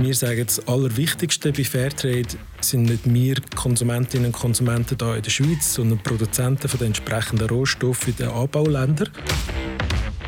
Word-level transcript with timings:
Wir 0.00 0.14
sagen, 0.14 0.46
das 0.46 0.64
Allerwichtigste 0.68 1.50
bei 1.50 1.64
Fairtrade 1.64 2.28
sind 2.60 2.84
nicht 2.84 3.12
wir 3.12 3.34
Konsumentinnen 3.56 4.26
und 4.26 4.32
Konsumenten 4.32 4.96
hier 4.96 5.16
in 5.16 5.22
der 5.22 5.30
Schweiz, 5.30 5.74
sondern 5.74 5.98
Produzenten 5.98 6.68
von 6.68 6.78
den 6.78 6.88
entsprechenden 6.88 7.48
Rohstoffen 7.48 8.10
in 8.10 8.16
den 8.16 8.28
Anbauländern. 8.28 9.08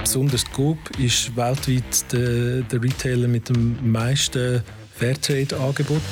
Besonders 0.01 0.45
Coop 0.51 0.77
ist 0.99 1.37
weltweit 1.37 2.13
der, 2.13 2.63
der 2.63 2.83
Retailer 2.83 3.29
mit 3.29 3.49
dem 3.49 3.93
meisten 3.93 4.61
Fairtrade-Angebot. 4.97 6.03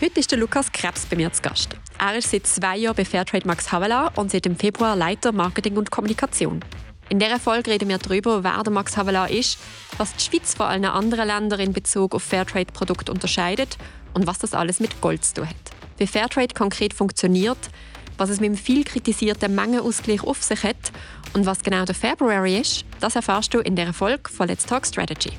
Heute 0.00 0.20
ist 0.20 0.30
der 0.30 0.38
Lukas 0.38 0.72
Krebs 0.72 1.04
bei 1.04 1.16
mir 1.16 1.30
zu 1.34 1.42
Gast. 1.42 1.76
Er 1.98 2.16
ist 2.16 2.30
seit 2.30 2.46
zwei 2.46 2.78
Jahren 2.78 2.96
bei 2.96 3.04
Fairtrade 3.04 3.46
Max 3.46 3.70
Havelaar 3.70 4.16
und 4.16 4.30
seit 4.30 4.46
dem 4.46 4.56
Februar 4.56 4.96
Leiter 4.96 5.32
Marketing 5.32 5.76
und 5.76 5.90
Kommunikation. 5.90 6.64
In 7.12 7.18
dieser 7.18 7.38
Folge 7.38 7.70
reden 7.70 7.90
wir 7.90 7.98
darüber, 7.98 8.42
wer 8.42 8.62
der 8.62 8.72
Max 8.72 8.96
Havelaar 8.96 9.28
ist, 9.28 9.58
was 9.98 10.16
die 10.16 10.24
Schweiz 10.24 10.54
von 10.54 10.64
allen 10.64 10.86
anderen 10.86 11.26
Ländern 11.26 11.60
in 11.60 11.74
Bezug 11.74 12.14
auf 12.14 12.22
Fairtrade-Produkte 12.22 13.12
unterscheidet 13.12 13.76
und 14.14 14.26
was 14.26 14.38
das 14.38 14.54
alles 14.54 14.80
mit 14.80 14.98
Gold 15.02 15.22
zu 15.22 15.34
tun 15.34 15.50
hat. 15.50 15.56
Wie 15.98 16.06
Fairtrade 16.06 16.54
konkret 16.54 16.94
funktioniert, 16.94 17.58
was 18.16 18.30
es 18.30 18.40
mit 18.40 18.48
dem 18.48 18.56
viel 18.56 18.84
kritisierten 18.84 19.54
Mengenausgleich 19.54 20.22
auf 20.22 20.42
sich 20.42 20.62
hat 20.62 20.90
und 21.34 21.44
was 21.44 21.62
genau 21.62 21.84
der 21.84 21.94
February 21.94 22.58
ist, 22.58 22.86
das 23.00 23.14
erfährst 23.14 23.52
du 23.52 23.58
in 23.58 23.76
der 23.76 23.92
Folge 23.92 24.30
von 24.30 24.48
Let's 24.48 24.64
Talk 24.64 24.86
Strategy. 24.86 25.32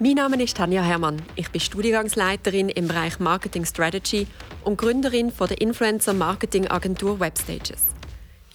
Mein 0.00 0.14
Name 0.14 0.42
ist 0.42 0.56
Tanja 0.56 0.82
Hermann. 0.82 1.22
Ich 1.36 1.52
bin 1.52 1.60
Studiengangsleiterin 1.60 2.68
im 2.68 2.88
Bereich 2.88 3.20
Marketing 3.20 3.64
Strategy 3.64 4.26
und 4.64 4.76
Gründerin 4.76 5.30
von 5.30 5.46
der 5.46 5.60
Influencer 5.60 6.14
Marketing 6.14 6.66
Agentur 6.66 7.20
Webstages. 7.20 7.95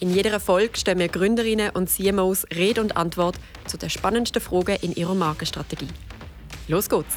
In 0.02 0.12
jeder 0.12 0.40
Folge 0.40 0.76
stellen 0.76 0.98
wir 0.98 1.06
Gründerinnen 1.06 1.70
und 1.70 1.88
CMOs 1.88 2.44
Rede 2.52 2.80
und 2.80 2.96
Antwort 2.96 3.36
zu 3.66 3.76
den 3.76 3.88
spannendsten 3.88 4.42
Fragen 4.42 4.76
in 4.82 4.92
ihrer 4.96 5.14
Markenstrategie. 5.14 5.86
Los 6.66 6.88
geht's! 6.88 7.14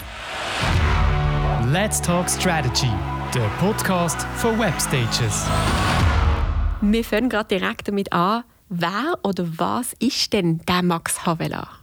Let's 1.72 2.00
Talk 2.00 2.30
Strategy, 2.30 2.92
der 3.34 3.48
Podcast 3.58 4.22
von 4.36 4.60
Webstages. 4.60 5.48
Wir 6.82 7.04
fangen 7.04 7.30
gerade 7.30 7.58
direkt 7.58 7.88
damit 7.88 8.14
an. 8.14 8.44
Wer 8.70 9.18
oder 9.24 9.48
was 9.58 9.94
ist 9.94 10.32
denn 10.34 10.60
der 10.68 10.84
Max 10.84 11.26
Havelaar? 11.26 11.80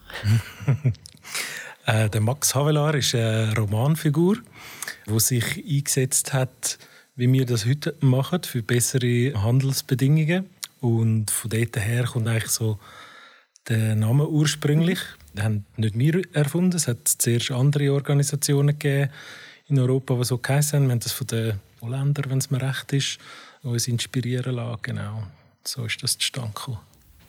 äh, 1.86 2.10
der 2.10 2.20
Max 2.20 2.54
Havelaar 2.54 2.94
ist 2.94 3.16
eine 3.16 3.52
Romanfigur, 3.56 4.36
die 5.08 5.18
sich 5.18 5.64
eingesetzt 5.68 6.32
hat, 6.32 6.78
wie 7.16 7.32
wir 7.32 7.44
das 7.44 7.66
heute 7.66 7.96
machen, 7.98 8.44
für 8.44 8.62
bessere 8.62 9.32
Handelsbedingungen 9.42 10.48
und 10.82 11.30
von 11.30 11.48
dort 11.48 11.76
her 11.76 12.04
kommt 12.04 12.26
eigentlich 12.26 12.50
so 12.50 12.78
der 13.68 13.94
Name 13.94 14.28
ursprünglich. 14.28 14.98
Den 15.32 15.42
haben 15.44 15.66
nicht 15.76 15.96
wir 15.96 16.22
erfunden. 16.34 16.76
Es 16.76 16.88
hat 16.88 17.06
zuerst 17.06 17.52
andere 17.52 17.92
Organisationen 17.92 18.78
gegeben 18.78 19.10
in 19.68 19.78
Europa, 19.78 20.14
die 20.16 20.24
so 20.24 20.38
geheißen 20.38 20.76
haben. 20.78 20.86
Wir 20.86 20.92
haben 20.92 21.00
das 21.00 21.12
von 21.12 21.26
den 21.28 21.60
Holländern, 21.80 22.30
wenn 22.30 22.38
es 22.38 22.50
mir 22.50 22.60
recht 22.60 22.92
ist, 22.92 23.18
uns 23.62 23.86
inspirieren 23.86 24.56
lassen. 24.56 24.82
Genau. 24.82 25.22
So 25.64 25.84
ist 25.84 26.02
das 26.02 26.18
zustande 26.18 26.52
gekommen. 26.52 26.80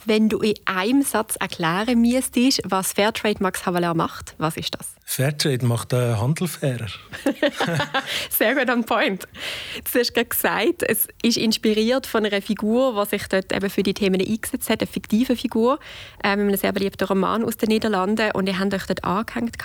Wenn 0.06 0.30
du 0.30 0.40
in 0.40 0.56
einem 0.66 1.02
Satz 1.02 1.36
erklären 1.38 2.02
müsstest, 2.02 2.62
was 2.66 2.94
Fairtrade 2.94 3.42
Max 3.42 3.66
Havelaar 3.66 3.94
macht, 3.94 4.36
was 4.38 4.58
ist 4.58 4.76
das? 4.78 4.94
Fairtrade 5.06 5.66
macht 5.66 5.92
den 5.92 6.20
Handel 6.20 6.48
fairer. 6.48 6.88
Sehr 8.30 8.56
gut 8.56 8.70
on 8.70 8.84
point. 8.84 9.28
Du 9.92 10.00
hast 10.00 10.14
gerade 10.14 10.28
gesagt, 10.28 10.84
es 10.88 11.08
ist 11.22 11.38
inspiriert 11.38 12.08
von 12.08 12.26
einer 12.26 12.42
Figur, 12.42 13.04
die 13.04 13.10
sich 13.10 13.28
dort 13.28 13.54
eben 13.54 13.70
für 13.70 13.84
die 13.84 13.94
Themen 13.94 14.22
eingesetzt 14.22 14.70
hat, 14.70 14.82
eine 14.82 14.88
fiktive 14.88 15.36
Figur, 15.36 15.80
ähm, 16.24 16.42
einem 16.42 16.56
sehr 16.56 16.72
beliebten 16.72 17.06
Roman 17.06 17.44
aus 17.44 17.58
den 17.58 17.70
Niederlanden. 17.70 18.32
Und 18.32 18.48
ihr 18.48 18.58
habt 18.58 18.74
euch 18.74 18.86
dort 18.86 19.04
angehängt. 19.04 19.58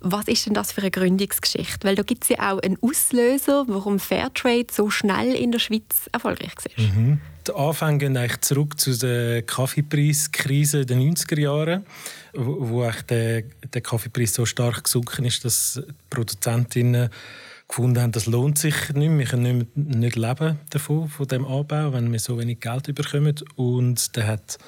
Was 0.00 0.28
ist 0.28 0.46
denn 0.46 0.54
das 0.54 0.72
für 0.72 0.82
eine 0.82 0.90
Gründungsgeschichte? 0.90 1.86
Weil 1.86 1.94
da 1.94 2.02
gibt 2.02 2.24
es 2.24 2.30
ja 2.30 2.52
auch 2.52 2.60
einen 2.60 2.76
Auslöser, 2.82 3.64
warum 3.68 3.98
Fairtrade 3.98 4.66
so 4.70 4.90
schnell 4.90 5.34
in 5.34 5.52
der 5.52 5.58
Schweiz 5.58 6.08
erfolgreich 6.12 6.52
ist. 6.64 6.78
Mhm. 6.78 7.20
Die 7.46 7.52
Anfänge 7.52 7.98
gehen 7.98 8.16
eigentlich 8.16 8.40
zurück 8.40 8.78
zu 8.78 8.96
der 8.96 9.42
Kaffeepreiskrise 9.42 10.86
der 10.86 10.96
90er 10.96 11.40
Jahre, 11.40 11.82
wo, 12.34 12.88
der, 13.08 13.42
der 13.42 13.80
Kaffeepreis 13.80 14.34
so 14.34 14.46
stark 14.46 14.84
gesunken 14.84 15.24
ist, 15.24 15.44
dass 15.44 15.80
die 15.84 15.92
Produzentinnen 16.08 17.10
gefunden 17.66 18.00
haben, 18.00 18.12
das 18.12 18.26
lohnt 18.26 18.58
sich 18.58 18.74
nicht 18.90 19.08
mehr. 19.08 19.18
Wir 19.18 19.26
können 19.26 19.58
nicht, 19.58 19.76
nicht 19.76 20.16
leben 20.16 20.60
davon, 20.70 21.08
von 21.08 21.26
dem 21.26 21.46
Anbau, 21.46 21.92
wenn 21.92 22.12
wir 22.12 22.18
so 22.18 22.38
wenig 22.38 22.60
Geld 22.60 22.94
bekommen. 22.94 23.34
Und 23.56 24.16
dann 24.16 24.26
hat 24.26 24.58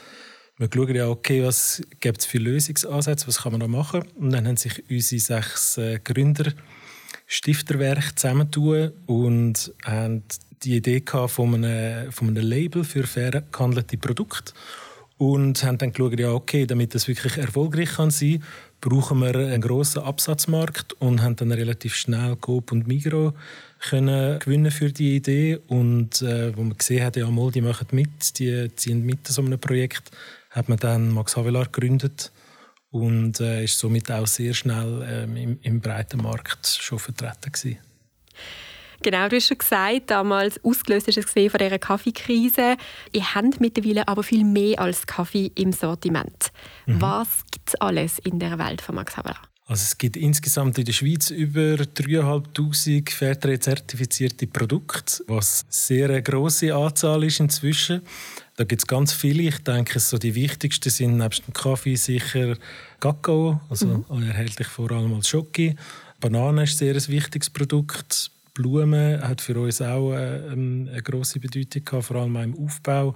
man 0.58 0.70
geschaut, 0.70 0.90
ja, 0.90 1.08
okay, 1.08 1.44
was 1.44 1.82
gibt 2.00 2.20
es 2.20 2.26
für 2.26 2.38
Lösungsansätze, 2.38 3.26
was 3.26 3.42
kann 3.42 3.52
man 3.52 3.60
da 3.60 3.68
machen? 3.68 4.04
Und 4.16 4.30
dann 4.30 4.46
haben 4.46 4.56
sich 4.56 4.82
unsere 4.90 5.20
sechs 5.20 5.78
äh, 5.78 6.00
Gründer 6.02 6.52
Stifterwerk 7.26 8.18
zusammentun 8.18 8.92
und 9.06 9.72
haben 9.84 10.22
die 10.64 10.76
Idee 10.76 11.02
von 11.26 11.54
einem, 11.54 12.10
von 12.12 12.28
einem 12.28 12.46
Label 12.46 12.84
für 12.84 13.04
fair 13.04 13.42
gehandelte 13.52 13.96
Produkte 13.98 14.52
und 15.16 15.62
haben 15.62 15.78
dann 15.78 15.92
geschaut, 15.92 16.18
ja, 16.18 16.32
okay, 16.32 16.66
damit 16.66 16.94
das 16.94 17.06
wirklich 17.08 17.36
erfolgreich 17.38 17.94
kann 17.94 18.10
sein 18.10 18.42
brauchen 18.84 19.20
wir 19.20 19.34
einen 19.34 19.62
grossen 19.62 20.02
Absatzmarkt 20.02 20.92
und 20.94 21.22
haben 21.22 21.36
dann 21.36 21.52
relativ 21.52 21.94
schnell 21.94 22.36
Coop 22.36 22.70
und 22.70 22.86
Migro 22.86 23.32
können 23.80 24.38
gewinnen 24.40 24.70
für 24.70 24.92
die 24.92 25.16
Idee 25.16 25.58
und 25.68 26.20
äh, 26.20 26.54
wo 26.54 26.62
man 26.62 26.76
gesehen 26.76 27.02
hat, 27.02 27.16
ja, 27.16 27.30
mal, 27.30 27.50
die 27.50 27.62
machen 27.62 27.86
mit, 27.92 28.38
die 28.38 28.70
ziehen 28.76 29.04
mit 29.04 29.26
an 29.26 29.32
so 29.32 29.42
einem 29.42 29.58
Projekt, 29.58 30.10
hat 30.50 30.68
man 30.68 30.78
dann 30.78 31.10
Max 31.10 31.34
Havelaar 31.34 31.64
gegründet 31.64 32.30
und 32.90 33.40
äh, 33.40 33.64
ist 33.64 33.78
somit 33.78 34.10
auch 34.10 34.26
sehr 34.26 34.52
schnell 34.52 35.02
ähm, 35.08 35.36
im, 35.36 35.58
im 35.62 35.80
breiten 35.80 36.22
Markt 36.22 36.66
schon 36.66 36.98
vertreten 36.98 37.52
gewesen. 37.52 37.78
Genau, 39.02 39.28
du 39.28 39.36
hast 39.36 39.48
schon 39.48 39.58
gesagt, 39.58 40.10
damals 40.10 40.62
ausgelöst 40.64 41.08
ist 41.08 41.18
es 41.18 41.30
von 41.30 41.58
dieser 41.58 41.78
Kaffeekrise. 41.78 42.76
Ihr 43.12 43.34
habt 43.34 43.60
mittlerweile 43.60 44.06
aber 44.08 44.22
viel 44.22 44.44
mehr 44.44 44.78
als 44.78 45.06
Kaffee 45.06 45.50
im 45.54 45.72
Sortiment. 45.72 46.52
Mhm. 46.86 47.00
Was 47.00 47.28
gibt 47.50 47.68
es 47.68 47.74
alles 47.76 48.18
in 48.20 48.38
der 48.38 48.58
Welt 48.58 48.80
von 48.80 48.94
Max 48.94 49.16
Havelaar? 49.16 49.42
Also 49.66 49.82
es 49.82 49.96
gibt 49.96 50.18
insgesamt 50.18 50.76
in 50.76 50.84
der 50.84 50.92
Schweiz 50.92 51.30
über 51.30 51.76
3'500 51.76 53.10
Fairtrade-zertifizierte 53.10 54.46
Produkte, 54.46 55.24
was 55.26 55.64
sehr 55.70 56.10
eine 56.10 56.22
grosse 56.22 56.74
Anzahl 56.74 57.24
ist 57.24 57.40
inzwischen. 57.40 58.02
Da 58.56 58.64
gibt 58.64 58.82
es 58.82 58.86
ganz 58.86 59.14
viele. 59.14 59.44
Ich 59.44 59.58
denke, 59.60 60.00
so 60.00 60.18
die 60.18 60.34
wichtigsten 60.34 60.90
sind 60.90 61.16
nebst 61.16 61.46
dem 61.46 61.54
Kaffee 61.54 61.96
sicher 61.96 62.58
Kakao, 63.00 63.58
also 63.70 64.04
mhm. 64.08 64.22
erhältlich 64.22 64.68
vor 64.68 64.92
allem 64.92 65.14
als 65.14 65.28
Schoki. 65.28 65.76
Banane 66.20 66.64
ist 66.64 66.76
sehr 66.76 66.94
ein 66.94 67.08
wichtiges 67.08 67.48
Produkt. 67.48 68.30
Blumen 68.54 69.20
hat 69.20 69.40
für 69.40 69.58
uns 69.58 69.82
auch 69.82 70.12
äh, 70.12 70.46
ähm, 70.46 70.88
eine 70.90 71.02
große 71.02 71.40
Bedeutung 71.40 71.84
gehabt, 71.84 72.04
vor 72.04 72.16
allem 72.16 72.36
im 72.36 72.64
Aufbau. 72.64 73.14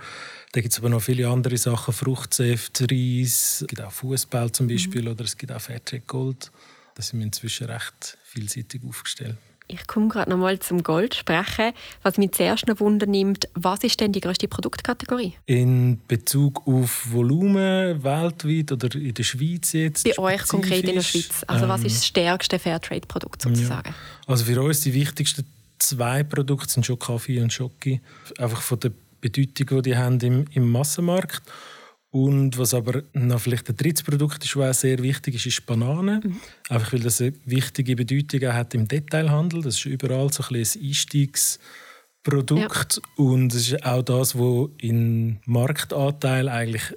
Da 0.52 0.60
gibt 0.60 0.72
es 0.72 0.78
aber 0.78 0.88
noch 0.88 1.00
viele 1.00 1.28
andere 1.28 1.56
Sachen, 1.56 1.94
Fruchtsäfte, 1.94 2.86
Reis, 2.90 3.62
es 3.62 3.66
gibt 3.68 3.80
auch 3.80 3.92
Fußball 3.92 4.50
zum 4.50 4.66
Beispiel 4.66 5.02
mhm. 5.02 5.08
oder 5.08 5.24
es 5.24 5.36
gibt 5.36 5.52
auch 5.52 5.60
Fairtrade 5.60 6.02
Gold. 6.06 6.50
Da 6.96 7.02
sind 7.02 7.20
wir 7.20 7.26
inzwischen 7.26 7.68
recht 7.68 8.18
vielseitig 8.24 8.82
aufgestellt. 8.84 9.36
Ich 9.70 9.86
komme 9.86 10.08
gerade 10.08 10.30
noch 10.30 10.38
mal 10.38 10.58
zum 10.60 10.82
Gold 10.82 11.14
sprechen. 11.14 11.72
Was 12.02 12.16
mich 12.16 12.32
zuerst 12.32 12.66
noch 12.66 12.80
Wunder 12.80 13.04
nimmt, 13.06 13.48
was 13.52 13.84
ist 13.84 14.00
denn 14.00 14.12
die 14.12 14.20
größte 14.20 14.48
Produktkategorie? 14.48 15.34
In 15.44 16.00
Bezug 16.08 16.66
auf 16.66 17.12
Volumen 17.12 18.02
weltweit 18.02 18.72
oder 18.72 18.94
in 18.94 19.12
der 19.12 19.22
Schweiz 19.22 19.74
jetzt? 19.74 20.04
Bei 20.04 20.18
euch 20.18 20.48
konkret 20.48 20.84
in 20.84 20.94
der 20.94 21.02
Schweiz. 21.02 21.44
Also 21.46 21.64
ähm, 21.64 21.70
was 21.70 21.84
ist 21.84 21.96
das 21.96 22.06
stärkste 22.06 22.58
Fairtrade-Produkt 22.58 23.42
sozusagen? 23.42 23.90
Ja. 23.90 23.94
Also 24.26 24.44
für 24.46 24.62
uns 24.62 24.80
die 24.80 24.94
wichtigsten 24.94 25.44
zwei 25.78 26.22
Produkte 26.22 26.72
sind 26.72 26.86
schon 26.86 26.98
Kaffee 26.98 27.40
und 27.40 27.52
Schoki. 27.52 28.00
Einfach 28.38 28.62
von 28.62 28.80
der 28.80 28.92
Bedeutung, 29.20 29.82
die 29.82 29.90
die 29.90 29.96
haben 29.96 30.18
im, 30.20 30.46
im 30.50 30.70
Massenmarkt 30.70 31.42
haben. 31.46 31.77
Und 32.10 32.56
was 32.56 32.72
aber 32.72 33.02
noch 33.12 33.40
vielleicht 33.40 33.68
ein 33.68 33.76
drittes 33.76 34.02
Produkt 34.02 34.42
ist, 34.44 34.56
was 34.56 34.76
auch 34.76 34.80
sehr 34.80 35.02
wichtig 35.02 35.34
ist, 35.34 35.46
ist 35.46 35.66
Bananen. 35.66 36.22
Mhm. 36.24 36.40
Einfach 36.70 36.94
weil 36.94 37.00
das 37.00 37.20
eine 37.20 37.34
wichtige 37.44 37.96
Bedeutung 37.96 38.50
hat 38.52 38.74
im 38.74 38.88
Detailhandel. 38.88 39.60
Das 39.62 39.74
ist 39.74 39.84
überall 39.84 40.32
so 40.32 40.42
ein, 40.44 40.56
ein 40.56 40.66
Einstiegsprodukt. 40.82 42.96
Ja. 42.96 43.02
Und 43.22 43.54
es 43.54 43.72
ist 43.72 43.84
auch 43.84 44.02
das, 44.02 44.34
was 44.36 44.70
in 44.78 45.40
Marktanteil 45.44 46.48
eigentlich 46.48 46.94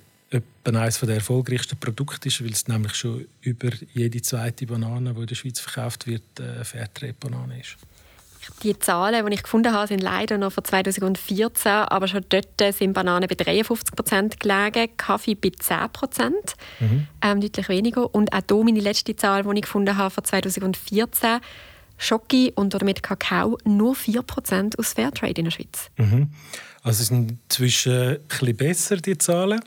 eines 0.64 1.00
der 1.00 1.16
erfolgreichsten 1.16 1.78
Produkte 1.78 2.30
ist, 2.30 2.42
weil 2.42 2.52
es 2.52 2.68
nämlich 2.68 2.94
schon 2.94 3.26
über 3.42 3.72
jede 3.94 4.22
zweite 4.22 4.66
Banane, 4.66 5.14
die 5.14 5.22
in 5.22 5.28
der 5.28 5.36
Schweiz 5.36 5.60
verkauft 5.60 6.08
wird, 6.08 6.24
eine 6.40 6.64
Fairtrade-Banane 6.64 7.60
ist. 7.60 7.76
Die 8.64 8.78
Zahlen, 8.78 9.26
die 9.26 9.34
ich 9.34 9.44
gefunden 9.44 9.74
habe, 9.74 9.88
sind 9.88 10.02
leider 10.02 10.38
noch 10.38 10.52
von 10.52 10.64
2014, 10.64 11.72
aber 11.72 12.08
schon 12.08 12.26
dort 12.30 12.76
sind 12.76 12.94
Bananen 12.94 13.28
bei 13.28 13.36
53 13.36 13.96
Prozent 13.96 14.40
gelegen, 14.40 14.90
Kaffee 14.98 15.36
bei 15.36 15.52
10 15.58 15.90
Prozent, 15.92 16.56
mhm. 16.80 17.08
ähm, 17.22 17.42
deutlich 17.42 17.70
weniger. 17.70 18.14
Und 18.14 18.32
auch 18.34 18.42
hier 18.48 18.64
meine 18.64 18.80
letzte 18.80 19.16
Zahl, 19.16 19.44
die 19.44 19.50
ich 19.56 19.62
gefunden 19.62 19.98
habe, 19.98 20.12
von 20.12 20.24
2014, 20.24 21.40
Schoki 21.98 22.52
und 22.56 22.74
damit 22.74 23.04
Kakao 23.04 23.58
nur 23.64 23.96
4 23.96 24.24
Prozent 24.24 24.80
aus 24.80 24.94
Fairtrade 24.94 25.40
in 25.40 25.46
der 25.46 25.52
Schweiz. 25.52 25.90
Mhm. 25.98 26.30
Also 26.84 27.02
es 27.02 27.08
sind 27.10 27.32
inzwischen 27.32 27.94
ein 27.94 28.20
bisschen 28.28 28.58
besser, 28.58 28.98
die 28.98 29.18
Zahlen. 29.18 29.62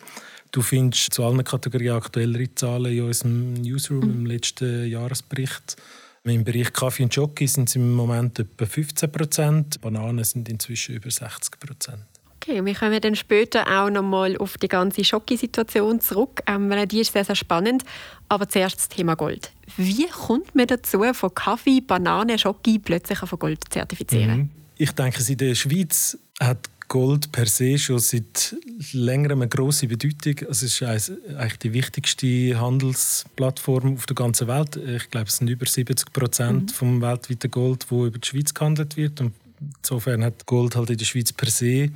Du 0.50 0.62
findest 0.62 1.14
zu 1.14 1.24
allen 1.24 1.42
Kategorien 1.42 1.94
aktuellere 1.94 2.52
Zahlen 2.54 2.92
in 2.92 3.02
unserem 3.04 3.54
Newsroom 3.54 4.04
mhm. 4.04 4.10
im 4.10 4.26
letzten 4.26 4.88
Jahresbericht. 4.88 5.76
Im 6.26 6.42
Bereich 6.42 6.72
Kaffee 6.72 7.02
und 7.02 7.14
Jockey 7.14 7.46
sind 7.46 7.68
es 7.68 7.76
im 7.76 7.92
Moment 7.92 8.38
etwa 8.38 8.64
15 8.64 9.12
Prozent, 9.12 9.80
Bananen 9.82 10.24
sind 10.24 10.48
inzwischen 10.48 10.94
über 10.94 11.10
60 11.10 11.60
Prozent. 11.60 12.02
Okay, 12.36 12.64
wir 12.64 12.74
kommen 12.74 12.98
dann 12.98 13.14
später 13.14 13.66
auch 13.66 13.90
noch 13.90 14.02
mal 14.02 14.34
auf 14.38 14.56
die 14.56 14.68
ganze 14.68 15.04
Schocki-Situation 15.04 16.00
zurück, 16.00 16.42
ähm, 16.46 16.70
weil 16.70 16.86
die 16.86 17.00
ist 17.00 17.12
sehr, 17.12 17.26
sehr 17.26 17.36
spannend. 17.36 17.84
Aber 18.30 18.48
zuerst 18.48 18.76
das 18.76 18.88
Thema 18.88 19.16
Gold. 19.16 19.52
Wie 19.76 20.06
kommt 20.06 20.54
man 20.54 20.66
dazu, 20.66 21.02
von 21.12 21.34
Kaffee, 21.34 21.82
Banane, 21.82 22.38
Schocki 22.38 22.78
plötzlich 22.78 23.18
von 23.18 23.38
Gold 23.38 23.64
zu 23.64 23.70
zertifizieren? 23.70 24.38
Mhm. 24.38 24.50
Ich 24.76 24.92
denke, 24.92 25.22
in 25.30 25.36
der 25.36 25.54
Schweiz 25.54 26.18
hat 26.40 26.70
Gold 26.88 27.32
per 27.32 27.46
se 27.46 27.78
schon 27.78 27.98
seit 27.98 28.56
längerem 28.92 29.42
eine 29.42 29.48
grosse 29.48 29.88
Bedeutung. 29.88 30.48
Es 30.48 30.62
ist 30.62 30.82
eigentlich 30.82 31.58
die 31.58 31.72
wichtigste 31.72 32.60
Handelsplattform 32.60 33.94
auf 33.94 34.06
der 34.06 34.16
ganzen 34.16 34.48
Welt. 34.48 34.76
Ich 34.76 35.10
glaube, 35.10 35.28
es 35.28 35.38
sind 35.38 35.48
über 35.48 35.66
70 35.66 36.12
Prozent 36.12 36.70
mhm. 36.70 36.74
vom 36.74 37.02
weltweiten 37.02 37.50
Gold, 37.50 37.86
wo 37.90 38.06
über 38.06 38.18
die 38.18 38.28
Schweiz 38.28 38.54
gehandelt 38.54 38.96
wird. 38.96 39.20
Und 39.20 39.32
insofern 39.78 40.24
hat 40.24 40.46
Gold 40.46 40.76
halt 40.76 40.90
in 40.90 40.98
der 40.98 41.04
Schweiz 41.04 41.32
per 41.32 41.50
se 41.50 41.90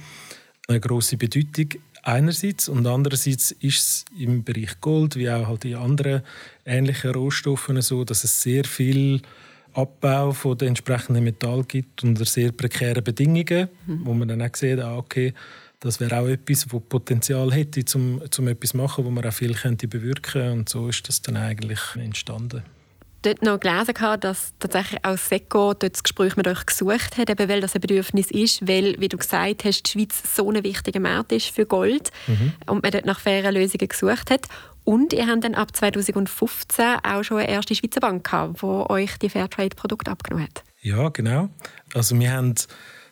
eine 0.69 0.81
grosse 0.81 1.17
Bedeutung 1.17 1.81
einerseits 2.03 2.69
und 2.69 2.87
andererseits 2.87 3.51
ist 3.53 3.79
es 3.79 4.05
im 4.19 4.45
Bereich 4.45 4.81
Gold 4.81 5.17
wie 5.17 5.31
auch 5.31 5.47
halt 5.47 5.65
in 5.65 5.75
anderen 5.75 6.23
ähnlichen 6.65 7.11
Rohstoffen 7.11 7.81
so, 7.83 8.05
dass 8.05 8.25
es 8.25 8.43
sehr 8.43 8.65
viel 8.65 9.21
Abbau 9.75 10.33
von 10.33 10.57
den 10.59 10.69
entsprechenden 10.69 11.25
Metall 11.25 11.65
gibt 11.65 12.03
unter 12.03 12.25
sehr 12.25 12.53
prekären 12.53 13.05
Bedingungen, 13.05 13.69
mhm. 13.87 14.01
wo 14.05 14.15
man 14.15 14.29
dann 14.29 14.43
auch 14.43 14.55
sieht, 14.55 14.81
ah, 14.81 14.97
okay, 14.97 15.35
das 15.81 16.01
wäre 16.01 16.19
auch 16.19 16.27
etwas, 16.27 16.67
das 16.67 16.83
Potenzial 16.89 17.53
hätte, 17.53 17.85
um, 17.97 18.21
um 18.39 18.49
etwas 18.49 18.71
zu 18.71 18.77
machen, 18.77 19.05
wo 19.05 19.11
man 19.11 19.25
auch 19.25 19.33
viel 19.33 19.55
könnte 19.55 19.87
bewirken 19.87 20.51
Und 20.51 20.69
so 20.69 20.89
ist 20.89 21.09
das 21.09 21.23
dann 21.23 21.37
eigentlich 21.37 21.81
entstanden 21.97 22.63
dort 23.23 23.43
noch 23.43 23.61
gelesen, 23.61 23.95
dass 24.21 24.53
tatsächlich 24.59 25.05
auch 25.05 25.17
SECO 25.17 25.75
dort 25.75 25.95
das 25.95 26.03
Gespräch 26.03 26.37
mit 26.37 26.47
euch 26.47 26.65
gesucht 26.67 27.19
hat, 27.19 27.31
eben 27.31 27.49
weil 27.49 27.61
das 27.61 27.75
ein 27.75 27.81
Bedürfnis 27.81 28.31
ist, 28.31 28.67
weil, 28.67 28.97
wie 28.99 29.09
du 29.09 29.17
gesagt 29.17 29.65
hast, 29.65 29.83
die 29.83 29.91
Schweiz 29.91 30.37
so 30.37 30.51
ein 30.51 30.63
wichtiger 30.63 31.01
Markt 31.01 31.33
ist 31.33 31.49
für 31.49 31.67
Gold 31.67 32.11
mhm. 32.27 32.53
und 32.67 32.83
man 32.83 32.93
dort 32.93 33.07
nach 33.07 33.21
fairen 33.21 33.55
Lösungen 33.55 33.89
gesucht 33.89 34.31
hat. 34.31 34.47
Und 34.89 35.13
ihr 35.13 35.27
habt 35.27 35.45
dann 35.45 35.55
ab 35.55 35.77
2015 35.77 36.87
auch 37.03 37.23
schon 37.23 37.37
eine 37.37 37.51
erste 37.51 37.75
Schweizer 37.75 38.01
Bank 38.01 38.25
gehabt, 38.25 38.63
die 38.63 38.65
euch 38.65 39.19
die 39.19 39.29
Fairtrade-Produkte 39.29 40.11
abgenommen 40.11 40.47
hat. 40.47 40.65
Ja, 40.81 41.11
genau. 41.11 41.51
Also 41.93 42.19
wir 42.19 42.33
haben 42.33 42.55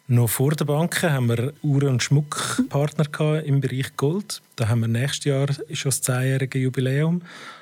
noch 0.08 0.31
vor 0.31 0.52
den 0.52 0.67
Banken 0.67 1.12
haben 1.12 1.28
wir 1.28 1.52
Uhren- 1.62 1.90
und 1.90 2.02
Schmuckpartner 2.02 3.44
im 3.44 3.61
Bereich 3.61 3.94
Gold. 3.94 4.40
Da 4.56 4.69
haben 4.69 4.81
wir 4.81 4.88
nächstes 4.88 5.26
Jahr 5.26 5.49
schon 5.52 5.90
das 5.90 6.00
zehnjährige 6.00 6.61
Jubiläum, 6.61 7.20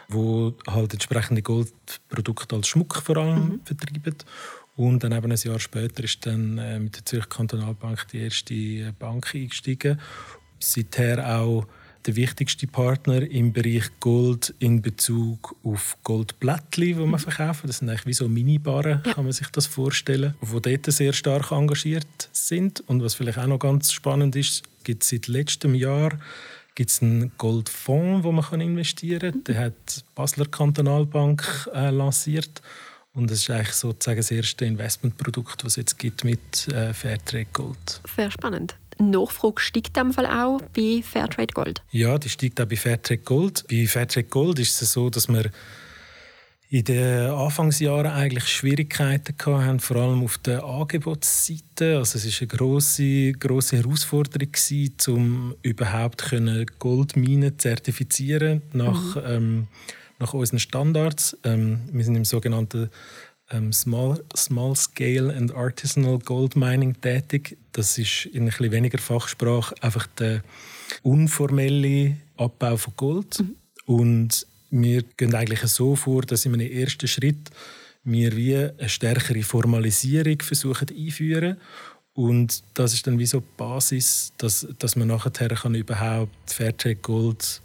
wo 0.09 0.55
halt 0.69 0.93
entsprechende 0.93 1.43
Goldprodukte 1.43 2.55
als 2.55 2.69
Schmuck 2.69 3.03
vor 3.05 3.17
allem 3.17 3.45
mhm. 3.45 3.61
vertreiben. 3.65 4.15
Und 4.77 5.03
dann 5.03 5.11
eben 5.11 5.33
ein 5.33 5.39
Jahr 5.39 5.59
später 5.59 6.05
ist 6.05 6.25
dann 6.25 6.59
äh, 6.59 6.79
mit 6.79 6.95
der 6.95 7.05
Zürich 7.05 7.29
Kantonalbank 7.29 8.07
die 8.13 8.19
erste 8.19 8.95
Bank 8.97 9.35
eingestiegen. 9.35 9.99
Seither 10.61 11.37
auch 11.37 11.67
der 12.07 12.17
wichtigste 12.17 12.67
Partner 12.67 13.23
im 13.23 13.53
Bereich 13.53 13.85
Gold 14.01 14.55
in 14.59 14.83
Bezug 14.83 15.57
auf 15.63 15.97
Goldblättli, 16.05 16.95
die 16.95 17.07
man 17.07 17.19
verkaufen. 17.19 17.67
Das 17.67 17.79
sind 17.79 17.89
eigentlich 17.89 18.07
wie 18.07 18.13
so 18.13 18.29
Minibarren, 18.29 19.01
ja. 19.05 19.13
kann 19.13 19.25
man 19.25 19.33
sich 19.33 19.49
das 19.49 19.67
vorstellen, 19.67 20.35
die 20.43 20.61
dort 20.61 20.93
sehr 20.93 21.13
stark 21.13 21.51
engagiert 21.51 22.29
sind. 22.33 22.81
Und 22.87 23.03
was 23.03 23.15
vielleicht 23.15 23.39
auch 23.39 23.47
noch 23.47 23.59
ganz 23.59 23.93
spannend 23.93 24.37
ist, 24.37 24.63
gibt 24.85 25.03
es 25.03 25.09
seit 25.09 25.29
letztem 25.29 25.75
Jahr 25.75 26.19
gibt 26.75 26.91
es 26.91 27.03
einen 27.03 27.31
Goldfonds, 27.39 28.25
wo 28.25 28.33
man 28.33 28.61
investieren 28.61 29.31
kann. 29.31 29.39
Mhm. 29.39 29.45
Den 29.45 29.59
hat 29.59 29.97
die 29.97 30.01
Basler 30.15 30.47
Kantonalbank 30.47 31.71
äh, 31.73 31.91
lanciert. 31.91 32.63
Und 33.13 33.31
es 33.31 33.43
ist 33.43 33.51
eigentlich 33.51 33.75
sozusagen 33.75 34.17
das 34.17 34.31
erste 34.33 34.65
Investmentprodukt, 34.65 35.63
das 35.63 35.73
es 35.73 35.77
jetzt 35.77 35.99
gibt 36.01 36.25
mit 36.25 36.67
äh, 36.69 36.93
Fairtrade 36.93 37.47
Gold. 37.53 38.01
Sehr 38.17 38.31
spannend. 38.31 38.75
Nachfrage 38.99 39.61
steigt 39.61 39.97
in 39.97 40.13
Fall 40.13 40.27
auch 40.27 40.61
bei 40.75 41.03
Fairtrade 41.03 41.53
Gold? 41.53 41.83
Ja, 41.91 42.19
die 42.19 42.29
steigt 42.29 42.61
auch 42.61 42.67
bei 42.67 42.77
Fairtrade 42.77 43.23
Gold. 43.23 43.65
Bei 43.69 43.87
Fairtrade 43.87 44.29
Gold 44.29 44.59
ist 44.59 44.81
es 44.81 44.93
so, 44.93 45.11
dass 45.11 45.29
wir 45.29 45.51
in 46.71 46.85
den 46.85 47.31
Anfangsjahren 47.31 48.11
eigentlich 48.11 48.49
Schwierigkeiten 48.49 49.37
hatten, 49.47 49.79
vor 49.79 49.97
allem 49.97 50.25
auf 50.25 50.39
der 50.39 50.65
Angebotsseite. 50.65 51.99
Also 51.99 52.19
es 52.19 52.25
war 52.25 52.41
eine 52.41 52.49
grosse, 52.49 53.33
grosse 53.33 53.77
Herausforderung, 53.77 54.51
gewesen, 54.51 54.97
um 55.09 55.55
überhaupt 55.63 56.33
Goldminen 56.81 57.53
zu 57.53 57.59
zertifizieren 57.59 58.63
nach, 58.73 59.15
mhm. 59.15 59.23
ähm, 59.25 59.69
nach 60.19 60.35
unseren 60.35 60.59
Standards. 60.59 61.37
Ähm, 61.45 61.81
wir 61.93 62.05
sind 62.05 62.17
im 62.17 62.25
sogenannten 62.25 62.91
Small, 63.73 64.23
Small 64.37 64.77
Scale 64.77 65.35
and 65.35 65.55
Artisanal 65.55 66.19
Gold 66.19 66.57
Mining 66.57 67.01
tätig. 67.01 67.57
Das 67.73 67.99
ist 67.99 68.27
in 68.27 68.43
ein 68.43 68.47
bisschen 68.47 68.73
weniger 68.73 68.99
Fachsprache 68.99 69.75
einfach 69.81 70.07
der 70.19 70.43
unformelle 71.03 72.17
Abbau 72.37 72.77
von 72.77 72.93
Gold. 72.97 73.41
Mhm. 73.41 73.57
Und 73.87 74.47
wir 74.71 75.03
gehen 75.17 75.35
eigentlich 75.35 75.61
so 75.61 75.97
vor, 75.97 76.23
dass 76.23 76.45
in 76.45 76.55
einem 76.55 76.71
ersten 76.71 77.09
Schritt 77.09 77.51
wir 78.03 78.37
wie 78.37 78.57
eine 78.57 78.89
stärkere 78.89 79.43
Formalisierung 79.43 80.41
versuchen 80.43 80.89
einführen 80.91 81.57
und 82.15 82.63
das 82.75 82.95
ist 82.95 83.07
dann 83.07 83.19
wie 83.19 83.27
so 83.27 83.41
die 83.41 83.47
Basis, 83.57 84.33
dass, 84.39 84.67
dass 84.79 84.95
man 84.95 85.09
nachher 85.09 85.49
kann 85.49 85.75
überhaupt 85.75 86.53
Fairtrade 86.53 86.97
Gold 86.97 87.61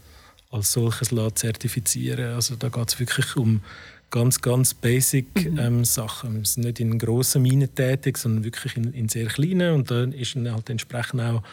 als 0.49 0.71
solches 0.71 1.09
zertifizieren 1.35 2.33
Also 2.33 2.55
da 2.55 2.69
geht 2.69 2.89
es 2.89 2.99
wirklich 2.99 3.35
um 3.35 3.61
ganz, 4.09 4.41
ganz 4.41 4.73
basic 4.73 5.51
mhm. 5.51 5.59
ähm, 5.59 5.85
Sachen. 5.85 6.35
Wir 6.35 6.45
sind 6.45 6.65
nicht 6.65 6.79
in 6.79 6.97
grossen 6.97 7.41
Minen 7.41 7.73
tätig, 7.73 8.17
sondern 8.17 8.43
wirklich 8.43 8.77
in, 8.77 8.93
in 8.93 9.09
sehr 9.09 9.27
kleinen. 9.27 9.73
Und 9.73 9.91
dann 9.91 10.11
ist 10.11 10.35
dann 10.35 10.51
halt 10.51 10.69
entsprechend 10.69 11.21
auch 11.21 11.43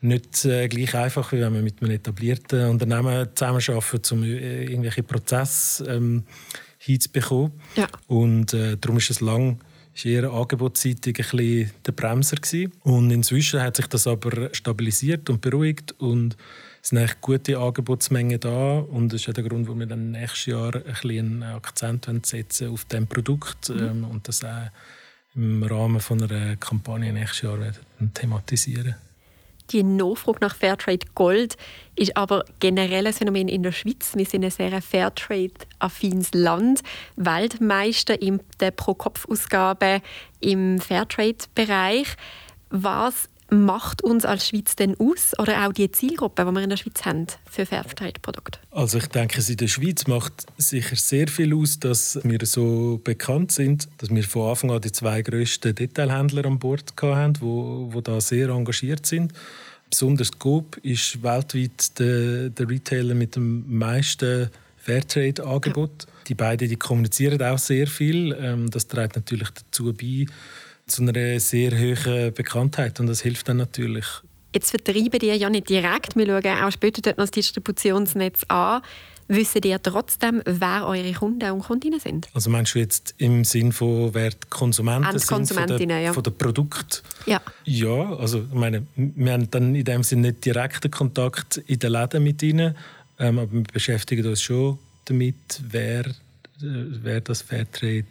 nicht 0.00 0.44
äh, 0.44 0.68
gleich 0.68 0.94
einfach, 0.94 1.32
wie 1.32 1.40
wenn 1.40 1.52
man 1.52 1.64
mit 1.64 1.80
einem 1.80 1.92
etablierten 1.92 2.70
Unternehmen 2.70 3.28
zusammenarbeitet, 3.34 4.12
um 4.12 4.24
äh, 4.24 4.64
irgendwelche 4.64 5.02
Prozesse 5.02 5.84
ähm, 5.84 6.24
hinzubekommen. 6.78 7.52
Ja. 7.76 7.86
Und 8.08 8.52
äh, 8.52 8.76
darum 8.78 8.98
ist 8.98 9.10
es 9.10 9.20
lang 9.20 9.58
ist 9.94 10.06
eher 10.06 10.30
angebotsseitig 10.30 11.18
ein 11.18 11.24
bisschen 11.30 11.70
der 11.86 11.92
Bremser 11.92 12.36
gewesen. 12.36 12.72
Und 12.82 13.10
inzwischen 13.10 13.60
hat 13.60 13.76
sich 13.76 13.86
das 13.86 14.06
aber 14.06 14.48
stabilisiert 14.54 15.28
und 15.28 15.40
beruhigt 15.40 15.92
und 15.98 16.36
es 16.82 16.88
sind 16.88 16.98
eigentlich 16.98 17.20
gute 17.20 17.58
Angebotsmengen 17.58 18.40
da 18.40 18.78
und 18.78 19.12
das 19.12 19.22
ist 19.22 19.28
auch 19.28 19.34
der 19.34 19.44
Grund, 19.44 19.66
warum 19.66 19.80
wir 19.80 19.86
dann 19.86 20.10
nächstes 20.10 20.46
Jahr 20.46 20.74
ein 20.74 20.82
bisschen 20.82 21.42
einen 21.42 21.54
Akzent 21.54 22.26
setzen 22.26 22.72
auf 22.72 22.84
diesem 22.86 23.06
Produkt 23.06 23.68
mhm. 23.68 23.78
ähm, 23.78 24.04
und 24.04 24.26
das 24.26 24.44
auch 24.44 24.70
im 25.34 25.62
Rahmen 25.62 26.00
von 26.00 26.22
einer 26.22 26.56
Kampagne 26.56 27.12
nächstes 27.12 27.42
Jahr 27.42 27.58
thematisieren. 28.14 28.96
Die 29.70 29.82
Nachfrage 29.84 30.38
nach 30.40 30.56
Fairtrade 30.56 31.06
Gold 31.14 31.56
ist 31.94 32.16
aber 32.16 32.44
generell 32.58 33.06
ein 33.06 33.12
Phänomen 33.12 33.48
in 33.48 33.62
der 33.62 33.72
Schweiz. 33.72 34.12
Wir 34.14 34.26
sind 34.26 34.44
ein 34.44 34.50
sehr 34.50 34.82
Fairtrade-affines 34.82 36.34
Land. 36.34 36.82
Weltmeister 37.16 38.20
in 38.20 38.40
der 38.60 38.72
Pro-Kopf-Ausgabe 38.72 40.02
im 40.40 40.80
Fairtrade-Bereich. 40.80 42.08
Was 42.68 43.28
macht 43.52 44.02
uns 44.02 44.24
als 44.24 44.48
Schweiz 44.48 44.76
denn 44.76 44.96
aus 44.98 45.32
oder 45.38 45.66
auch 45.66 45.72
die 45.72 45.90
Zielgruppe, 45.90 46.44
die 46.44 46.50
wir 46.50 46.62
in 46.62 46.70
der 46.70 46.76
Schweiz 46.76 47.04
haben 47.04 47.26
für 47.50 47.66
Fairtrade-Produkte? 47.66 48.58
Also 48.70 48.98
ich 48.98 49.06
denke, 49.06 49.42
in 49.46 49.56
der 49.56 49.68
Schweiz 49.68 50.06
macht 50.06 50.46
sicher 50.56 50.96
sehr 50.96 51.28
viel 51.28 51.54
aus, 51.54 51.78
dass 51.78 52.18
wir 52.22 52.38
so 52.44 53.00
bekannt 53.04 53.52
sind, 53.52 53.88
dass 53.98 54.10
wir 54.10 54.24
von 54.24 54.50
Anfang 54.50 54.70
an 54.70 54.80
die 54.80 54.92
zwei 54.92 55.22
grössten 55.22 55.74
Detailhändler 55.74 56.46
an 56.46 56.58
Bord 56.58 56.94
hatten, 57.00 57.40
wo, 57.40 57.88
wo 57.92 58.00
da 58.00 58.20
sehr 58.20 58.48
engagiert 58.48 59.06
sind. 59.06 59.32
Besonders 59.90 60.32
Coop 60.38 60.78
ist 60.78 61.22
weltweit 61.22 61.98
der, 61.98 62.48
der 62.48 62.68
Retailer 62.68 63.14
mit 63.14 63.36
dem 63.36 63.64
meisten 63.78 64.48
Fairtrade-Angebot. 64.78 66.04
Ja. 66.04 66.08
Die 66.28 66.34
beiden 66.34 66.68
die 66.68 66.76
kommunizieren 66.76 67.42
auch 67.42 67.58
sehr 67.58 67.86
viel. 67.86 68.34
Ähm, 68.40 68.70
das 68.70 68.88
trägt 68.88 69.16
natürlich 69.16 69.50
dazu 69.50 69.92
bei, 69.92 70.26
zu 70.92 71.02
einer 71.02 71.40
sehr 71.40 71.72
hohen 71.78 72.32
Bekanntheit 72.34 73.00
und 73.00 73.06
das 73.06 73.20
hilft 73.20 73.48
dann 73.48 73.56
natürlich. 73.58 74.06
Jetzt 74.54 74.70
vertreiben 74.70 75.18
die 75.18 75.26
ja 75.26 75.48
nicht 75.48 75.68
direkt, 75.68 76.14
wir 76.14 76.26
schauen 76.26 76.62
auch 76.62 76.70
später 76.70 77.00
dort 77.00 77.16
noch 77.16 77.24
das 77.24 77.30
Distributionsnetz 77.30 78.44
an. 78.48 78.82
Wissen 79.28 79.62
ihr 79.64 79.80
trotzdem, 79.80 80.42
wer 80.44 80.86
eure 80.86 81.12
Kunden 81.12 81.50
und 81.52 81.62
Kundinnen 81.62 82.00
sind? 82.00 82.28
Also 82.34 82.50
meinst 82.50 82.74
du 82.74 82.80
jetzt 82.80 83.14
im 83.18 83.44
Sinn 83.44 83.72
von, 83.72 84.12
wer 84.12 84.30
die 84.30 84.36
Konsumenten 84.50 85.18
sind 85.18 85.48
von 85.48 85.66
der, 85.66 86.00
ja. 86.00 86.12
von 86.12 86.22
der 86.22 86.32
Produkt? 86.32 87.02
Ja. 87.24 87.40
Ja, 87.64 88.14
also 88.16 88.40
ich 88.40 88.52
meine, 88.52 88.86
wir 88.96 89.32
haben 89.32 89.50
dann 89.50 89.74
in 89.74 89.84
dem 89.84 90.02
Sinne 90.02 90.28
nicht 90.28 90.44
direkten 90.44 90.90
Kontakt 90.90 91.58
in 91.66 91.78
den 91.78 91.92
Läden 91.92 92.22
mit 92.22 92.42
ihnen, 92.42 92.74
ähm, 93.18 93.38
aber 93.38 93.52
wir 93.52 93.62
beschäftigen 93.62 94.26
uns 94.26 94.42
schon 94.42 94.78
damit, 95.06 95.62
wer, 95.66 96.04
äh, 96.06 96.12
wer 96.60 97.20
das 97.22 97.42
Fairtrade 97.42 98.04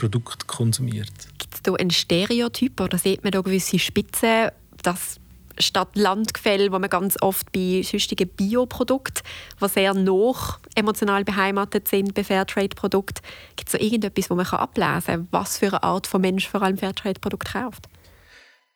Produkt 0.00 0.46
konsumiert. 0.46 1.12
Gibt 1.38 1.54
es 1.54 1.62
da 1.62 1.74
einen 1.74 1.90
Stereotyp 1.90 2.80
oder 2.80 2.96
sieht 2.96 3.22
man 3.22 3.32
da 3.32 3.42
gewisse 3.42 3.78
Spitzen, 3.78 4.48
dass 4.82 5.20
statt 5.58 5.90
Landgefälle, 5.92 6.72
wo 6.72 6.78
man 6.78 6.88
ganz 6.88 7.18
oft 7.20 7.52
bei 7.52 7.82
sonstigen 7.82 8.30
Bioprodukten, 8.30 9.22
die 9.60 9.68
sehr 9.68 9.92
noch 9.92 10.58
emotional 10.74 11.22
beheimatet 11.24 11.86
sind 11.86 12.14
bei 12.14 12.24
Fairtrade-Produkten, 12.24 13.20
gibt 13.56 13.68
es 13.68 13.72
so 13.72 13.78
irgendetwas, 13.78 14.30
wo 14.30 14.34
man 14.36 14.46
ablesen 14.46 15.04
kann, 15.04 15.28
was 15.32 15.58
für 15.58 15.66
eine 15.66 15.82
Art 15.82 16.06
von 16.06 16.22
Mensch 16.22 16.48
vor 16.48 16.62
allem 16.62 16.78
Fairtrade-Produkte 16.78 17.52
kauft? 17.52 17.89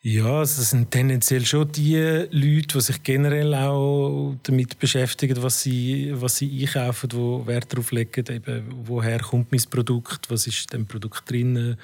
Ja, 0.07 0.41
also 0.41 0.61
das 0.61 0.69
sind 0.69 0.91
tendenziell 0.91 1.47
schon 1.47 1.73
die 1.73 1.97
Leute, 1.97 2.77
die 2.77 2.81
sich 2.83 3.03
generell 3.03 3.55
auch 3.55 4.37
damit 4.43 4.79
beschäftigen, 4.79 5.43
was 5.43 5.63
sie, 5.63 6.13
was 6.13 6.37
sie 6.37 6.61
einkaufen, 6.61 7.09
die 7.09 7.47
Wert 7.47 7.73
darauf 7.73 7.91
legen, 7.91 8.23
eben, 8.29 8.67
woher 8.85 9.19
kommt 9.21 9.51
mein 9.51 9.63
Produkt, 9.71 10.31
was 10.31 10.47
ist 10.47 10.75
in 10.75 10.81
dem 10.81 10.87
Produkt 10.87 11.31
drin, 11.31 11.79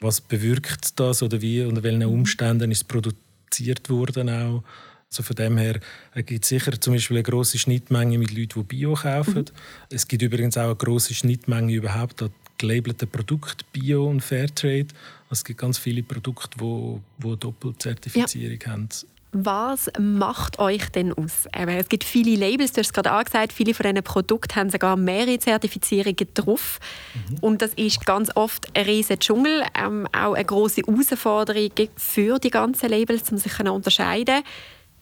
was 0.00 0.22
bewirkt 0.22 0.98
das 0.98 1.22
oder 1.22 1.42
wie, 1.42 1.62
unter 1.62 1.82
welchen 1.82 2.06
Umständen 2.06 2.70
ist 2.70 2.78
es 2.78 2.84
produziert 2.84 3.90
worden 3.90 4.30
auch. 4.30 4.64
Also 5.10 5.22
von 5.22 5.36
dem 5.36 5.58
her 5.58 5.78
gibt 6.14 6.44
es 6.44 6.48
sicher 6.48 6.80
zum 6.80 6.94
Beispiel 6.94 7.18
eine 7.18 7.22
grosse 7.22 7.58
Schnittmenge 7.58 8.16
mit 8.16 8.30
Leuten, 8.30 8.60
die 8.60 8.62
Bio 8.62 8.94
kaufen. 8.94 9.40
Mhm. 9.40 9.90
Es 9.90 10.08
gibt 10.08 10.22
übrigens 10.22 10.56
auch 10.56 10.64
eine 10.64 10.76
grosse 10.76 11.12
Schnittmenge 11.12 11.74
überhaupt 11.74 12.22
an 12.22 12.30
gelabelten 12.58 13.08
Produkten, 13.08 13.64
Bio 13.72 14.06
und 14.06 14.20
Fairtrade. 14.20 14.88
Es 15.30 15.44
gibt 15.44 15.60
ganz 15.60 15.78
viele 15.78 16.02
Produkte, 16.02 16.58
die, 16.58 17.00
die 17.22 17.36
Doppelzertifizierung 17.38 18.58
ja. 18.60 18.72
haben. 18.72 18.88
Was 19.32 19.90
macht 19.98 20.58
euch 20.58 20.88
denn 20.88 21.12
aus? 21.12 21.46
Es 21.52 21.88
gibt 21.90 22.04
viele 22.04 22.34
Labels, 22.36 22.72
du 22.72 22.80
hast 22.80 22.88
es 22.88 22.92
gerade 22.94 23.10
angesagt, 23.10 23.52
viele 23.52 23.74
von 23.74 23.84
diesen 23.84 24.02
Produkten 24.02 24.56
haben 24.56 24.70
sogar 24.70 24.96
mehrere 24.96 25.38
Zertifizierungen 25.38 26.28
drauf. 26.32 26.80
Mhm. 27.14 27.38
Und 27.40 27.62
das 27.62 27.74
ist 27.74 28.06
ganz 28.06 28.34
oft 28.34 28.74
ein 28.74 28.86
riesiger 28.86 29.18
Dschungel, 29.18 29.64
ähm, 29.78 30.06
auch 30.12 30.32
eine 30.32 30.44
große 30.46 30.80
Herausforderung 30.80 31.70
für 31.96 32.38
die 32.38 32.48
ganzen 32.48 32.88
Labels, 32.88 33.30
um 33.30 33.36
sich 33.36 33.52
zu 33.52 33.70
unterscheiden. 33.70 34.42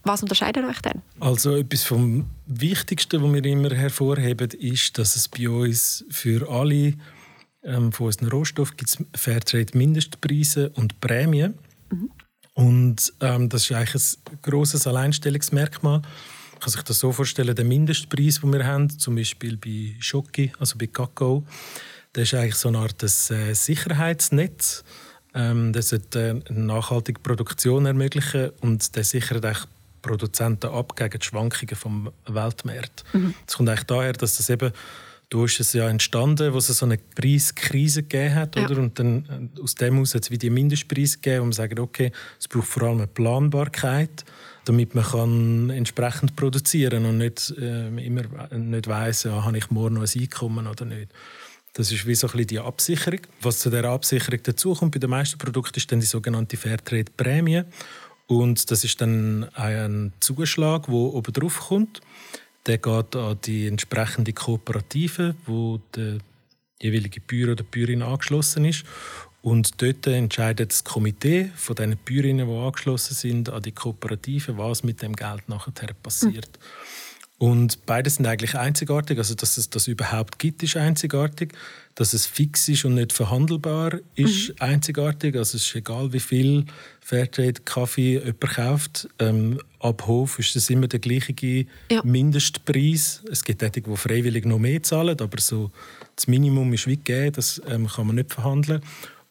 Was 0.03 0.23
unterscheidet 0.23 0.65
euch 0.65 0.81
denn? 0.81 1.01
Also 1.21 1.55
etwas 1.55 1.83
vom 1.83 2.25
Wichtigsten, 2.47 3.23
was 3.23 3.33
wir 3.33 3.45
immer 3.45 3.73
hervorheben, 3.73 4.49
ist, 4.51 4.97
dass 4.97 5.15
es 5.15 5.29
bei 5.29 5.49
uns 5.49 6.05
für 6.09 6.49
alle 6.49 6.93
ähm, 7.67 7.91
von 7.91 8.07
unseren 8.07 8.29
Rohstoffen 8.29 8.77
gibt 8.77 8.89
es 8.89 8.97
Fairtrade-Mindestpreise 9.15 10.69
und 10.71 10.99
Prämien. 11.01 11.55
Mhm. 11.91 12.11
Und 12.53 13.13
ähm, 13.21 13.49
das 13.49 13.63
ist 13.63 13.71
eigentlich 13.73 14.17
ein 14.31 14.39
grosses 14.41 14.87
Alleinstellungsmerkmal. 14.87 15.99
Man 15.99 16.59
kann 16.59 16.71
sich 16.71 16.81
das 16.81 16.97
so 16.97 17.11
vorstellen, 17.11 17.55
der 17.55 17.65
Mindestpreis, 17.65 18.41
den 18.41 18.51
wir 18.51 18.65
haben, 18.65 18.89
zum 18.89 19.15
Beispiel 19.15 19.57
bei 19.57 19.95
Schoki, 19.99 20.51
also 20.59 20.75
bei 20.77 20.87
Kakao, 20.87 21.45
das 22.13 22.23
ist 22.23 22.33
eigentlich 22.33 22.55
so 22.55 22.69
eine 22.69 22.79
Art 22.79 22.99
des, 23.03 23.29
äh, 23.29 23.53
Sicherheitsnetz. 23.53 24.83
Ähm, 25.35 25.71
das 25.71 25.89
sollte 25.89 26.41
eine 26.49 26.59
nachhaltige 26.59 27.19
Produktion 27.19 27.85
ermöglichen 27.85 28.49
und 28.61 28.95
der 28.95 29.03
sichert 29.03 29.45
eigentlich 29.45 29.67
Produzenten 30.01 30.71
ab 30.71 30.95
gegen 30.95 31.19
die 31.19 31.25
Schwankungen 31.25 31.75
vom 31.75 32.11
Weltmarkt. 32.25 33.03
Mhm. 33.13 33.35
Das 33.45 33.57
kommt 33.57 33.69
eigentlich 33.69 33.85
daher, 33.85 34.13
dass 34.13 34.37
das 34.37 34.49
eben 34.49 34.71
Du 35.29 35.43
ist 35.43 35.59
es 35.59 35.73
ja 35.73 35.89
entstanden, 35.89 36.53
wo 36.53 36.57
es 36.57 36.67
so 36.67 36.85
eine 36.85 36.97
Preiskrise 36.97 38.03
gegeben 38.03 38.35
hat, 38.35 38.55
ja. 38.55 38.63
oder? 38.63 38.77
Und 38.79 38.97
dann 38.97 39.51
äh, 39.55 39.61
aus 39.61 39.75
dem 39.75 39.95
heraus 39.95 40.15
hat 40.15 40.23
es 40.23 40.31
wie 40.31 40.37
die 40.37 40.49
Mindestpreise 40.49 41.17
gegeben, 41.17 41.41
wo 41.41 41.45
man 41.45 41.51
sagt, 41.51 41.79
okay, 41.79 42.11
es 42.39 42.47
braucht 42.47 42.67
vor 42.67 42.83
allem 42.83 42.99
eine 42.99 43.07
Planbarkeit, 43.07 44.23
damit 44.63 44.95
man 44.95 45.03
kann 45.03 45.69
entsprechend 45.69 46.37
produzieren 46.37 47.05
und 47.05 47.17
nicht 47.17 47.53
äh, 47.59 47.87
immer 47.87 48.23
nicht 48.57 48.87
weiss, 48.87 49.23
ja, 49.23 49.43
habe 49.43 49.57
ich 49.57 49.69
morgen 49.69 49.95
noch 49.95 50.03
ein 50.03 50.21
Einkommen 50.21 50.65
oder 50.65 50.85
nicht. 50.85 51.11
Das 51.73 51.91
ist 51.91 52.07
wie 52.07 52.15
so 52.15 52.27
ein 52.27 52.31
bisschen 52.31 52.47
die 52.47 52.59
Absicherung. 52.59 53.19
Was 53.41 53.59
zu 53.59 53.69
dieser 53.69 53.89
Absicherung 53.89 54.41
dazukommt 54.41 54.93
bei 54.93 54.99
den 54.99 55.09
meisten 55.09 55.37
Produkten, 55.37 55.77
ist 55.77 55.91
dann 55.91 55.99
die 55.99 56.05
sogenannte 56.05 56.55
Fairtrade-Prämie. 56.55 57.63
Und 58.27 58.71
das 58.71 58.83
ist 58.83 58.99
dann 59.01 59.47
ein 59.53 60.13
Zuschlag, 60.21 60.85
der 60.85 60.95
oben 60.95 61.33
drauf 61.33 61.67
kommt 61.67 62.01
der 62.67 62.77
geht 62.77 63.15
an 63.15 63.39
die 63.45 63.67
entsprechende 63.67 64.33
Kooperative, 64.33 65.35
wo 65.45 65.79
der 65.95 66.17
jeweilige 66.81 67.21
Bürger 67.21 67.53
oder 67.53 67.63
Bäuerin 67.63 68.01
angeschlossen 68.01 68.65
ist. 68.65 68.83
Und 69.41 69.81
dort 69.81 70.05
entscheidet 70.07 70.71
das 70.71 70.83
Komitee 70.83 71.51
von 71.55 71.75
den 71.75 71.97
Bäuerinnen, 71.97 72.47
die 72.47 72.53
angeschlossen 72.53 73.13
sind, 73.13 73.49
an 73.49 73.61
die 73.61 73.71
Kooperative, 73.71 74.57
was 74.57 74.83
mit 74.83 75.01
dem 75.01 75.15
Geld 75.15 75.47
nachher 75.47 75.93
passiert. 76.03 76.49
Mhm. 76.59 76.86
Und 77.39 77.85
beide 77.85 78.09
sind 78.09 78.25
eigentlich 78.25 78.55
einzigartig. 78.55 79.19
Also, 79.19 79.35
dass 79.35 79.57
es 79.57 79.69
das 79.69 79.87
überhaupt 79.87 80.39
gibt, 80.39 80.63
ist 80.63 80.75
einzigartig. 80.75 81.53
Dass 81.93 82.13
es 82.13 82.25
fix 82.25 82.67
ist 82.67 82.83
und 82.83 82.95
nicht 82.95 83.13
verhandelbar, 83.13 83.99
ist 84.15 84.49
mhm. 84.49 84.55
einzigartig. 84.59 85.35
Also, 85.35 85.57
es 85.57 85.67
ist 85.67 85.75
egal, 85.75 86.13
wie 86.13 86.19
viel 86.19 86.65
Fairtrade-Kaffee 87.01 88.13
jemand 88.17 88.39
kauft. 88.39 89.09
Ähm, 89.19 89.59
ab 89.79 90.07
Hof 90.07 90.39
ist 90.39 90.55
es 90.55 90.69
immer 90.71 90.87
der 90.87 90.99
gleiche 90.99 91.67
ja. 91.91 92.01
Mindestpreis. 92.03 93.21
Es 93.31 93.43
gibt 93.43 93.61
solche, 93.61 93.81
die 93.81 93.97
freiwillig 93.97 94.45
noch 94.45 94.59
mehr 94.59 94.81
zahlen, 94.81 95.19
aber 95.21 95.39
so 95.39 95.71
das 96.15 96.27
Minimum 96.27 96.73
ist 96.73 96.87
wie 96.87 96.97
gegeben. 96.97 97.33
Das 97.33 97.61
ähm, 97.67 97.87
kann 97.87 98.07
man 98.07 98.15
nicht 98.15 98.33
verhandeln. 98.33 98.81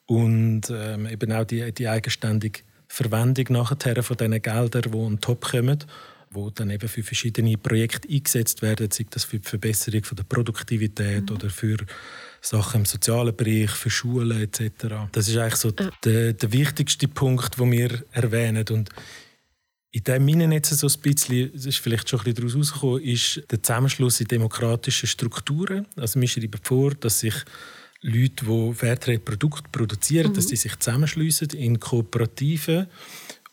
Und 0.06 0.70
ähm, 0.70 1.06
eben 1.08 1.32
auch 1.32 1.44
die, 1.44 1.72
die 1.72 1.88
eigenständige 1.88 2.60
Verwendung 2.86 3.46
nachher 3.50 4.00
von 4.04 4.16
diesen 4.16 4.40
Geldern, 4.40 4.82
die 4.92 4.96
on 4.96 5.20
top 5.20 5.50
kommen 5.50 5.84
wo 6.30 6.50
dann 6.50 6.70
eben 6.70 6.88
für 6.88 7.02
verschiedene 7.02 7.56
Projekte 7.56 8.08
eingesetzt 8.08 8.62
werden, 8.62 8.90
sei 8.90 9.06
das 9.10 9.24
für 9.24 9.38
die 9.38 9.48
Verbesserung 9.48 10.04
von 10.04 10.16
der 10.16 10.24
Produktivität 10.24 11.30
mhm. 11.30 11.36
oder 11.36 11.50
für 11.50 11.76
Sachen 12.40 12.80
im 12.80 12.84
sozialen 12.84 13.34
Bereich, 13.34 13.70
für 13.70 13.90
Schulen 13.90 14.40
etc. 14.40 15.08
Das 15.12 15.28
ist 15.28 15.36
eigentlich 15.36 15.56
so 15.56 15.72
ja. 15.78 15.90
der, 16.04 16.32
der 16.32 16.52
wichtigste 16.52 17.08
Punkt, 17.08 17.58
den 17.58 17.72
wir 17.72 18.04
erwähnen. 18.12 18.64
Und 18.70 18.90
in 19.90 20.04
dem 20.04 20.24
meinen 20.26 20.52
jetzt 20.52 20.70
so 20.70 20.86
ein 20.86 21.00
bisschen, 21.00 21.50
das 21.52 21.66
ist 21.66 21.78
vielleicht 21.78 22.08
schon 22.08 22.20
ein 22.20 22.24
bisschen 22.24 22.48
daraus 22.48 22.56
rausgekommen, 22.56 23.02
ist 23.02 23.42
der 23.50 23.62
Zusammenschluss 23.62 24.20
in 24.20 24.28
demokratischen 24.28 25.06
Strukturen. 25.06 25.86
Also 25.96 26.20
wir 26.20 26.28
schreiben 26.28 26.60
vor, 26.62 26.94
dass 26.94 27.20
sich 27.20 27.34
Leute, 28.02 28.44
die 28.44 28.74
Fairtrade-Produkte 28.74 29.70
produzieren, 29.72 30.30
mhm. 30.30 30.34
dass 30.34 30.48
sie 30.48 30.56
sich 30.56 30.78
zusammenschließen 30.78 31.48
in 31.50 31.80
Kooperativen 31.80 32.86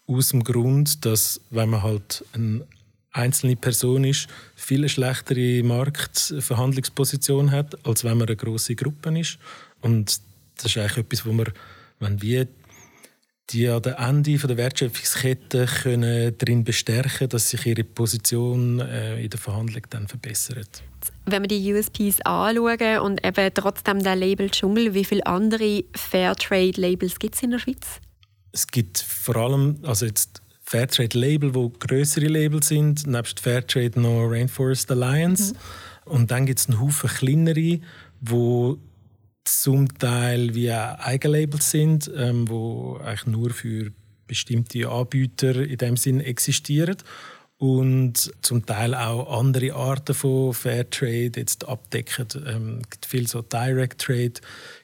aus 0.08 0.30
dem 0.30 0.44
Grund, 0.44 1.06
dass 1.06 1.42
wenn 1.50 1.70
man 1.70 1.84
halt 1.84 2.26
eine 2.34 2.66
einzelne 3.12 3.56
Person 3.56 4.04
ist, 4.04 4.28
viel 4.56 4.88
schlechtere 4.90 5.64
Marktverhandlungsposition 5.64 7.52
hat, 7.52 7.86
als 7.86 8.04
wenn 8.04 8.18
man 8.18 8.28
eine 8.28 8.36
große 8.36 8.76
Gruppe 8.76 9.18
ist. 9.20 9.38
Und 9.82 10.20
das 10.58 10.66
ist 10.66 10.78
eigentlich 10.78 10.98
etwas, 10.98 11.26
wo 11.26 11.32
man, 11.32 11.48
wenn 12.00 12.22
wir 12.22 12.48
die 13.50 13.68
an 13.68 13.82
der 13.82 14.00
Ende 14.00 14.38
der 14.38 14.58
Wertschöpfungskette 14.58 15.66
können 15.66 16.36
darin 16.38 16.64
bestärken, 16.64 17.30
dass 17.30 17.50
sich 17.50 17.66
ihre 17.66 17.84
Position 17.84 18.80
äh, 18.80 19.22
in 19.22 19.30
der 19.30 19.40
Verhandlung 19.40 19.84
dann 19.90 20.08
verbessert. 20.08 20.82
Wenn 21.26 21.44
wir 21.44 21.48
die 21.48 21.74
USPs 21.74 22.22
anschauen 22.22 23.00
und 23.00 23.26
eben 23.26 23.54
trotzdem 23.54 24.02
der 24.02 24.16
Label 24.16 24.50
Dschungel, 24.50 24.94
wie 24.94 25.04
viele 25.04 25.26
andere 25.26 25.84
Fairtrade-Labels 25.96 27.20
gibt 27.20 27.36
es 27.36 27.44
in 27.44 27.52
der 27.52 27.60
Schweiz? 27.60 28.00
Es 28.54 28.68
gibt 28.68 29.00
vor 29.00 29.36
allem, 29.36 29.80
also 29.84 30.06
jetzt 30.06 30.42
Fairtrade-Label, 30.62 31.54
wo 31.54 31.70
größere 31.70 32.28
Labels 32.28 32.70
sind, 32.70 33.06
nebst 33.06 33.40
Fairtrade 33.40 34.00
noch 34.00 34.28
Rainforest 34.28 34.90
Alliance. 34.92 35.54
Mhm. 35.54 35.58
Und 36.06 36.32
dann 36.32 36.46
gibt 36.46 36.60
es 36.60 36.70
einen 36.70 36.80
Haufen 36.80 37.10
kleinere, 37.10 37.80
wo 38.22 38.78
zum 39.44 39.98
Teil 39.98 40.56
wie 40.56 40.72
Eigenlabels 40.72 41.72
sind, 41.72 42.10
ähm, 42.16 42.48
wo 42.50 42.98
eigentlich 42.98 43.26
nur 43.26 43.50
für 43.50 43.92
bestimmte 44.28 44.88
Anbieter 44.90 45.56
in 45.56 45.78
dem 45.78 45.98
Sinn 45.98 46.22
existieren 46.22 46.98
und 47.58 48.32
zum 48.42 48.66
Teil 48.66 48.96
auch 48.96 49.40
andere 49.40 49.74
Arten 49.74 50.14
von 50.14 50.54
Fairtrade 50.54 51.32
jetzt 51.36 51.68
abdecken. 51.68 52.28
Ähm, 52.46 52.82
gibt 52.90 53.06
viel 53.06 53.28
so 53.28 53.42
Direct 53.42 54.02
Trade 54.02 54.34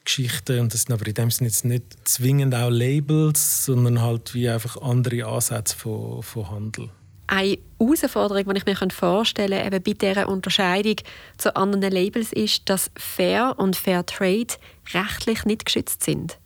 Geschichten 0.10 0.60
und 0.60 0.74
das 0.74 0.84
sind 0.84 0.94
aber 0.94 1.06
in 1.06 1.14
dem 1.14 1.30
Sinne 1.30 1.50
jetzt 1.50 1.66
nicht 1.66 1.84
zwingend 2.04 2.56
auch 2.56 2.72
Labels, 2.72 3.66
sondern 3.66 4.02
halt 4.02 4.34
wie 4.34 4.50
einfach 4.50 4.82
andere 4.82 5.26
Ansätze 5.26 5.78
von, 5.78 6.24
von 6.24 6.50
Handel. 6.50 6.90
Eine 7.28 7.60
Herausforderung, 7.80 8.52
die 8.52 8.58
ich 8.58 8.66
mir 8.66 8.90
vorstellen 8.90 9.62
kann, 9.62 9.74
eben 9.74 9.84
bei 9.84 9.94
dieser 9.94 10.28
Unterscheidung 10.28 10.96
zu 11.38 11.56
anderen 11.56 11.94
Labels, 11.94 12.34
ist, 12.34 12.68
dass 12.68 12.90
Fair 12.98 13.54
und 13.58 13.76
Fair 13.76 14.04
Trade 14.04 14.48
rechtlich 14.94 15.46
nicht 15.46 15.66
geschützt 15.66 16.04
sind 16.04 16.40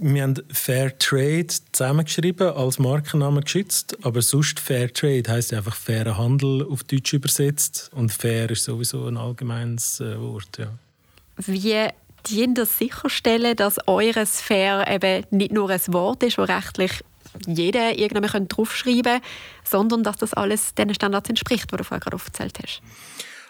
wir 0.00 0.22
haben 0.22 0.34
Fair 0.50 0.96
Trade 0.98 1.48
zusammengeschrieben, 1.72 2.48
als 2.48 2.78
Markenname 2.78 3.42
geschützt, 3.42 3.98
aber 4.02 4.22
sonst 4.22 4.58
Fair 4.58 4.92
Trade 4.92 5.24
heisst 5.28 5.52
einfach 5.52 5.76
fairer 5.76 6.16
Handel 6.16 6.66
auf 6.66 6.84
Deutsch 6.84 7.12
übersetzt 7.12 7.90
und 7.94 8.10
fair 8.10 8.50
ist 8.50 8.64
sowieso 8.64 9.06
ein 9.06 9.18
allgemeines 9.18 10.00
äh, 10.00 10.18
Wort. 10.18 10.56
Ja. 10.58 10.72
Wie 11.36 11.86
dient 12.28 12.58
das 12.58 12.78
sicherstellen, 12.78 13.56
dass 13.56 13.76
eures 13.86 14.40
Fair 14.40 14.86
eben 14.88 15.24
nicht 15.30 15.52
nur 15.52 15.70
ein 15.70 15.80
Wort 15.88 16.22
ist, 16.22 16.38
das 16.38 16.48
rechtlich 16.48 16.92
jeder 17.46 17.96
irgendwann 17.96 18.48
draufschreiben 18.48 19.20
kann, 19.20 19.22
sondern 19.64 20.02
dass 20.02 20.16
das 20.16 20.34
alles 20.34 20.74
den 20.74 20.94
Standards 20.94 21.28
entspricht, 21.28 21.70
die 21.72 21.76
du 21.76 21.84
vorher 21.84 22.00
gerade 22.00 22.16
aufgezählt 22.16 22.58
hast? 22.62 22.82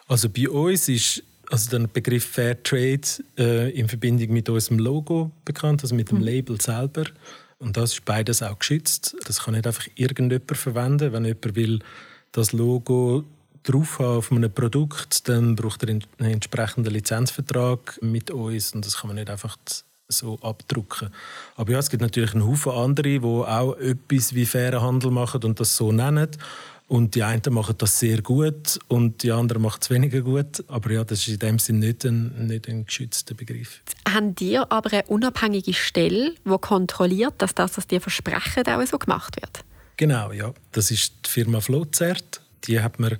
Also 0.06 0.28
bei 0.28 0.48
uns 0.48 0.88
ist 0.88 1.22
also 1.50 1.78
der 1.78 1.86
Begriff 1.88 2.24
Fair 2.24 2.62
Trade 2.62 3.00
äh, 3.38 3.70
in 3.70 3.88
Verbindung 3.88 4.30
mit 4.30 4.48
unserem 4.48 4.78
Logo 4.78 5.32
bekannt, 5.44 5.82
also 5.82 5.94
mit 5.94 6.10
dem 6.10 6.18
mhm. 6.18 6.24
Label 6.24 6.60
selber. 6.60 7.04
Und 7.58 7.76
das 7.76 7.94
ist 7.94 8.04
beides 8.04 8.42
auch 8.42 8.58
geschützt. 8.58 9.16
Das 9.26 9.42
kann 9.42 9.54
nicht 9.54 9.66
einfach 9.66 9.86
irgendjemand 9.96 10.56
verwenden. 10.56 11.12
Wenn 11.12 11.24
jemand 11.24 11.54
will 11.56 11.80
das 12.32 12.52
Logo 12.52 13.24
drauf 13.62 13.98
haben 13.98 14.18
auf 14.18 14.32
einem 14.32 14.52
Produkt, 14.52 15.28
dann 15.28 15.56
braucht 15.56 15.82
er 15.82 15.90
einen 15.90 16.04
entsprechenden 16.18 16.92
Lizenzvertrag 16.92 17.98
mit 18.02 18.30
uns 18.30 18.74
und 18.74 18.86
das 18.86 18.98
kann 18.98 19.08
man 19.08 19.16
nicht 19.16 19.30
einfach 19.30 19.56
so 20.08 20.38
abdrucken. 20.42 21.10
Aber 21.56 21.72
ja, 21.72 21.78
es 21.78 21.90
gibt 21.90 22.02
natürlich 22.02 22.34
einen 22.34 22.46
Haufen 22.46 22.72
andere, 22.72 23.20
die 23.20 23.24
auch 23.24 23.76
etwas 23.76 24.34
wie 24.34 24.46
fairen 24.46 24.82
Handel 24.82 25.10
machen 25.10 25.42
und 25.44 25.60
das 25.60 25.76
so 25.76 25.92
nennen. 25.92 26.28
Und 26.88 27.14
die 27.14 27.22
einen 27.22 27.40
machen 27.50 27.76
das 27.78 28.00
sehr 28.00 28.20
gut 28.20 28.80
und 28.88 29.22
die 29.22 29.30
anderen 29.30 29.62
machen 29.62 29.78
es 29.80 29.90
weniger 29.90 30.22
gut. 30.22 30.64
Aber 30.66 30.90
ja, 30.90 31.04
das 31.04 31.20
ist 31.20 31.28
in 31.28 31.38
dem 31.38 31.58
Sinne 31.60 31.86
nicht 31.86 32.04
ein, 32.04 32.48
nicht 32.48 32.68
ein 32.68 32.84
geschützter 32.84 33.34
Begriff. 33.34 33.80
Haben 34.08 34.34
ihr 34.40 34.72
aber 34.72 34.92
eine 34.92 35.04
unabhängige 35.04 35.72
Stelle, 35.72 36.34
die 36.44 36.58
kontrolliert, 36.60 37.34
dass 37.38 37.54
das, 37.54 37.76
was 37.76 37.86
die 37.86 38.00
versprechen, 38.00 38.66
auch 38.66 38.84
so 38.84 38.98
gemacht 38.98 39.36
wird? 39.40 39.64
Genau, 39.98 40.32
ja. 40.32 40.52
Das 40.72 40.90
ist 40.90 41.12
die 41.26 41.30
Firma 41.30 41.60
Flowzert. 41.60 42.40
Die 42.64 42.80
hat 42.80 42.98
man 42.98 43.18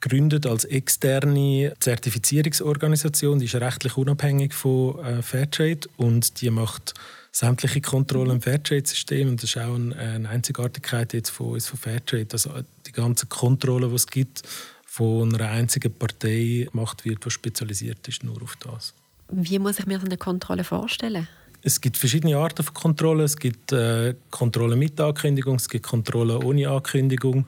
gegründet 0.00 0.46
als 0.46 0.64
externe 0.64 1.72
Zertifizierungsorganisation. 1.80 3.38
Die 3.38 3.46
ist 3.46 3.54
rechtlich 3.56 3.96
unabhängig 3.96 4.54
von 4.54 4.98
äh, 4.98 5.22
Fairtrade 5.22 5.88
und 5.96 6.40
die 6.40 6.50
macht 6.50 6.94
sämtliche 7.32 7.80
Kontrollen 7.80 8.32
im 8.32 8.40
Fairtrade-System. 8.40 9.28
Und 9.28 9.42
das 9.42 9.50
ist 9.50 9.58
auch 9.58 9.74
eine 9.74 10.28
Einzigartigkeit 10.28 11.12
jetzt 11.12 11.30
von 11.30 11.52
uns 11.52 11.66
von 11.66 11.78
Fairtrade, 11.78 12.26
dass 12.26 12.48
die 12.86 12.92
ganzen 12.92 13.28
Kontrollen, 13.28 13.90
die 13.90 13.96
es 13.96 14.06
gibt, 14.06 14.42
von 14.86 15.34
einer 15.34 15.50
einzigen 15.50 15.92
Partei 15.92 16.66
gemacht 16.72 17.04
wird, 17.04 17.24
die 17.24 17.30
spezialisiert 17.30 18.08
ist 18.08 18.24
nur 18.24 18.40
auf 18.42 18.56
das. 18.56 18.94
Wie 19.28 19.58
muss 19.58 19.78
ich 19.78 19.86
mir 19.86 19.98
so 19.98 20.06
eine 20.06 20.16
Kontrolle 20.16 20.64
vorstellen? 20.64 21.28
Es 21.62 21.80
gibt 21.80 21.96
verschiedene 21.96 22.36
Arten 22.36 22.62
von 22.62 22.72
Kontrollen. 22.72 23.24
Es 23.24 23.36
gibt 23.36 23.72
äh, 23.72 24.14
Kontrollen 24.30 24.78
mit 24.78 25.00
Ankündigung, 25.00 25.56
es 25.56 25.68
gibt 25.68 25.84
Kontrollen 25.84 26.42
ohne 26.42 26.68
Ankündigung. 26.70 27.46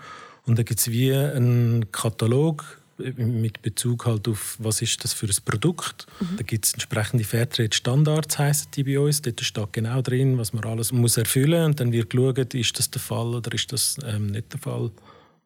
Und 0.49 0.59
da 0.59 0.63
gibt 0.63 0.81
es 0.81 0.91
wie 0.91 1.13
einen 1.13 1.93
Katalog 1.93 2.79
mit 3.17 3.63
Bezug 3.63 4.07
halt 4.07 4.27
auf, 4.27 4.57
was 4.59 4.83
ist 4.83 5.05
das 5.05 5.13
für 5.13 5.27
ein 5.27 5.37
Produkt. 5.45 6.07
Mhm. 6.21 6.37
Da 6.37 6.43
gibt 6.43 6.65
es 6.67 6.73
entsprechende 6.73 7.25
Fairtrade-Standards, 7.25 8.39
heissen 8.39 8.69
die 8.75 8.85
bei 8.85 8.99
uns. 8.99 9.23
Dort 9.23 9.41
steht 9.41 9.73
genau 9.73 10.03
drin, 10.03 10.39
was 10.39 10.53
man 10.53 10.65
alles 10.65 10.91
muss 10.91 11.17
erfüllen 11.17 11.61
muss. 11.61 11.67
Und 11.69 11.81
dann 11.81 11.93
wird 11.93 12.11
geschaut, 12.11 12.55
ist 12.55 12.79
das 12.79 12.91
der 12.91 13.01
Fall 13.01 13.35
oder 13.35 13.53
ist 13.53 13.73
das 13.73 13.99
ähm, 14.05 14.29
nicht 14.29 14.53
der 14.53 14.61
Fall. 14.61 14.91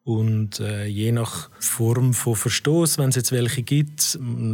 Und 0.03 0.59
äh, 0.59 0.85
je 0.85 1.11
nach 1.11 1.49
Form 1.59 2.13
von 2.13 2.35
Verstoß, 2.35 2.97
wenn 2.97 3.09
es 3.09 3.15
jetzt 3.15 3.31
welche 3.31 3.63
gibt, 3.63 4.01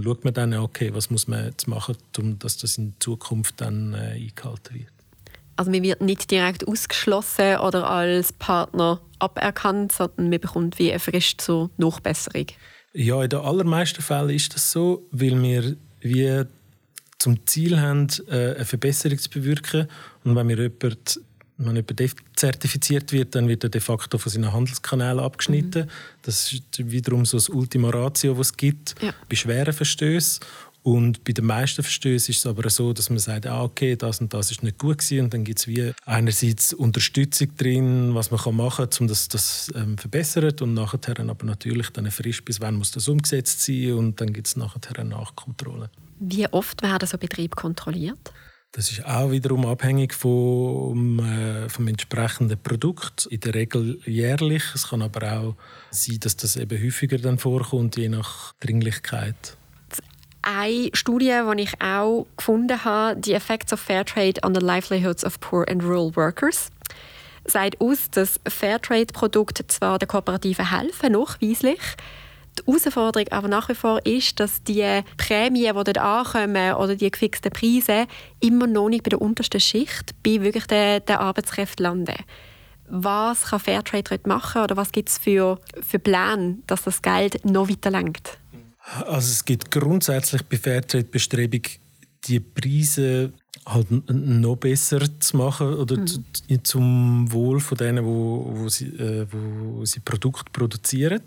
schaut 0.03 0.23
man 0.23 0.33
dann, 0.33 0.53
okay, 0.53 0.93
was 0.93 1.09
muss 1.09 1.27
man 1.27 1.45
jetzt 1.45 1.67
machen, 1.67 1.95
um 2.17 2.37
dass 2.37 2.57
das 2.57 2.77
in 2.77 2.93
Zukunft 2.99 3.61
dann 3.61 3.93
äh, 3.93 3.97
eingehalten 3.97 4.75
wird. 4.75 4.98
Also 5.59 5.71
man 5.71 5.83
wird 5.83 5.99
nicht 5.99 6.31
direkt 6.31 6.65
ausgeschlossen 6.65 7.57
oder 7.57 7.89
als 7.89 8.31
Partner 8.31 9.01
aberkannt, 9.19 9.91
sondern 9.91 10.29
man 10.29 10.39
bekommt 10.39 10.79
wie 10.79 10.89
eine 10.89 10.99
Frist 10.99 11.41
zur 11.41 11.69
Nachbesserung. 11.75 12.45
Ja, 12.93 13.21
in 13.21 13.29
den 13.29 13.41
allermeisten 13.41 14.01
Fällen 14.01 14.29
ist 14.29 14.55
das 14.55 14.71
so, 14.71 15.05
weil 15.11 15.43
wir 15.43 15.75
wie 15.99 16.45
zum 17.17 17.45
Ziel 17.45 17.77
haben, 17.77 18.07
äh, 18.29 18.55
eine 18.55 18.63
Verbesserung 18.63 19.19
zu 19.19 19.29
bewirken. 19.29 19.89
Und 20.23 20.37
wenn 20.37 20.47
wir 20.47 20.57
jemand 20.57 21.19
wenn 21.57 21.75
jemand 21.75 22.15
zertifiziert 22.37 23.11
wird, 23.11 23.35
dann 23.35 23.49
wird 23.49 23.65
er 23.65 23.69
de 23.69 23.81
facto 23.81 24.17
von 24.17 24.31
seinen 24.31 24.53
Handelskanälen 24.53 25.19
abgeschnitten. 25.19 25.87
Mhm. 25.87 25.91
Das 26.21 26.53
ist 26.53 26.89
wiederum 26.89 27.25
so 27.25 27.35
das 27.35 27.49
Ultima 27.49 27.89
Ratio, 27.89 28.33
das 28.33 28.47
es 28.47 28.57
gibt 28.57 28.95
ja. 29.01 29.13
bei 29.27 29.35
schweren 29.35 29.73
Verstößen. 29.73 30.39
Und 30.81 31.23
bei 31.25 31.33
den 31.33 31.45
meisten 31.45 31.83
Verstößen 31.83 32.31
ist 32.31 32.39
es 32.39 32.45
aber 32.45 32.69
so, 32.69 32.93
dass 32.93 33.09
man 33.09 33.19
sagt, 33.19 33.47
ah, 33.47 33.63
okay, 33.63 33.95
das 33.95 34.21
und 34.21 34.33
das 34.33 34.49
ist 34.49 34.63
nicht 34.63 34.77
gut 34.77 34.99
gewesen. 34.99 35.25
Und 35.25 35.33
dann 35.33 35.43
gibt 35.43 35.59
es 35.59 35.67
wie 35.67 35.91
einerseits 36.05 36.73
Unterstützung 36.73 37.55
drin, 37.57 38.15
was 38.15 38.31
man 38.31 38.55
machen 38.55 38.89
kann, 38.89 39.01
um 39.01 39.07
das, 39.07 39.27
das 39.27 39.71
ähm, 39.75 39.97
verbessern. 39.97 40.55
Und 40.61 40.73
nachher 40.73 41.19
aber 41.19 41.45
natürlich 41.45 41.89
dann 41.89 42.09
Frist, 42.11 42.45
bis 42.45 42.61
wann 42.61 42.75
muss 42.75 42.91
das 42.91 43.07
umgesetzt 43.07 43.61
sein. 43.61 43.93
Und 43.93 44.21
dann 44.21 44.31
gibt 44.31 44.47
es 44.47 44.55
nachher 44.55 44.97
eine 44.97 45.09
Nachkontrolle. 45.09 45.89
Wie 46.19 46.47
oft 46.47 46.81
werden 46.81 47.07
so 47.07 47.17
Betriebe 47.17 47.55
kontrolliert? 47.55 48.33
Das 48.71 48.91
ist 48.91 49.03
auch 49.03 49.31
wiederum 49.31 49.65
abhängig 49.65 50.13
vom, 50.13 51.19
äh, 51.19 51.67
vom 51.69 51.87
entsprechenden 51.87 52.61
Produkt. 52.61 53.25
In 53.25 53.39
der 53.39 53.55
Regel 53.55 53.99
jährlich. 54.05 54.63
Es 54.75 54.89
kann 54.89 55.01
aber 55.01 55.39
auch 55.39 55.55
sein, 55.89 56.19
dass 56.19 56.37
das 56.37 56.55
eben 56.55 56.81
häufiger 56.81 57.17
dann 57.17 57.39
vorkommt, 57.39 57.97
je 57.97 58.09
nach 58.09 58.53
Dringlichkeit. 58.59 59.57
Eine 60.41 60.89
Studie, 60.93 61.37
die 61.55 61.61
ich 61.61 61.81
auch 61.81 62.25
gefunden 62.37 62.83
habe, 62.83 63.19
die 63.19 63.33
Effects 63.33 63.73
of 63.73 63.79
Fairtrade 63.79 64.41
on 64.43 64.55
the 64.55 64.61
Livelihoods 64.61 65.25
of 65.25 65.39
Poor 65.39 65.65
and 65.69 65.83
Rural 65.83 66.15
Workers, 66.15 66.71
sagt 67.45 67.79
aus, 67.81 68.09
dass 68.11 68.39
Fairtrade-Produkte 68.47 69.67
zwar 69.67 69.99
den 69.99 70.07
Kooperativen 70.07 70.69
helfen, 70.71 71.11
nachweislich, 71.11 71.79
die 72.57 72.71
Herausforderung 72.71 73.27
aber 73.29 73.47
nach 73.47 73.69
wie 73.69 73.75
vor 73.75 74.05
ist, 74.05 74.39
dass 74.39 74.63
die 74.63 75.01
Prämien, 75.17 75.75
die 75.77 75.83
dort 75.83 75.97
ankommen 75.97 76.73
oder 76.73 76.95
die 76.95 77.09
gefixten 77.09 77.51
Preise 77.51 78.07
immer 78.39 78.67
noch 78.67 78.89
nicht 78.89 79.03
bei 79.03 79.09
der 79.09 79.21
untersten 79.21 79.59
Schicht, 79.59 80.13
bei 80.23 80.41
wirklich 80.41 80.65
den, 80.67 81.03
den 81.05 81.15
Arbeitskräften 81.15 81.83
landen. 81.83 82.15
Was 82.89 83.45
kann 83.45 83.59
Fairtrade 83.59 84.03
dort 84.03 84.27
machen 84.27 84.63
oder 84.63 84.75
was 84.75 84.91
gibt 84.91 85.09
es 85.09 85.17
für, 85.17 85.59
für 85.87 85.99
Pläne, 85.99 86.57
dass 86.67 86.83
das 86.83 87.01
Geld 87.01 87.45
noch 87.45 87.69
weiter 87.69 87.91
lenkt? 87.91 88.39
Also 89.05 89.31
es 89.31 89.45
gibt 89.45 89.71
grundsätzlich 89.71 90.43
bei 90.43 90.57
Fairtrade 90.57 91.05
Bestrebung, 91.05 91.61
die 92.25 92.39
Preise 92.39 93.31
halt 93.65 93.87
noch 94.09 94.55
besser 94.55 94.99
zu 95.19 95.37
machen 95.37 95.73
oder 95.75 95.97
mhm. 95.97 96.63
zum 96.63 97.31
Wohl 97.31 97.59
von 97.59 97.77
denen, 97.77 98.03
wo, 98.03 98.51
wo, 98.55 98.69
sie, 98.69 98.87
äh, 98.87 99.27
wo 99.29 99.85
sie 99.85 99.99
Produkte 99.99 100.51
produzieren. 100.51 101.21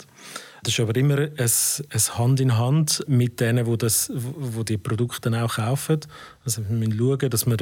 Das 0.64 0.74
ist 0.74 0.80
aber 0.80 0.94
immer 0.94 1.18
ein, 1.18 1.30
ein 1.38 2.18
Hand 2.18 2.38
in 2.38 2.56
Hand 2.56 3.04
mit 3.08 3.40
denen, 3.40 3.64
die, 3.64 3.78
das, 3.78 4.12
wo 4.14 4.62
die 4.62 4.78
Produkte 4.78 5.28
dann 5.28 5.42
auch 5.42 5.56
kaufen. 5.56 5.98
Also 6.44 6.62
wir 6.68 6.76
müssen 6.76 6.96
schauen, 6.96 7.30
dass 7.30 7.46
wir 7.46 7.56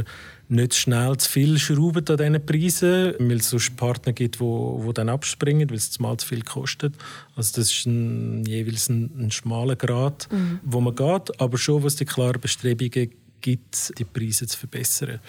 nicht 0.49 0.75
schnell 0.75 1.17
zu 1.17 1.31
viel 1.31 1.59
schrauben 1.59 2.07
an 2.07 2.17
diesen 2.19 2.45
Preisen, 2.45 3.15
weil 3.19 3.39
es 3.39 3.49
sonst 3.49 3.75
Partner 3.77 4.13
gibt, 4.13 4.35
die 4.35 4.41
wo, 4.41 4.85
wo 4.85 4.93
dann 4.93 5.09
abspringen, 5.09 5.71
weil 5.71 5.79
es 5.79 5.99
mal 5.99 6.19
zu 6.19 6.27
viel 6.27 6.43
kostet. 6.43 6.95
Also 7.37 7.53
das 7.57 7.73
ist 7.73 7.87
ein, 7.87 8.45
jeweils 8.45 8.91
ein, 8.91 9.11
ein 9.19 9.31
schmaler 9.31 9.77
Grad, 9.77 10.29
mhm. 10.31 10.61
wo 10.63 10.83
man 10.83 10.95
geht, 10.95 11.41
aber 11.41 11.57
schon, 11.57 11.83
was 11.83 11.97
die 11.97 12.05
klaren 12.05 12.41
Bestrebungen 12.41 13.13
gibt, 13.41 13.99
die 13.99 14.05
Preise 14.05 14.47
zu 14.47 14.59
verbessern. 14.59 15.21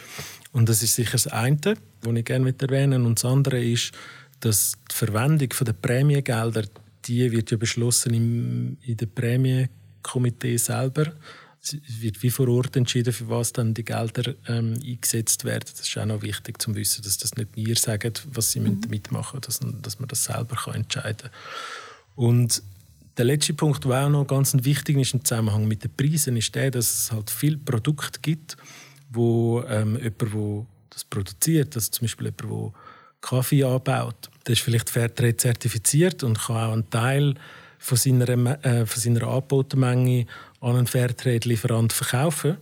Und 0.52 0.68
das 0.68 0.84
ist 0.84 0.96
sicher 0.96 1.14
das 1.14 1.28
eine, 1.28 1.58
was 2.02 2.16
ich 2.16 2.26
gerne 2.26 2.54
erwähnen 2.60 2.90
möchte. 2.90 3.08
Und 3.08 3.24
das 3.24 3.32
andere 3.32 3.64
ist, 3.64 3.94
dass 4.42 4.74
die 4.92 4.96
Verwendung 4.96 5.50
der 5.50 5.74
Prämiegelder 5.74 6.64
die 7.06 7.32
wird 7.32 7.52
ja 7.52 7.58
beschlossen 7.58 8.14
im, 8.14 8.78
in 8.82 8.98
dem 8.98 9.10
Prämienkomitee 9.10 10.58
selber. 10.58 11.14
Es 11.64 11.78
wird 12.02 12.24
wie 12.24 12.32
vor 12.32 12.48
Ort 12.48 12.76
entschieden, 12.76 13.14
für 13.14 13.30
was 13.30 13.54
dann 13.54 13.74
die 13.76 13.86
Gelder 13.86 14.34
ähm, 14.48 14.80
eingesetzt 14.84 15.46
werden. 15.46 15.66
Das 15.72 15.88
ist 15.88 15.98
auch 15.98 16.06
noch 16.06 16.24
wichtig 16.24 16.60
zu 16.60 16.74
wissen, 16.76 17.04
dass 17.04 17.20
das 17.20 17.36
nicht 17.36 17.50
wir 17.56 17.76
sagen, 17.76 18.14
was 18.34 18.52
sie 18.52 18.60
mhm. 18.60 18.82
damit 18.82 19.12
machen 19.12 19.42
müssen, 19.46 19.72
dass, 19.72 19.82
dass 19.82 20.00
man 20.00 20.08
das 20.08 20.24
selber 20.24 20.56
kann 20.56 20.74
entscheiden 20.74 21.30
kann. 21.30 21.32
Und 22.16 22.64
der 23.18 23.26
letzte 23.26 23.54
Punkt, 23.54 23.84
der 23.86 24.06
auch 24.06 24.10
noch 24.10 24.26
ganz 24.26 24.56
wichtig 24.64 24.98
ist 24.98 25.14
im 25.14 25.24
Zusammenhang 25.24 25.68
mit 25.68 25.84
den 25.84 25.96
Preisen, 25.96 26.38
ist 26.38 26.56
der, 26.56 26.72
dass 26.72 26.92
es 26.92 27.12
halt 27.12 27.30
viele 27.30 27.58
Produkte 27.58 28.20
gibt, 28.22 28.58
wo 29.12 29.62
ähm, 29.68 29.98
jemand, 29.98 30.22
der 30.22 30.66
das 30.90 31.06
produziert, 31.06 31.76
also 31.76 31.92
zum 31.92 32.06
Beispiel 32.06 32.28
jemand, 32.28 32.42
der 32.42 32.81
Kaffee 33.22 33.64
anbaut, 33.64 34.30
der 34.46 34.54
ist 34.54 34.62
vielleicht 34.62 34.90
Fairtrade 34.90 35.38
zertifiziert 35.38 36.24
und 36.24 36.40
kann 36.40 36.56
auch 36.56 36.74
einen 36.74 36.90
Teil 36.90 37.36
von 37.78 37.98
seiner, 37.98 38.30
äh, 38.66 38.86
von 38.86 39.02
seiner 39.02 39.28
angebotenen 39.28 39.90
Menge 39.90 40.26
an 40.60 40.76
einen 40.76 40.88
Fairtrade-Lieferant 40.88 41.94
verkaufen. 41.94 42.58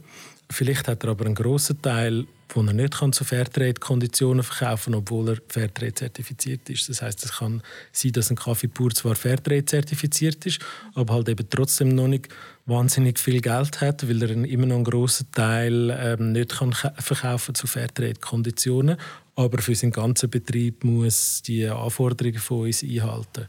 Vielleicht 0.52 0.88
hat 0.88 1.04
er 1.04 1.12
aber 1.12 1.26
einen 1.26 1.36
grossen 1.36 1.82
Teil, 1.82 2.26
den 2.56 2.68
er 2.68 2.74
nicht 2.74 2.98
kann 2.98 3.14
zu 3.14 3.24
Fairtrade-Konditionen 3.24 4.44
verkaufen 4.44 4.94
kann, 4.94 5.02
obwohl 5.02 5.30
er 5.30 5.38
Fairtrade 5.48 5.94
zertifiziert 5.94 6.70
ist. 6.70 6.90
Das 6.90 7.02
heißt, 7.02 7.24
es 7.24 7.34
kann 7.34 7.62
sein, 7.92 8.14
dass 8.14 8.32
ein 8.32 8.36
Kaffee 8.36 8.68
pur 8.68 8.92
zwar 8.92 9.16
Fairtrade 9.16 9.66
zertifiziert 9.66 10.46
ist, 10.46 10.60
aber 10.96 11.14
halt 11.14 11.30
eben 11.30 11.48
trotzdem 11.50 11.90
noch 11.90 12.08
nicht 12.08 12.30
wahnsinnig 12.66 13.20
viel 13.20 13.42
Geld 13.42 13.82
hat, 13.82 14.08
weil 14.08 14.24
er 14.24 14.32
immer 14.32 14.66
noch 14.66 14.78
einen 14.78 14.84
grossen 14.86 15.28
Teil 15.32 15.96
ähm, 16.00 16.32
nicht 16.32 16.58
kann 16.58 16.74
verkaufen 16.74 17.54
zu 17.54 17.68
Fairtrade-Konditionen, 17.68 18.98
aber 19.40 19.62
für 19.62 19.74
seinen 19.74 19.92
ganzen 19.92 20.30
Betrieb 20.30 20.84
muss 20.84 21.42
die 21.42 21.66
Anforderungen 21.66 22.40
von 22.40 22.66
uns 22.66 22.84
einhalten. 22.84 23.48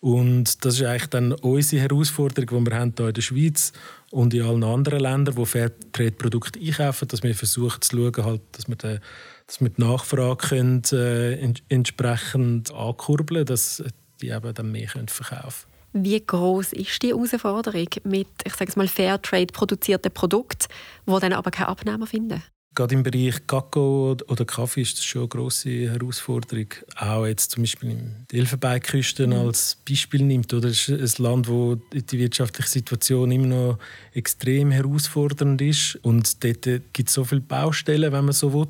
Und 0.00 0.64
das 0.64 0.76
ist 0.76 0.86
eigentlich 0.86 1.10
dann 1.10 1.32
unsere 1.32 1.82
Herausforderung, 1.82 2.64
die 2.64 2.70
wir 2.70 2.78
haben 2.78 2.94
hier 2.96 3.08
in 3.08 3.14
der 3.14 3.20
Schweiz 3.20 3.72
und 4.10 4.32
in 4.32 4.42
allen 4.42 4.64
anderen 4.64 5.00
Ländern, 5.00 5.36
wo 5.36 5.44
Fairtrade-Produkte 5.44 6.58
einkaufen, 6.60 7.08
dass 7.08 7.22
wir 7.22 7.34
versuchen 7.34 7.82
zu 7.82 7.96
schauen, 7.96 8.24
halt, 8.24 8.40
dass 8.52 8.68
wir, 8.68 8.76
den, 8.76 9.00
dass 9.46 9.60
wir 9.60 9.68
die 9.68 9.82
Nachfrage 9.82 10.48
können, 10.48 10.82
äh, 10.92 11.52
entsprechend 11.68 12.72
ankurbeln 12.72 13.44
dass 13.44 13.82
die 14.22 14.28
eben 14.28 14.54
dann 14.54 14.72
mehr 14.72 14.86
können 14.86 15.08
verkaufen 15.08 15.68
können. 15.92 16.04
Wie 16.04 16.24
groß 16.24 16.72
ist 16.72 17.02
die 17.02 17.08
Herausforderung 17.08 17.88
mit, 18.04 18.28
ich 18.44 18.54
sage 18.54 18.72
mal, 18.76 18.88
Fairtrade 18.88 19.52
produzierten 19.52 20.12
Produkten, 20.12 20.72
die 21.06 21.20
dann 21.20 21.32
aber 21.34 21.50
keine 21.50 21.68
Abnehmer 21.68 22.06
finden? 22.06 22.42
Gerade 22.78 22.94
im 22.94 23.02
Bereich 23.02 23.44
Kakao 23.46 24.16
oder 24.28 24.44
Kaffee 24.44 24.82
ist 24.82 24.98
das 24.98 25.04
schon 25.04 25.22
eine 25.22 25.28
grosse 25.28 25.90
Herausforderung. 25.90 26.68
Auch 26.96 27.26
jetzt 27.26 27.50
zum 27.50 27.64
Beispiel 27.64 27.90
in 27.90 28.26
der 28.30 28.38
Elfenbeinküste 28.38 29.26
mhm. 29.26 29.32
als 29.32 29.76
Beispiel 29.88 30.22
nimmt. 30.22 30.54
Oder 30.54 30.68
es 30.68 30.88
ist 30.88 31.18
ein 31.18 31.22
Land, 31.24 31.48
wo 31.48 31.74
die 31.92 32.18
wirtschaftliche 32.18 32.68
Situation 32.68 33.32
immer 33.32 33.46
noch 33.46 33.78
extrem 34.14 34.70
herausfordernd 34.70 35.60
ist. 35.60 35.98
Und 36.02 36.44
dort 36.44 36.64
gibt 36.92 37.08
es 37.08 37.14
so 37.14 37.24
viele 37.24 37.40
Baustellen, 37.40 38.12
wenn 38.12 38.24
man 38.24 38.32
so 38.32 38.52
will 38.52 38.68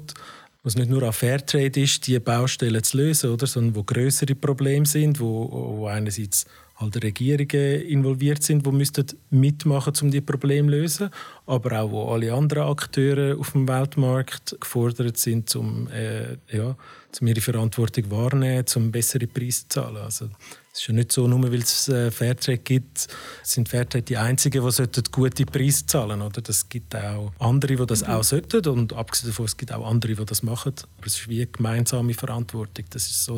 was 0.65 0.75
nicht 0.75 0.91
nur 0.91 1.03
an 1.05 1.13
Fairtrade 1.13 1.81
ist, 1.81 2.07
diese 2.07 2.21
Baustellen 2.21 2.83
zu 2.83 2.97
lösen, 2.97 3.31
oder, 3.31 3.47
sondern 3.47 3.77
wo 3.77 3.85
größere 3.85 4.35
Probleme 4.35 4.85
sind, 4.85 5.21
wo, 5.21 5.49
wo 5.79 5.87
einerseits 5.87 6.47
halt 6.79 7.03
Regierungen 7.03 7.83
involviert 7.83 8.43
sind, 8.43 8.65
die 8.65 8.71
müssten 8.71 9.07
mitmachen, 9.31 9.93
um 10.03 10.11
die 10.11 10.21
Probleme 10.21 10.71
zu 10.71 10.79
lösen, 10.79 11.11
aber 11.47 11.81
auch 11.81 11.91
wo 11.91 12.13
alle 12.13 12.33
anderen 12.33 12.69
Akteure 12.69 13.37
auf 13.39 13.53
dem 13.53 13.67
Weltmarkt 13.67 14.57
gefordert 14.61 15.19
sind, 15.19 15.55
um, 15.57 15.89
äh, 15.89 16.37
ja, 16.51 16.77
um 17.21 17.27
ihre 17.27 17.41
Verantwortung 17.41 18.11
wahrnehmen, 18.11 18.65
um 18.77 18.93
bessere 18.93 19.27
Preise 19.27 19.63
zu 19.63 19.69
zahlen. 19.69 19.97
Also, 19.97 20.29
es 20.73 20.83
ist 20.83 20.89
ja 20.89 20.95
nicht 20.95 21.11
so, 21.11 21.27
nur 21.27 21.43
weil 21.43 21.55
es 21.55 21.89
äh, 21.89 22.13
Fairtrade 22.13 22.59
gibt, 22.59 23.09
sind 23.43 23.69
Fairtrade 23.69 24.03
die 24.03 24.17
Einzigen, 24.17 24.65
die 24.65 25.03
gute 25.11 25.47
Preise 25.47 25.87
zahlen 25.87 26.21
sollten. 26.21 26.45
Es 26.49 26.69
gibt 26.69 26.95
auch 26.95 27.33
andere, 27.41 27.75
die 27.75 27.87
das 27.87 28.03
mhm. 28.03 28.13
auch 28.13 28.23
sollten 28.23 28.69
und 28.69 28.93
abgesehen 28.93 29.31
davon, 29.31 29.47
es 29.47 29.57
gibt 29.57 29.73
auch 29.73 29.85
andere, 29.85 30.15
die 30.15 30.25
das 30.25 30.45
machen. 30.45 30.75
Aber 30.99 31.07
es 31.07 31.19
ist 31.19 31.29
wie 31.29 31.39
eine 31.39 31.47
gemeinsame 31.49 32.15
Verantwortung. 32.15 32.85
Das 32.91 33.07
ist 33.07 33.25
so 33.25 33.37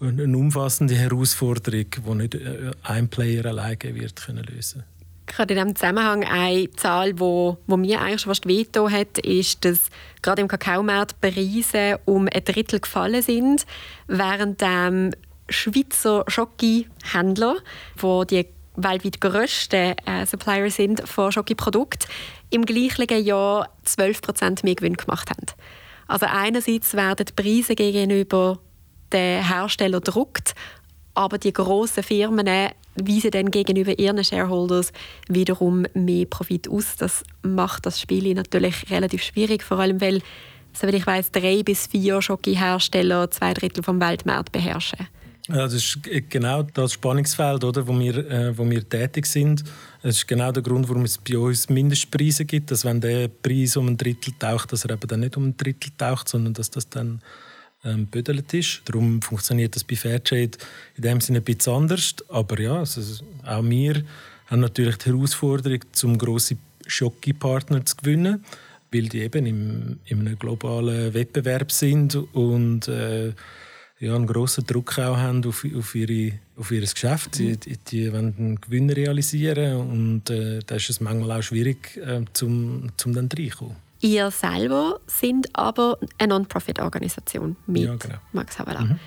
eine 0.00 0.36
umfassende 0.36 0.94
Herausforderung, 0.94 1.86
die 1.90 2.14
nicht 2.14 2.34
äh, 2.34 2.70
ein 2.82 3.08
Player 3.08 3.46
alleine 3.46 3.94
wird 3.94 4.16
können 4.16 4.44
lösen 4.44 4.84
Gerade 5.26 5.54
in 5.54 5.58
diesem 5.58 5.74
Zusammenhang 5.74 6.24
eine 6.24 6.70
Zahl, 6.72 7.14
die 7.14 7.20
wo, 7.20 7.58
wo 7.66 7.76
mir 7.76 8.00
eigentlich 8.00 8.20
schon 8.20 8.34
fast 8.34 8.46
hat, 8.92 9.18
ist, 9.18 9.64
dass 9.64 9.90
gerade 10.22 10.42
im 10.42 10.48
Kakaomarkt 10.48 11.20
Preise 11.20 11.98
um 12.04 12.28
ein 12.32 12.44
Drittel 12.44 12.78
gefallen 12.78 13.22
sind, 13.22 13.66
während 14.06 14.62
ähm, 14.62 15.12
Schweizer 15.48 16.24
Schoki-Händler, 16.28 17.56
die 18.00 18.26
die 18.26 18.46
weltweit 18.76 19.20
grössten 19.20 19.96
äh, 20.06 20.26
Supplier 20.26 20.70
sind 20.70 21.06
von 21.08 21.32
Schokiprodukten, 21.32 22.08
im 22.50 22.64
gleichen 22.64 23.24
Jahr 23.24 23.68
12% 23.84 24.64
mehr 24.64 24.74
Gewinn 24.74 24.96
gemacht 24.96 25.30
haben. 25.30 25.46
Also 26.06 26.26
einerseits 26.26 26.94
werden 26.94 27.26
die 27.26 27.32
Preise 27.32 27.74
gegenüber 27.74 28.60
den 29.16 29.44
Hersteller 29.44 30.00
druckt, 30.00 30.54
aber 31.14 31.38
die 31.38 31.52
grossen 31.52 32.02
Firmen 32.02 32.46
weisen 32.96 33.30
dann 33.30 33.50
gegenüber 33.50 33.98
ihren 33.98 34.22
Shareholders 34.22 34.92
wiederum 35.28 35.86
mehr 35.94 36.26
Profit 36.26 36.68
aus. 36.68 36.96
Das 36.96 37.22
macht 37.42 37.86
das 37.86 38.00
Spiel 38.00 38.34
natürlich 38.34 38.90
relativ 38.90 39.22
schwierig, 39.22 39.62
vor 39.62 39.78
allem 39.78 40.00
weil, 40.00 40.22
soweit 40.72 40.94
ich 40.94 41.06
weiß, 41.06 41.32
drei 41.32 41.62
bis 41.62 41.86
vier 41.86 42.20
Schoki-Hersteller 42.20 43.30
zwei 43.30 43.54
Drittel 43.54 43.82
vom 43.82 44.00
Weltmarkt 44.00 44.52
beherrschen. 44.52 45.08
Das 45.48 45.72
ist 45.72 46.00
genau 46.28 46.64
das 46.64 46.94
Spannungsfeld, 46.94 47.62
oder, 47.62 47.86
wo, 47.86 47.96
wir, 47.96 48.16
äh, 48.30 48.58
wo 48.58 48.68
wir 48.68 48.86
tätig 48.88 49.26
sind. 49.26 49.62
Das 50.02 50.16
ist 50.16 50.26
genau 50.26 50.50
der 50.50 50.62
Grund, 50.62 50.88
warum 50.88 51.04
es 51.04 51.18
bei 51.18 51.38
uns 51.38 51.68
Mindestpreise 51.68 52.44
gibt, 52.44 52.72
dass 52.72 52.84
wenn 52.84 53.00
der 53.00 53.28
Preis 53.28 53.76
um 53.76 53.86
ein 53.86 53.96
Drittel 53.96 54.34
taucht, 54.38 54.72
dass 54.72 54.84
er 54.84 54.94
eben 54.94 55.06
dann 55.06 55.20
nicht 55.20 55.36
um 55.36 55.48
ein 55.48 55.56
Drittel 55.56 55.92
taucht, 55.96 56.28
sondern 56.28 56.52
dass 56.52 56.70
das 56.70 56.88
dann 56.88 57.22
ähm, 57.86 58.06
büdelt 58.06 58.52
ist. 58.52 58.82
Darum 58.84 59.22
funktioniert 59.22 59.76
das 59.76 59.84
bei 59.84 59.96
Fairtrade 59.96 60.58
in 60.96 61.02
dem 61.02 61.20
Sinne 61.20 61.38
ein 61.38 61.44
bisschen 61.44 61.72
anders. 61.72 62.14
Aber 62.28 62.60
ja, 62.60 62.78
also 62.78 63.24
auch 63.44 63.64
wir 63.64 64.02
haben 64.46 64.60
natürlich 64.60 64.96
die 64.98 65.10
Herausforderung, 65.10 65.80
zum 65.92 66.18
grosse 66.18 66.56
Schocki-Partner 66.86 67.84
zu 67.84 67.96
gewinnen, 67.96 68.44
weil 68.92 69.08
die 69.08 69.20
eben 69.20 69.46
im, 69.46 69.98
in 70.04 70.20
einem 70.20 70.38
globalen 70.38 71.14
Wettbewerb 71.14 71.72
sind 71.72 72.14
und 72.14 72.88
äh, 72.88 73.32
ja, 73.98 74.14
einen 74.14 74.26
grossen 74.26 74.66
Druck 74.66 74.98
auch 74.98 75.16
haben 75.16 75.44
auf, 75.46 75.64
auf, 75.74 75.94
ihre, 75.94 76.38
auf 76.56 76.70
ihr 76.70 76.82
Geschäft. 76.82 77.38
Die, 77.38 77.56
die, 77.56 77.78
die 77.78 78.12
wollen 78.12 78.34
einen 78.38 78.60
Gewinn 78.60 78.90
realisieren 78.90 79.76
und 79.76 80.30
äh, 80.30 80.60
da 80.66 80.76
ist 80.76 80.90
es 80.90 81.00
manchmal 81.00 81.38
auch 81.38 81.42
schwierig, 81.42 81.96
äh, 81.96 82.22
zum, 82.32 82.90
zum 82.96 83.14
dann 83.14 83.28
reinkommen. 83.34 83.85
Ihr 84.00 84.30
selber 84.30 85.00
sind 85.06 85.48
aber 85.56 85.98
eine 86.18 86.34
Non-Profit-Organisation 86.34 87.56
mit 87.66 87.82
ja, 87.84 87.94
genau. 87.96 88.16
Max 88.32 88.58
Havela. 88.58 88.82
Mhm. 88.82 88.98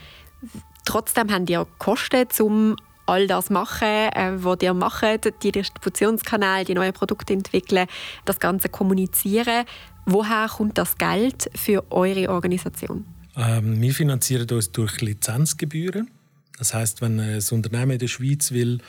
Trotzdem 0.86 1.32
haben 1.32 1.45
ihr 1.47 1.67
Kosten, 1.78 2.28
um 2.39 2.75
all 3.06 3.28
das 3.28 3.45
zu 3.45 3.54
machen, 3.54 3.88
äh, 3.88 4.32
was 4.36 4.58
ihr 4.62 4.73
macht, 4.73 5.43
die 5.43 5.52
Distributionskanäle, 5.52 6.65
die 6.65 6.73
neuen 6.73 6.93
Produkte 6.93 7.34
entwickeln, 7.34 7.88
das 8.25 8.39
Ganze 8.39 8.69
kommunizieren. 8.69 9.65
Woher 10.06 10.47
kommt 10.47 10.78
das 10.78 10.97
Geld 10.97 11.49
für 11.56 11.84
eure 11.91 12.30
Organisation? 12.30 13.06
Ähm, 13.36 13.82
wir 13.82 13.93
finanzieren 13.93 14.49
uns 14.52 14.71
durch 14.71 15.02
Lizenzgebühren. 15.02 16.10
Das 16.58 16.73
heißt, 16.73 17.02
wenn 17.02 17.19
ein 17.19 17.43
Unternehmen 17.52 17.91
in 17.91 17.99
der 17.99 18.08
Schweiz 18.08 18.52
will 18.52 18.80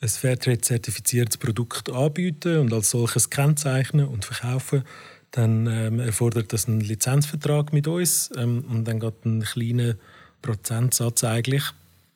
ein 0.00 0.08
Fairtrade-zertifiziertes 0.08 1.36
Produkt 1.36 1.90
anbieten 1.90 2.58
und 2.58 2.72
als 2.72 2.90
solches 2.90 3.28
kennzeichnen 3.28 4.06
und 4.06 4.24
verkaufen, 4.24 4.84
dann 5.30 5.66
ähm, 5.66 6.00
erfordert 6.00 6.52
das 6.52 6.66
einen 6.66 6.80
Lizenzvertrag 6.80 7.72
mit 7.72 7.86
uns 7.86 8.30
ähm, 8.36 8.64
und 8.68 8.84
dann 8.84 9.00
geht 9.00 9.24
ein 9.24 9.42
kleiner 9.42 9.94
Prozentsatz 10.42 11.24
eigentlich 11.24 11.64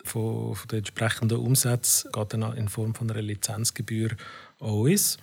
von, 0.05 0.55
von 0.55 0.68
den 0.68 0.79
entsprechenden 0.79 1.38
Umsätzen 1.38 2.12
geht 2.12 2.33
dann 2.33 2.57
in 2.57 2.68
Form 2.68 2.94
von 2.94 3.11
einer 3.11 3.22
Lizenzgebühr 3.22 4.11
an 4.61 4.68
uns. 4.68 5.18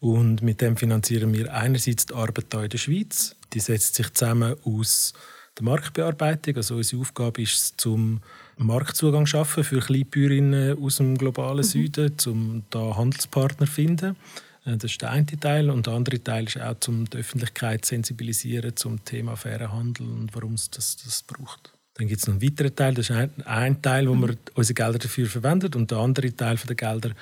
Und 0.00 0.42
mit 0.42 0.60
dem 0.60 0.76
finanzieren 0.76 1.32
wir 1.32 1.54
einerseits 1.54 2.06
die 2.06 2.14
Arbeit 2.14 2.46
hier 2.52 2.64
in 2.64 2.70
der 2.70 2.78
Schweiz. 2.78 3.36
Die 3.52 3.60
setzt 3.60 3.94
sich 3.94 4.12
zusammen 4.12 4.54
aus 4.64 5.14
der 5.56 5.64
Marktbearbeitung. 5.64 6.56
Also 6.56 6.76
unsere 6.76 7.00
Aufgabe 7.00 7.42
ist 7.42 7.54
es, 7.54 7.76
zum 7.76 8.20
Marktzugang 8.56 9.26
zu 9.26 9.30
schaffen 9.30 9.64
für 9.64 9.80
Kleinbäuerinnen 9.80 10.82
aus 10.82 10.96
dem 10.96 11.16
globalen 11.16 11.58
mhm. 11.58 11.62
Süden, 11.62 12.12
um 12.26 12.64
da 12.70 12.96
Handelspartner 12.96 13.66
zu 13.66 13.72
finden. 13.72 14.16
Äh, 14.64 14.76
das 14.76 14.92
ist 14.92 15.02
der 15.02 15.10
eine 15.10 15.26
Teil. 15.26 15.70
Und 15.70 15.86
der 15.86 15.94
andere 15.94 16.22
Teil 16.22 16.44
ist 16.44 16.60
auch, 16.60 16.76
um 16.88 17.08
die 17.08 17.18
Öffentlichkeit 17.18 17.84
zu 17.84 17.90
sensibilisieren 17.90 18.76
zum 18.76 19.04
Thema 19.04 19.36
fairer 19.36 19.72
Handel 19.72 20.06
und 20.06 20.34
warum 20.34 20.54
es 20.54 20.70
das, 20.70 20.96
das 20.96 21.22
braucht. 21.22 21.72
Dann 21.94 22.08
gibt 22.08 22.20
es 22.20 22.26
noch 22.26 22.34
einen 22.34 22.42
weiteren 22.42 22.74
Teil, 22.74 22.94
das 22.94 23.08
ist 23.08 23.16
ein, 23.16 23.30
ein 23.44 23.80
Teil, 23.80 24.08
wo 24.08 24.14
wir 24.14 24.36
unsere 24.54 24.74
Gelder 24.74 24.98
dafür 24.98 25.26
verwendet 25.26 25.76
und 25.76 25.92
der 25.92 25.98
andere 25.98 26.34
Teil 26.34 26.56
der 26.56 26.74
Gelder 26.74 27.12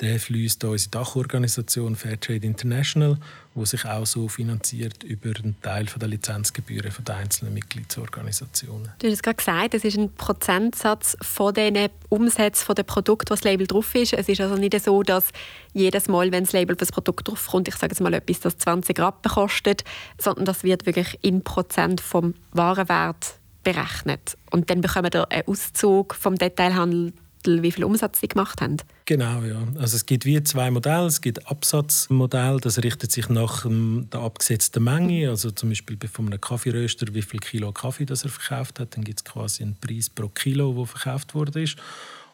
der 0.00 0.20
fließt 0.20 0.64
an 0.64 0.70
unsere 0.70 0.90
Dachorganisation 0.90 1.96
Fairtrade 1.96 2.46
International, 2.46 3.18
wo 3.58 3.64
sich 3.64 3.84
auch 3.84 4.06
so 4.06 4.28
finanziert 4.28 5.02
über 5.02 5.30
einen 5.36 5.60
Teil 5.60 5.86
der 5.86 6.08
Lizenzgebühren 6.08 6.92
der 7.04 7.16
einzelnen 7.16 7.54
Mitgliedsorganisationen. 7.54 8.92
Du 9.00 9.06
hast 9.08 9.14
es 9.14 9.22
gerade 9.22 9.36
gesagt, 9.36 9.74
es 9.74 9.84
ist 9.84 9.98
ein 9.98 10.14
Prozentsatz 10.14 11.16
von 11.20 11.52
den 11.52 11.88
Umsätzen 12.08 12.74
der 12.76 12.84
Produkte, 12.84 13.32
was 13.32 13.40
das 13.40 13.44
Label 13.44 13.66
drauf 13.66 13.94
ist. 13.96 14.12
Es 14.12 14.28
ist 14.28 14.40
also 14.40 14.54
nicht 14.54 14.80
so, 14.80 15.02
dass 15.02 15.26
jedes 15.72 16.06
Mal, 16.06 16.30
wenn 16.30 16.44
das 16.44 16.52
Label 16.52 16.76
für 16.76 16.80
das 16.80 16.92
Produkt 16.92 17.26
draufkommt, 17.26 17.66
ich 17.66 17.74
sage 17.74 17.92
jetzt 17.92 18.00
mal 18.00 18.14
etwas, 18.14 18.40
das 18.40 18.58
20 18.58 18.98
Rappen 19.00 19.32
kostet, 19.32 19.82
sondern 20.18 20.44
das 20.44 20.62
wird 20.62 20.86
wirklich 20.86 21.18
in 21.22 21.42
Prozent 21.42 22.00
vom 22.00 22.34
Warenwert 22.52 23.34
berechnet. 23.64 24.36
Und 24.50 24.70
dann 24.70 24.80
bekommen 24.80 25.12
wir 25.12 25.30
einen 25.32 25.48
Auszug 25.48 26.14
vom 26.14 26.36
Detailhandel 26.36 27.12
wie 27.44 27.72
viel 27.72 27.84
Umsatz 27.84 28.20
sie 28.20 28.28
gemacht 28.28 28.60
haben? 28.60 28.76
Genau, 29.04 29.42
ja. 29.42 29.62
Also 29.78 29.96
es 29.96 30.06
gibt 30.06 30.24
wie 30.24 30.42
zwei 30.42 30.70
Modelle. 30.70 31.06
Es 31.06 31.20
gibt 31.20 31.46
Absatzmodell, 31.50 32.58
das 32.60 32.82
richtet 32.82 33.12
sich 33.12 33.28
nach 33.28 33.64
der 33.66 34.20
abgesetzten 34.20 34.82
Menge, 34.82 35.30
also 35.30 35.50
zum 35.50 35.70
Beispiel 35.70 35.96
von 36.10 36.26
einem 36.26 36.40
Kaffeeröster, 36.40 37.06
wie 37.14 37.22
viel 37.22 37.40
Kilo 37.40 37.72
Kaffee 37.72 38.04
das 38.04 38.24
er 38.24 38.30
verkauft 38.30 38.80
hat. 38.80 38.96
Dann 38.96 39.04
gibt 39.04 39.20
es 39.20 39.24
quasi 39.24 39.62
einen 39.62 39.76
Preis 39.76 40.10
pro 40.10 40.28
Kilo, 40.28 40.76
wo 40.76 40.84
verkauft 40.84 41.34
wurde. 41.34 41.64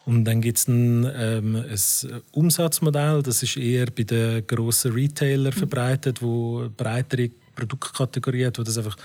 Und 0.05 0.25
dann 0.25 0.41
gibt 0.41 0.59
es 0.59 0.67
ein, 0.67 1.09
ähm, 1.15 1.55
ein 1.55 2.21
Umsatzmodell, 2.31 3.23
das 3.23 3.41
ist 3.41 3.57
eher 3.57 3.87
bei 3.87 4.03
den 4.03 4.45
grossen 4.45 4.93
Retailern 4.93 5.51
verbreitet, 5.51 6.21
wo 6.21 6.69
breitere 6.77 7.31
Produktkategorien 7.55 8.47
hat, 8.47 8.59
wo 8.59 8.63
das 8.63 8.77
einfach 8.77 8.97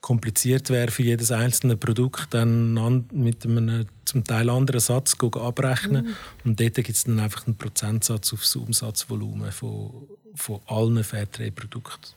kompliziert 0.00 0.70
wäre 0.70 0.90
für 0.90 1.02
jedes 1.02 1.30
einzelne 1.30 1.76
Produkt 1.76 2.32
dann 2.32 2.74
mit 3.12 3.44
einem 3.44 3.86
zum 4.16 4.24
Teil 4.24 4.48
anderen 4.48 4.80
Satz 4.80 5.16
abrechnen. 5.20 6.06
Mhm. 6.06 6.16
Und 6.44 6.60
dort 6.60 6.74
gibt 6.74 6.90
es 6.90 7.04
dann 7.04 7.20
einfach 7.20 7.46
einen 7.46 7.56
Prozentsatz 7.56 8.32
aufs 8.32 8.56
Umsatzvolumen 8.56 9.52
von, 9.52 10.08
von 10.34 10.60
allen 10.66 11.04
Fairtrade-Produkten. 11.04 12.14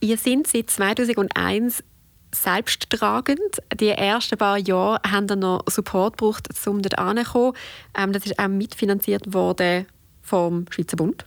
Ihr 0.00 0.16
seid 0.16 0.46
seit 0.46 0.70
2001 0.70 1.84
selbsttragend. 2.32 3.38
Die 3.78 3.88
ersten 3.88 4.38
paar 4.38 4.58
Jahre 4.58 5.00
haben 5.10 5.28
ihr 5.28 5.36
noch 5.36 5.64
Support 5.68 6.16
gebraucht, 6.16 6.48
um 6.66 6.80
dort 6.80 6.98
anzukommen. 6.98 7.54
Ähm, 7.96 8.12
das 8.12 8.24
ist 8.24 8.38
auch 8.38 8.48
mitfinanziert 8.48 9.32
worden 9.34 9.86
vom 10.22 10.66
Schweizer 10.70 10.96
Bund 10.96 11.24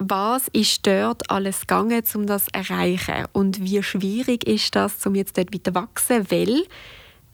was 0.00 0.46
ist 0.52 0.86
dort 0.86 1.28
alles 1.28 1.62
gegangen, 1.62 2.04
um 2.14 2.26
das 2.26 2.44
zu 2.44 2.54
erreichen? 2.54 3.26
Und 3.32 3.60
wie 3.60 3.82
schwierig 3.82 4.46
ist 4.46 4.76
das, 4.76 5.04
um 5.04 5.16
jetzt 5.16 5.36
dort 5.36 5.52
weiter 5.52 5.72
zu 5.72 5.74
wachsen? 5.74 6.30
Weil 6.30 6.62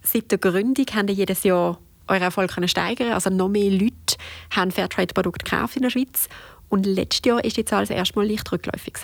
seit 0.05 0.31
der 0.31 0.39
Gründung 0.39 0.87
haben 0.95 1.09
ihr 1.09 1.15
jedes 1.15 1.43
Jahr 1.45 1.79
euren 2.07 2.23
Erfolg 2.23 2.53
steigern 2.67 3.13
Also 3.13 3.31
noch 3.31 3.49
mehr 3.49 3.71
Leute 3.71 4.17
haben 4.51 4.71
Fairtrade-Produkte 4.71 5.45
gekauft 5.45 5.77
in 5.77 5.83
der 5.83 5.91
Schweiz. 5.91 6.29
Und 6.69 6.87
letztes 6.87 7.23
Jahr 7.27 7.45
ist 7.45 7.57
die 7.57 7.65
Zahl 7.65 7.83
das 7.83 7.91
erste 7.91 8.19
Mal 8.19 8.29
leicht 8.29 8.51
rückläufig. 8.51 8.95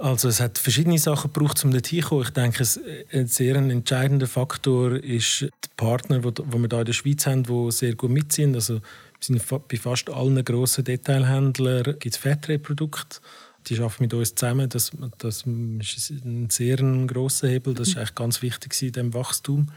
Also 0.00 0.28
es 0.28 0.40
hat 0.40 0.58
verschiedene 0.58 0.98
Sachen 0.98 1.32
gebraucht, 1.32 1.64
um 1.64 1.70
dorthin 1.70 2.02
zu 2.02 2.08
kommen. 2.08 2.22
Ich 2.22 2.30
denke, 2.30 2.64
ein 3.12 3.26
sehr 3.26 3.56
entscheidender 3.56 4.26
Faktor 4.26 4.92
ist 4.96 5.42
der 5.42 5.50
Partner, 5.76 6.22
wo 6.22 6.30
wir 6.30 6.68
hier 6.68 6.78
in 6.78 6.84
der 6.84 6.92
Schweiz 6.92 7.26
haben, 7.26 7.42
die 7.44 7.72
sehr 7.72 7.94
gut 7.94 8.10
mitziehen. 8.10 8.54
Also 8.54 8.80
sind 9.20 9.42
bei 9.68 9.76
fast 9.76 10.10
allen 10.10 10.44
grossen 10.44 10.84
Detailhändlern 10.84 11.96
gibt 11.98 12.14
es 12.14 12.16
Fairtrade-Produkte. 12.16 13.20
Die 13.66 13.78
arbeiten 13.78 14.04
mit 14.04 14.14
uns 14.14 14.34
zusammen. 14.34 14.68
Das, 14.68 14.92
das 15.18 15.42
ist 15.42 16.10
ein 16.10 16.48
sehr 16.50 16.76
grosser 17.06 17.48
Hebel. 17.48 17.74
Das 17.74 17.88
ist 17.88 17.96
eigentlich 17.96 18.14
ganz 18.14 18.42
wichtig 18.42 18.80
in 18.82 18.92
diesem 18.92 19.14
Wachstum. 19.14 19.68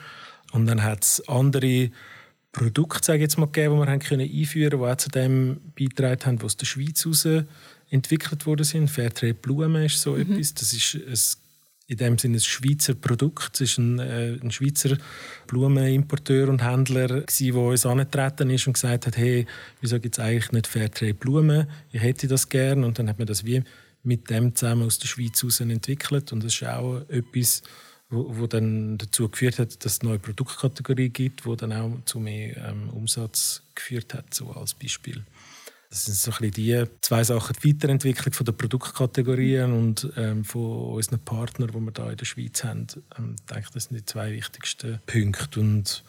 Und 0.52 0.66
dann 0.68 0.84
hat 0.84 1.04
es 1.04 1.28
andere 1.28 1.90
Produkte, 2.52 3.06
sage 3.06 3.20
ich 3.20 3.24
jetzt 3.24 3.38
mal, 3.38 3.46
gegeben, 3.46 3.76
die 3.76 3.82
wir 3.82 3.92
haben 3.92 4.00
können 4.00 4.30
einführen 4.30 4.72
konnten, 4.72 4.86
die 4.86 4.92
auch 4.92 4.98
zu 4.98 5.10
dem 5.10 5.62
beigetragen 5.78 6.26
haben, 6.26 6.38
was 6.40 6.46
aus 6.46 6.58
der 6.58 6.66
Schweiz 6.66 7.04
heraus 7.06 7.46
entwickelt 7.90 8.46
worden 8.46 8.64
sind. 8.64 8.90
Fairtrade 8.90 9.34
Blumen 9.34 9.84
ist 9.84 10.02
so 10.02 10.14
mhm. 10.14 10.34
etwas. 10.34 10.54
Das 10.54 10.74
ist 10.74 10.96
ein, 10.96 11.42
in 11.88 11.98
dem 11.98 12.18
Sinne 12.18 12.38
ein 12.38 12.42
Schweizer 12.42 12.94
Produkt. 12.94 13.60
Es 13.60 13.78
war 13.78 13.86
ein, 13.86 14.00
äh, 14.00 14.38
ein 14.42 14.52
Schweizer 14.52 14.98
Blumenimporteur 15.48 16.50
und 16.50 16.64
Händler, 16.64 17.22
der 17.22 17.56
uns 17.56 17.86
angetreten 17.86 18.50
ist 18.50 18.68
und 18.68 18.74
gesagt 18.74 19.08
hat, 19.08 19.18
hey, 19.18 19.46
wieso 19.82 20.00
gibt 20.00 20.18
es 20.18 20.24
eigentlich 20.24 20.52
nicht 20.52 20.68
Fairtrade 20.68 21.14
Blumen? 21.14 21.68
Ich 21.92 22.02
hätte 22.02 22.28
das 22.28 22.50
gerne. 22.50 22.86
Und 22.86 22.98
dann 22.98 23.10
hat 23.10 23.18
man 23.18 23.28
das 23.28 23.46
wie 23.46 23.64
mit 24.04 24.30
dem 24.30 24.56
zusammen 24.56 24.88
aus 24.88 25.00
der 25.00 25.08
Schweiz 25.08 25.42
heraus 25.42 25.60
entwickelt. 25.60 26.32
Und 26.32 26.44
das 26.44 26.54
ist 26.54 26.64
auch 26.64 27.02
etwas, 27.10 27.62
wo, 28.12 28.38
wo 28.38 28.48
dann 28.48 28.98
dazu 28.98 29.30
geführt 29.30 29.58
hat, 29.58 29.84
dass 29.84 29.94
es 29.94 30.02
eine 30.02 30.12
neue 30.12 30.20
Produktkategorie 30.20 31.10
gibt, 31.10 31.46
die 31.46 31.56
dann 31.56 31.74
auch 31.74 31.92
zu 32.06 32.20
mehr 32.20 32.58
ähm, 32.58 32.90
Umsatz 32.90 33.64
geführt 33.74 34.14
hat, 34.14 34.34
so 34.34 34.52
als 34.52 34.74
Beispiel. 34.74 35.24
Das 35.90 36.06
sind 36.06 36.16
so 36.16 36.32
ein 36.32 36.52
bisschen 36.52 36.88
die 36.88 37.02
zwei 37.02 37.24
Sachen, 37.24 37.54
die 37.62 37.70
Weiterentwicklung 37.70 38.34
von 38.34 38.46
der 38.46 38.54
Produktkategorien 38.54 39.74
und 39.74 40.10
ähm, 40.16 40.46
von 40.46 40.94
unseren 40.94 41.20
Partnern, 41.20 41.70
die 41.70 41.74
wir 41.74 41.92
hier 41.94 42.12
in 42.12 42.18
der 42.18 42.26
Schweiz 42.26 42.64
haben. 42.64 42.88
Ähm, 43.18 43.36
ich 43.38 43.46
denke, 43.54 43.70
das 43.74 43.86
sind 43.86 43.98
die 43.98 44.06
zwei 44.06 44.32
wichtigsten 44.32 45.02
Punkte. 45.06 45.60
Und 45.60 46.04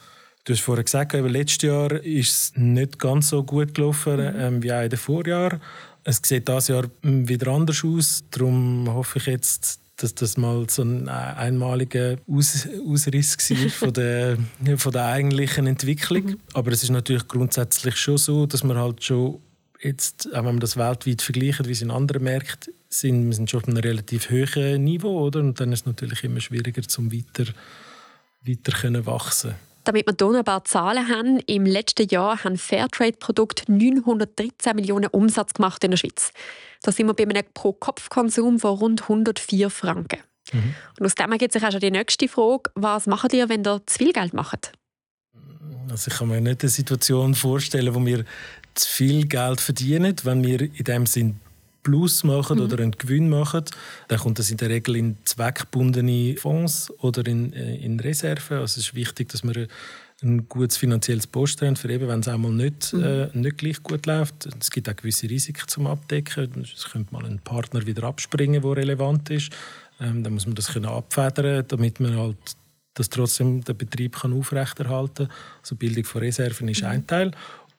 du 0.44 0.52
hast 0.52 0.60
vorhin 0.60 0.84
gesagt, 0.84 1.14
über 1.14 1.28
letztes 1.28 1.68
Jahr 1.68 1.92
ist 1.92 2.30
es 2.30 2.52
nicht 2.56 3.00
ganz 3.00 3.30
so 3.30 3.42
gut 3.42 3.74
gelaufen 3.74 4.18
mhm. 4.18 4.40
ähm, 4.40 4.62
wie 4.62 4.72
auch 4.72 4.82
in 4.82 4.90
den 4.90 4.98
Vorjahren. 4.98 5.60
Es 6.04 6.20
sieht 6.22 6.46
dieses 6.46 6.68
Jahr 6.68 6.88
wieder 7.02 7.48
anders 7.48 7.84
aus. 7.84 8.22
Darum 8.30 8.88
hoffe 8.88 9.18
ich 9.18 9.26
jetzt, 9.26 9.81
dass 10.02 10.14
das 10.14 10.36
mal 10.36 10.68
so 10.68 10.82
ein 10.82 11.08
einmaliger 11.08 12.16
Aus 12.28 12.68
Ausriss 12.86 13.38
war 13.50 13.68
von 13.70 13.92
der, 13.92 14.36
von 14.76 14.92
der 14.92 15.06
eigentlichen 15.06 15.66
Entwicklung. 15.66 16.24
Mhm. 16.24 16.40
Aber 16.54 16.72
es 16.72 16.82
ist 16.82 16.90
natürlich 16.90 17.28
grundsätzlich 17.28 17.96
schon 17.96 18.18
so, 18.18 18.46
dass 18.46 18.64
man 18.64 18.76
halt 18.76 19.04
schon 19.04 19.40
jetzt, 19.80 20.28
auch 20.32 20.38
wenn 20.38 20.44
man 20.44 20.60
das 20.60 20.76
weltweit 20.76 21.22
vergleicht, 21.22 21.66
wie 21.66 21.72
es 21.72 21.82
in 21.82 21.90
anderen 21.90 22.24
Märkten 22.24 22.74
sind, 22.88 23.26
wir 23.26 23.34
sind 23.34 23.50
schon 23.50 23.60
auf 23.60 23.68
einem 23.68 23.78
relativ 23.78 24.30
hohen 24.30 24.84
Niveau, 24.84 25.26
oder? 25.26 25.40
Und 25.40 25.60
dann 25.60 25.72
ist 25.72 25.80
es 25.80 25.86
natürlich 25.86 26.24
immer 26.24 26.40
schwieriger, 26.40 26.82
zum 26.82 27.12
weiter, 27.12 27.52
weiter 28.42 28.72
können 28.72 29.06
wachsen. 29.06 29.54
Damit 29.84 30.06
wir 30.06 30.14
hier 30.16 30.38
ein 30.38 30.44
paar 30.44 30.64
Zahlen 30.64 31.08
haben, 31.08 31.40
im 31.46 31.66
letzten 31.66 32.06
Jahr 32.08 32.44
haben 32.44 32.56
Fairtrade-Produkte 32.56 33.72
913 33.72 34.76
Millionen 34.76 35.08
Umsatz 35.08 35.54
gemacht 35.54 35.82
in 35.82 35.90
der 35.90 35.98
Schweiz. 35.98 36.32
Da 36.82 36.92
sind 36.92 37.06
wir 37.06 37.14
bei 37.14 37.24
einem 37.24 37.44
Pro-Kopf-Konsum 37.54 38.58
von 38.58 38.78
rund 38.78 39.02
104 39.02 39.70
Franken. 39.70 40.20
Mhm. 40.52 40.74
Und 40.98 41.06
aus 41.06 41.14
dem 41.14 41.30
ergibt 41.32 41.52
sich 41.52 41.64
auch 41.64 41.70
schon 41.70 41.80
die 41.80 41.90
nächste 41.90 42.28
Frage, 42.28 42.70
was 42.74 43.06
macht 43.06 43.32
ihr, 43.32 43.48
wenn 43.48 43.64
ihr 43.64 43.80
zu 43.86 43.98
viel 43.98 44.12
Geld 44.12 44.34
macht? 44.34 44.72
Also 45.88 46.10
ich 46.10 46.18
kann 46.18 46.28
mir 46.28 46.40
nicht 46.40 46.62
eine 46.62 46.70
Situation 46.70 47.34
vorstellen, 47.34 47.94
wo 47.94 48.04
wir 48.04 48.24
zu 48.74 48.88
viel 48.88 49.26
Geld 49.26 49.60
verdienen, 49.60 50.16
wenn 50.24 50.42
wir 50.42 50.60
in 50.60 50.84
dem 50.84 51.06
Sinn 51.06 51.40
Plus 51.82 52.22
machen 52.22 52.58
mhm. 52.58 52.64
oder 52.64 52.78
einen 52.78 52.92
Gewinn 52.92 53.28
machen, 53.28 53.64
dann 54.06 54.18
kommt 54.18 54.38
das 54.38 54.50
in 54.50 54.56
der 54.56 54.70
Regel 54.70 54.94
in 54.96 55.16
zweckgebundene 55.24 56.36
Fonds 56.36 56.92
oder 56.98 57.26
in, 57.26 57.52
äh, 57.52 57.74
in 57.76 57.98
Reserven. 57.98 58.58
Also 58.58 58.78
es 58.78 58.86
ist 58.86 58.94
wichtig, 58.94 59.30
dass 59.30 59.42
wir 59.42 59.66
ein 60.22 60.48
gutes 60.48 60.76
finanzielles 60.76 61.26
Post 61.26 61.62
haben, 61.62 61.76
für 61.76 61.90
eben, 61.90 62.08
wenn 62.08 62.20
es 62.20 62.28
einmal 62.28 62.52
nicht, 62.52 62.92
mhm. 62.92 63.02
äh, 63.02 63.28
nicht 63.32 63.58
gleich 63.58 63.82
gut 63.82 64.06
läuft. 64.06 64.48
Es 64.60 64.70
gibt 64.70 64.88
auch 64.88 64.96
gewisse 64.96 65.28
Risiken 65.28 65.66
zum 65.68 65.86
Abdecken. 65.86 66.62
Es 66.62 66.90
könnte 66.90 67.12
mal 67.12 67.24
ein 67.24 67.40
Partner 67.40 67.86
wieder 67.86 68.04
abspringen, 68.04 68.62
der 68.62 68.76
relevant 68.76 69.30
ist. 69.30 69.50
Ähm, 70.00 70.22
dann 70.22 70.34
muss 70.34 70.46
man 70.46 70.54
das 70.54 70.72
können 70.72 70.86
abfedern, 70.86 71.64
damit 71.68 72.00
man 72.00 72.16
halt 72.16 72.56
das 72.94 73.08
trotzdem 73.08 73.64
den 73.64 73.76
Betrieb 73.76 74.16
kann 74.20 74.32
aufrechterhalten 74.32 75.28
kann. 75.28 75.36
Also 75.62 75.76
Bildung 75.76 76.04
von 76.04 76.20
Reserven 76.22 76.68
ist 76.68 76.82
mhm. 76.82 76.88
ein 76.88 77.06
Teil. 77.06 77.30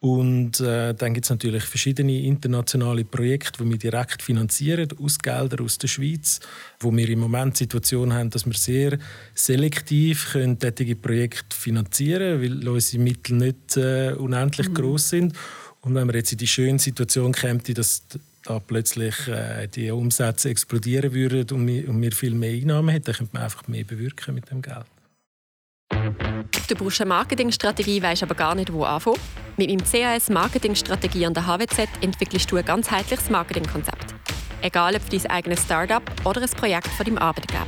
Und 0.04 0.60
äh, 0.60 0.94
dann 0.94 1.14
gibt 1.14 1.26
es 1.26 1.30
natürlich 1.30 1.64
verschiedene 1.64 2.24
internationale 2.24 3.06
Projekte, 3.06 3.64
die 3.64 3.70
wir 3.70 3.78
direkt 3.78 4.22
finanzieren, 4.22 4.90
aus 5.02 5.18
Geldern 5.18 5.64
aus 5.64 5.78
der 5.78 5.88
Schweiz, 5.88 6.42
wo 6.82 6.92
wir 6.92 7.08
im 7.08 7.20
Moment 7.20 7.58
die 7.58 7.64
Situation 7.64 8.12
haben, 8.12 8.30
dass 8.30 8.46
wir 8.46 8.54
sehr 8.54 9.00
selektiv 9.34 10.34
können 10.34 10.58
solche 10.60 10.98
Projekte 10.98 11.56
finanzieren 11.56 12.42
können, 12.42 12.62
weil 12.62 12.68
unsere 12.68 13.02
Mittel 13.02 13.38
nicht 13.38 13.78
äh, 13.78 14.12
unendlich 14.18 14.68
mhm. 14.68 14.74
groß 14.74 15.10
sind. 15.10 15.38
Und 15.80 15.96
wenn 15.96 16.06
wir 16.10 16.16
jetzt 16.16 16.34
in 16.34 16.38
die 16.38 16.48
schöne 16.48 16.80
Situation 16.80 17.32
kämen, 17.32 17.62
dass 17.74 18.04
da 18.44 18.60
plötzlich 18.60 19.16
äh, 19.30 19.68
die 19.68 19.90
Umsätze 19.90 20.50
explodieren 20.50 21.14
würden 21.14 21.50
und 21.58 21.66
wir, 21.66 21.88
und 21.88 22.02
wir 22.02 22.12
viel 22.12 22.36
mehr 22.36 22.52
Einnahmen 22.52 22.90
hätten, 22.90 23.06
dann 23.06 23.16
könnte 23.16 23.34
man 23.36 23.44
einfach 23.44 23.70
mehr 23.70 23.86
bewirken 23.86 24.36
mit 24.36 24.52
dem 24.52 24.62
Geld. 24.62 24.86
Du 26.68 26.76
brauchst 26.76 27.02
eine 27.02 27.10
Marketingstrategie, 27.10 28.02
weißt 28.02 28.24
aber 28.24 28.36
gar 28.36 28.56
nicht, 28.56 28.72
wo 28.72 28.84
anfangen. 28.84 29.20
Mit 29.58 29.70
meinem 29.70 29.84
CAS 29.84 30.30
Marketingstrategie 30.30 31.26
an 31.26 31.34
der 31.34 31.46
HWZ 31.46 31.88
entwickelst 32.02 32.52
du 32.52 32.58
ein 32.58 32.66
ganzheitliches 32.66 33.30
Marketingkonzept. 33.30 34.16
Egal 34.62 34.96
ob 34.96 35.02
für 35.02 35.18
dein 35.18 35.30
eigenes 35.30 35.64
Startup 35.64 36.02
oder 36.24 36.42
ein 36.42 36.50
Projekt 36.50 36.88
von 36.88 37.06
deinem 37.06 37.18
Arbeitgeber. 37.18 37.68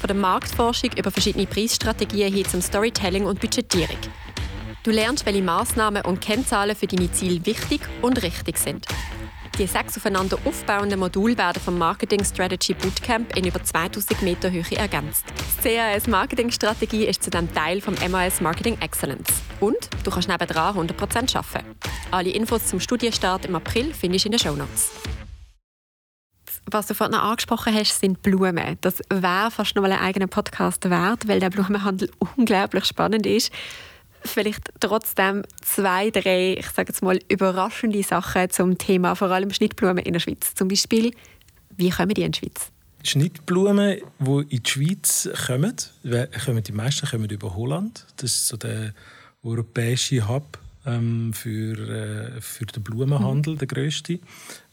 Von 0.00 0.08
der 0.08 0.16
Marktforschung 0.16 0.90
über 0.96 1.10
verschiedene 1.10 1.46
Preisstrategien 1.46 2.34
hin 2.34 2.44
zum 2.44 2.60
Storytelling 2.60 3.24
und 3.24 3.40
Budgetierung. 3.40 3.98
Du 4.82 4.90
lernst, 4.90 5.24
welche 5.24 5.42
Maßnahmen 5.42 6.02
und 6.02 6.20
Kennzahlen 6.20 6.76
für 6.76 6.86
deine 6.86 7.10
Ziele 7.12 7.46
wichtig 7.46 7.80
und 8.02 8.22
richtig 8.22 8.58
sind. 8.58 8.86
Die 9.58 9.68
sechs 9.68 9.96
aufeinander 9.96 10.36
aufbauenden 10.44 10.98
Module 10.98 11.38
werden 11.38 11.62
vom 11.62 11.78
Marketing 11.78 12.24
Strategy 12.24 12.74
Bootcamp 12.74 13.36
in 13.36 13.46
über 13.46 13.62
2000 13.62 14.20
Meter 14.22 14.50
Höhe 14.50 14.64
ergänzt. 14.76 15.24
Die 15.62 15.76
CAS 15.76 16.08
Marketing 16.08 16.50
Strategie 16.50 17.04
ist 17.04 17.22
zudem 17.22 17.52
Teil 17.54 17.80
vom 17.80 17.94
MAS 18.10 18.40
Marketing 18.40 18.76
Excellence. 18.80 19.30
Und 19.60 19.76
du 20.02 20.10
kannst 20.10 20.28
nebenan 20.28 20.76
100% 20.76 21.36
arbeiten. 21.36 21.76
Alle 22.10 22.30
Infos 22.30 22.66
zum 22.66 22.80
Studienstart 22.80 23.44
im 23.44 23.54
April 23.54 23.94
findest 23.94 24.24
du 24.24 24.28
in 24.28 24.32
den 24.32 24.40
Show 24.40 24.56
Notes. 24.56 24.90
Was 26.68 26.88
du 26.88 26.94
vorhin 26.94 27.14
angesprochen 27.14 27.72
hast, 27.74 28.00
sind 28.00 28.22
Blumen. 28.22 28.76
Das 28.80 29.02
wäre 29.08 29.52
fast 29.52 29.76
noch 29.76 29.82
mal 29.82 29.92
einen 29.92 30.02
eigenen 30.02 30.28
Podcast 30.28 30.90
wert, 30.90 31.28
weil 31.28 31.38
der 31.38 31.50
Blumenhandel 31.50 32.10
unglaublich 32.36 32.86
spannend 32.86 33.24
ist 33.24 33.52
vielleicht 34.24 34.70
trotzdem 34.80 35.42
zwei, 35.62 36.10
drei, 36.10 36.56
ich 36.58 36.66
sage 36.66 36.90
jetzt 36.92 37.02
mal, 37.02 37.18
überraschende 37.28 38.02
Sachen 38.02 38.50
zum 38.50 38.78
Thema, 38.78 39.14
vor 39.14 39.30
allem 39.30 39.52
Schnittblumen 39.52 40.04
in 40.04 40.12
der 40.12 40.20
Schweiz. 40.20 40.54
Zum 40.54 40.68
Beispiel, 40.68 41.12
wie 41.76 41.90
kommen 41.90 42.14
die 42.14 42.22
in 42.22 42.32
die 42.32 42.38
Schweiz? 42.38 42.70
Schnittblumen, 43.02 44.00
die 44.18 44.56
in 44.56 44.62
die 44.62 44.70
Schweiz 44.70 45.28
kommen, 45.46 45.76
kommen 46.44 46.62
die 46.62 46.72
meisten 46.72 47.06
kommen 47.06 47.28
über 47.28 47.54
Holland. 47.54 48.06
Das 48.16 48.30
ist 48.30 48.48
so 48.48 48.56
der 48.56 48.94
europäische 49.42 50.26
Hub 50.26 50.58
ähm, 50.86 51.32
für, 51.34 51.78
äh, 51.78 52.40
für 52.40 52.64
den 52.66 52.82
Blumenhandel, 52.82 53.54
mhm. 53.54 53.58
der 53.58 53.68
grösste. 53.68 54.20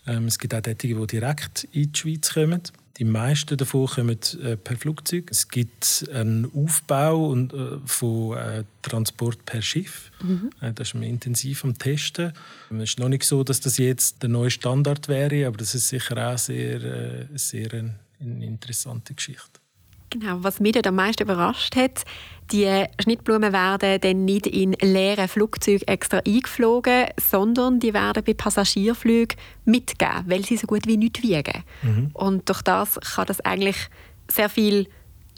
Ähm, 0.08 0.28
es 0.28 0.40
gibt 0.40 0.54
auch 0.54 0.62
solche, 0.64 0.96
die 0.96 1.08
direkt 1.08 1.68
in 1.72 1.92
die 1.92 2.00
Schweiz 2.00 2.34
kommen. 2.34 2.62
Die 2.98 3.06
meisten 3.06 3.58
davon 3.58 3.88
kommen 3.88 4.20
äh, 4.44 4.58
per 4.58 4.76
Flugzeug. 4.76 5.30
Es 5.32 5.48
gibt 5.48 6.10
einen 6.14 6.52
Aufbau 6.54 7.28
und, 7.28 7.54
äh, 7.54 7.78
von 7.86 8.38
äh, 8.38 8.64
Transport 8.82 9.46
per 9.46 9.62
Schiff. 9.62 10.12
Mhm. 10.22 10.50
Das 10.76 10.90
ist 10.90 10.94
man 10.94 11.04
intensiv 11.04 11.64
am 11.64 11.78
Testen. 11.78 12.34
Es 12.70 12.92
ist 12.92 13.00
noch 13.00 13.10
nicht 13.10 13.24
so, 13.24 13.44
dass 13.44 13.62
das 13.62 13.78
jetzt 13.78 14.22
der 14.22 14.30
neue 14.30 14.52
Standard 14.52 15.08
wäre, 15.08 15.48
aber 15.48 15.58
das 15.58 15.74
ist 15.74 15.88
sicher 15.88 16.34
auch 16.34 16.38
sehr, 16.38 17.28
sehr 17.36 17.72
eine 17.74 18.46
interessante 18.46 19.14
Geschichte. 19.14 19.61
Genau, 20.12 20.38
was 20.42 20.60
mich 20.60 20.86
am 20.86 20.96
meisten 20.96 21.24
überrascht 21.24 21.76
hat, 21.76 22.04
die 22.52 22.86
Schnittblumen 23.02 23.54
werden 23.54 24.02
dann 24.02 24.26
nicht 24.26 24.46
in 24.46 24.74
leeren 24.74 25.30
Flugzeugen 25.30 25.88
extra 25.88 26.20
eingeflogen, 26.28 27.06
sondern 27.18 27.80
die 27.80 27.94
werden 27.94 28.22
bei 28.24 28.34
Passagierflügen 28.34 29.38
mitgegeben, 29.64 30.26
weil 30.28 30.44
sie 30.44 30.58
so 30.58 30.68
gut 30.68 30.86
wie 30.86 30.98
nichts 30.98 31.24
wiegen. 31.24 31.64
Mhm. 31.82 32.12
Und 32.14 32.50
durch 32.50 32.62
das 32.62 33.00
kann 33.00 33.26
das 33.26 33.40
eigentlich 33.40 33.78
sehr 34.30 34.50
viel 34.50 34.88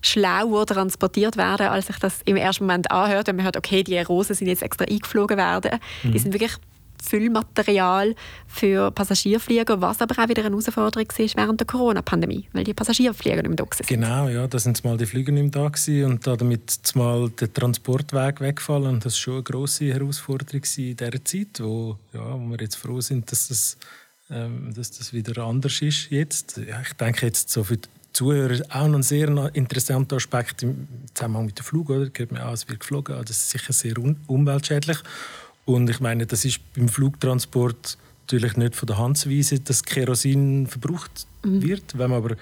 schlauer 0.02 0.66
transportiert 0.66 1.38
werden, 1.38 1.68
als 1.68 1.88
sich 1.88 1.98
das 1.98 2.22
im 2.26 2.36
ersten 2.36 2.66
Moment 2.66 2.92
anhört, 2.92 3.28
wenn 3.28 3.36
man 3.36 3.46
hört, 3.46 3.58
okay, 3.58 3.84
die 3.84 4.00
Rosen 4.00 4.36
sind 4.36 4.48
jetzt 4.48 4.64
extra 4.64 4.86
eingeflogen 4.86 5.38
werden. 5.38 5.80
Mhm. 6.04 6.12
Die 6.12 6.20
sind 6.20 6.34
wirklich 6.34 6.58
Füllmaterial 7.04 8.16
für 8.48 8.92
Passagierflieger, 8.92 9.82
was 9.82 10.02
aber 10.02 10.22
auch 10.22 10.30
wieder 10.30 10.44
eine 10.44 10.52
Herausforderung 10.52 11.08
ist 11.18 11.36
während 11.38 11.60
der 11.60 11.68
Corona-Pandemie, 11.68 12.48
weil 12.54 12.64
die 12.64 12.74
Passagierflieger 12.74 13.44
nicht 13.44 13.48
mehr 13.48 13.56
da 13.56 13.66
sind. 13.72 13.88
Genau, 13.88 14.28
ja, 14.30 14.48
da 14.48 14.60
sind 14.60 14.84
mal 14.84 14.98
die 14.98 15.06
Flüge 15.06 15.32
nicht 15.32 15.56
mehr 15.56 15.70
da 15.70 16.06
und 16.08 16.26
damit 16.26 16.96
mal 16.96 17.30
der 17.30 17.52
Transportweg 17.54 18.42
weggefallen. 18.42 19.00
Das 19.00 19.14
war 19.14 19.20
schon 19.20 19.34
eine 19.36 19.44
grosse 19.44 19.94
Herausforderung 19.94 20.62
in 20.78 20.96
dieser 20.96 21.26
Zeit, 21.26 21.60
wo, 21.60 21.98
ja, 22.14 22.34
wo 22.34 22.50
wir 22.50 22.58
jetzt 22.60 22.76
froh 22.76 23.02
sind, 23.02 23.32
dass 23.32 23.48
das 23.50 23.78
ähm, 24.30 24.74
dass 24.74 24.92
das 24.92 25.14
wieder 25.14 25.44
anders 25.44 25.82
ist 25.82 26.10
jetzt. 26.10 26.58
Ja, 26.58 26.82
ich 26.82 26.94
denke 26.94 27.26
jetzt 27.26 27.50
so 27.50 27.64
für 27.64 27.78
die 27.78 27.90
Zuhörer 28.14 28.64
auch 28.70 28.88
noch 28.88 29.00
ein 29.00 29.04
sehr 29.04 29.28
interessanter 29.54 30.16
Aspekt 30.16 30.64
im 30.64 30.88
Zusammenhang 31.14 31.48
mit 31.48 31.60
dem 31.60 31.66
Flug. 31.66 31.90
Oder? 31.90 32.10
Hört 32.16 32.32
man 32.32 32.42
auch, 32.42 32.54
es 32.54 32.68
wird 32.70 32.80
geflogen, 32.80 33.16
das 33.20 33.32
ist 33.32 33.50
sicher 33.50 33.74
sehr 33.74 33.96
umweltschädlich. 34.28 34.98
Und 35.66 35.90
ich 35.90 36.00
meine, 36.00 36.26
das 36.26 36.46
ist 36.46 36.60
beim 36.76 36.90
Flugtransport 36.90 37.98
natürlich 38.24 38.58
nicht 38.58 38.76
von 38.76 38.88
der 38.88 38.98
Hand 38.98 39.18
zu 39.18 39.30
weisen, 39.30 39.64
dass 39.64 39.84
Kerosin 39.84 40.68
verbraucht 40.68 41.28
mhm. 41.44 41.62
wird. 41.62 41.98
Wenn 41.98 42.10
man 42.10 42.24
aber 42.24 42.36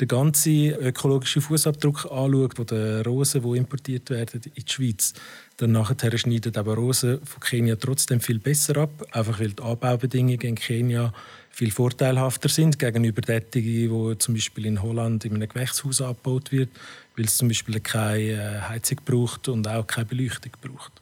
den 0.00 0.08
ganzen 0.08 0.74
ökologischen 0.74 1.40
Fußabdruck 1.40 2.04
anschaut, 2.10 2.56
von 2.56 2.66
den 2.66 3.02
Rosen, 3.02 3.42
die 3.42 3.58
importiert 3.58 4.10
werden 4.10 4.42
in 4.44 4.52
die 4.54 4.70
Schweiz, 4.70 5.14
dann 5.56 5.72
nachher 5.72 6.18
schneiden 6.18 6.54
aber 6.56 6.74
Rosen 6.74 7.18
von 7.24 7.40
Kenia 7.40 7.76
trotzdem 7.76 8.20
viel 8.20 8.38
besser 8.38 8.76
ab, 8.76 8.90
einfach 9.12 9.40
weil 9.40 9.52
die 9.52 9.62
Anbaubedingungen 9.62 10.40
in 10.40 10.54
Kenia 10.54 11.14
viel 11.50 11.70
vorteilhafter 11.70 12.50
sind 12.50 12.78
gegenüber 12.78 13.22
denen, 13.22 13.46
die 13.52 14.18
zum 14.18 14.34
Beispiel 14.34 14.66
in 14.66 14.82
Holland 14.82 15.24
in 15.24 15.34
einem 15.34 15.48
Gewächshaus 15.48 16.02
abgebaut 16.02 16.52
wird, 16.52 16.68
weil 17.16 17.24
es 17.24 17.38
zum 17.38 17.48
Beispiel 17.48 17.80
keine 17.80 18.20
äh, 18.20 18.60
Heizung 18.60 19.00
braucht 19.06 19.48
und 19.48 19.66
auch 19.66 19.86
keine 19.86 20.04
Beleuchtung 20.04 20.52
braucht. 20.60 20.92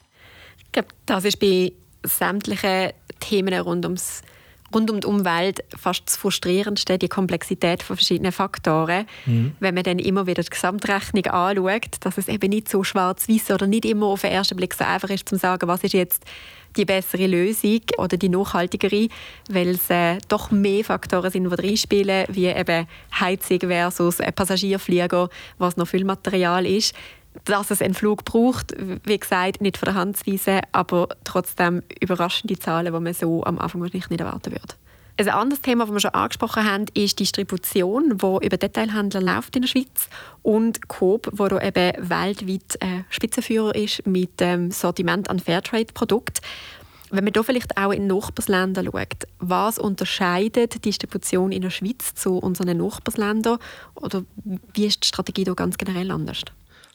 Ich 0.75 0.83
glaube, 0.83 0.89
das 1.07 1.25
ist 1.25 1.39
bei 1.39 1.73
sämtlichen 2.03 2.91
Themen 3.21 3.55
rund 3.55 3.85
ums 3.85 4.23
rund 4.75 4.91
um 4.91 4.99
die 4.99 5.07
Umwelt 5.07 5.63
fast 5.77 6.03
das 6.07 6.17
Frustrierendste, 6.17 6.99
die 6.99 7.07
Komplexität 7.07 7.85
von 7.85 7.95
verschiedenen 7.95 8.33
Faktoren. 8.33 9.07
Mhm. 9.25 9.55
Wenn 9.61 9.75
man 9.75 9.85
dann 9.85 10.01
immer 10.01 10.27
wieder 10.27 10.43
die 10.43 10.51
Gesamtrechnung 10.51 11.27
anschaut, 11.27 11.97
dass 12.01 12.19
es 12.19 12.27
eben 12.27 12.51
nicht 12.51 12.69
so 12.69 12.83
schwarz-weiß 12.83 13.53
oder 13.53 13.69
nicht 13.69 13.85
immer 13.85 14.07
auf 14.07 14.23
den 14.23 14.33
ersten 14.33 14.57
Blick 14.57 14.75
so 14.75 14.83
einfach 14.83 15.11
ist, 15.11 15.29
zu 15.29 15.37
sagen, 15.37 15.69
was 15.69 15.85
ist 15.85 15.95
jetzt 15.95 16.25
die 16.77 16.85
bessere 16.85 17.29
Lösung 17.29 17.83
oder 17.99 18.17
die 18.17 18.29
nachhaltigere, 18.29 19.07
weil 19.49 19.69
es 19.69 19.89
äh, 19.91 20.19
doch 20.27 20.51
mehr 20.51 20.83
Faktoren 20.83 21.31
sind, 21.31 21.49
die 21.49 21.55
reinspielen, 21.55 22.27
wie 22.31 22.47
eben 22.47 22.89
Heizung 23.21 23.61
versus 23.61 24.17
Passagierflieger, 24.17 25.29
was 25.59 25.77
noch 25.77 25.87
Füllmaterial 25.87 26.67
ist 26.67 26.97
dass 27.45 27.71
es 27.71 27.83
einen 27.83 27.95
Flug 27.95 28.25
braucht, 28.25 28.75
wie 29.05 29.19
gesagt, 29.19 29.61
nicht 29.61 29.77
von 29.77 29.87
der 29.87 29.95
Hand 29.95 30.17
zu 30.17 30.27
weisen, 30.27 30.61
aber 30.73 31.09
trotzdem 31.25 31.83
überraschende 32.01 32.59
Zahlen, 32.59 32.93
die 32.93 33.01
man 33.01 33.15
so 33.15 33.45
am 33.45 33.59
Anfang 33.59 33.81
wahrscheinlich 33.81 34.11
nicht 34.11 34.21
erwarten 34.21 34.53
würde. 34.53 34.75
Ein 35.17 35.29
anderes 35.29 35.63
Thema, 35.63 35.85
das 35.85 35.93
wir 35.93 36.01
schon 36.01 36.11
angesprochen 36.11 36.65
haben, 36.65 36.87
ist 36.95 37.21
die 37.21 37.23
Distribution, 37.23 38.19
die 38.19 38.47
über 38.47 38.57
Detailhändler 38.57 39.21
läuft 39.21 39.55
in 39.55 39.63
der 39.63 39.69
Schweiz 39.69 40.09
und 40.43 40.89
Coop, 40.89 41.29
wo 41.33 41.47
da 41.47 41.61
eben 41.61 41.93
weltweit 41.99 42.77
äh, 42.81 43.05
Spitzenführer 43.11 43.77
ist 43.77 44.05
mit 44.09 44.33
ähm, 44.41 44.73
Sortiment 44.73 45.31
an 45.31 45.39
Fairtrade-Produkten. 45.39 46.41
Wenn 47.11 47.23
man 47.23 47.33
da 47.33 47.45
vielleicht 47.45 47.77
auch 47.77 47.93
in 47.93 48.09
Nachbarländer 48.09 48.83
schaut, 48.83 49.29
was 49.39 49.79
unterscheidet 49.79 50.75
die 50.75 50.81
Distribution 50.81 51.53
in 51.53 51.63
der 51.63 51.71
Schweiz 51.71 52.15
zu 52.17 52.39
unseren 52.39 52.77
Nachbarländern 52.77 53.59
oder 53.95 54.25
wie 54.73 54.87
ist 54.87 55.05
die 55.05 55.09
Strategie 55.09 55.45
da 55.45 55.55
ganz 55.55 55.79
generell 55.79 56.11
anders? 56.11 56.43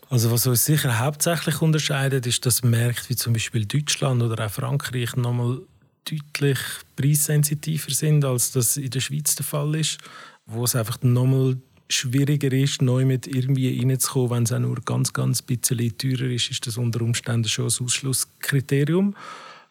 Also 0.09 0.31
was 0.31 0.47
uns 0.47 0.65
sicher 0.65 0.97
hauptsächlich 0.97 1.61
unterscheidet, 1.61 2.25
ist, 2.25 2.43
dass 2.43 2.63
Märkte 2.63 3.09
wie 3.09 3.15
zum 3.15 3.33
Beispiel 3.33 3.65
Deutschland 3.65 4.23
oder 4.23 4.47
auch 4.47 4.51
Frankreich 4.51 5.15
nochmal 5.15 5.61
deutlich 6.03 6.57
preissensitiver 6.95 7.91
sind, 7.91 8.25
als 8.25 8.51
das 8.51 8.77
in 8.77 8.89
der 8.89 9.01
Schweiz 9.01 9.35
der 9.35 9.45
Fall 9.45 9.75
ist, 9.75 9.99
wo 10.47 10.63
es 10.63 10.75
einfach 10.75 10.97
nochmal 11.03 11.57
schwieriger 11.89 12.51
ist, 12.51 12.81
neu 12.81 13.05
mit 13.05 13.27
irgendwie 13.27 13.79
reinzukommen, 13.79 14.31
wenn 14.31 14.43
es 14.43 14.51
auch 14.51 14.59
nur 14.59 14.81
ganz, 14.81 15.13
ganz 15.13 15.43
bisschen 15.43 15.95
teurer 15.95 16.31
ist, 16.31 16.49
ist 16.49 16.65
das 16.65 16.77
unter 16.77 17.01
Umständen 17.01 17.47
schon 17.47 17.65
ein 17.65 17.85
Ausschlusskriterium. 17.85 19.15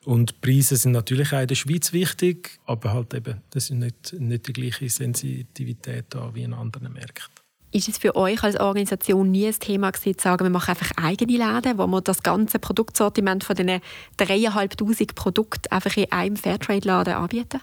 Und 0.05 0.41
Preise 0.41 0.77
sind 0.77 0.93
natürlich 0.93 1.33
auch 1.33 1.41
in 1.41 1.49
der 1.49 1.57
Schweiz 1.57 1.93
wichtig, 1.93 2.61
aber 2.65 2.93
halt 2.93 3.13
eben, 3.13 3.43
das 3.51 3.65
ist 3.65 3.77
nicht, 3.77 4.13
nicht 4.13 4.47
die 4.47 4.53
gleiche 4.53 4.89
Sensitivität 4.89 6.07
da 6.11 6.33
wie 6.33 6.45
in 6.45 6.55
anderen 6.55 6.93
Märkten. 6.93 7.48
Ist 7.71 7.89
es 7.89 7.99
für 7.99 8.17
euch 8.17 8.43
als 8.43 8.59
Organisation 8.59 9.31
nie 9.31 9.47
ein 9.47 9.59
Thema 9.59 9.91
gewesen, 9.91 10.17
zu 10.17 10.25
sagen, 10.25 10.45
wir 10.45 10.51
machen 10.51 10.71
einfach 10.71 10.91
eigene 10.97 11.33
Läden, 11.33 11.79
wo 11.79 11.87
wir 11.87 12.01
das 12.01 12.23
ganze 12.23 12.59
Produktsortiment 12.59 13.45
von 13.45 13.57
diesen 13.57 13.81
3'500 14.19 15.15
Produkten 15.15 15.71
einfach 15.71 15.97
in 15.97 16.11
einem 16.11 16.37
Fairtrade-Laden 16.37 17.15
anbieten? 17.15 17.61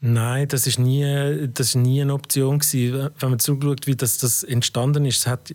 Nein, 0.00 0.48
das 0.48 0.66
ist 0.66 0.78
nie, 0.78 1.48
das 1.52 1.68
ist 1.68 1.74
nie 1.74 2.00
eine 2.00 2.14
Option 2.14 2.60
gewesen. 2.60 3.10
Wenn 3.18 3.30
man 3.30 3.38
zurückschaut, 3.38 3.86
wie 3.86 3.96
das, 3.96 4.18
das 4.18 4.44
entstanden 4.44 5.04
ist, 5.04 5.26
hat, 5.26 5.54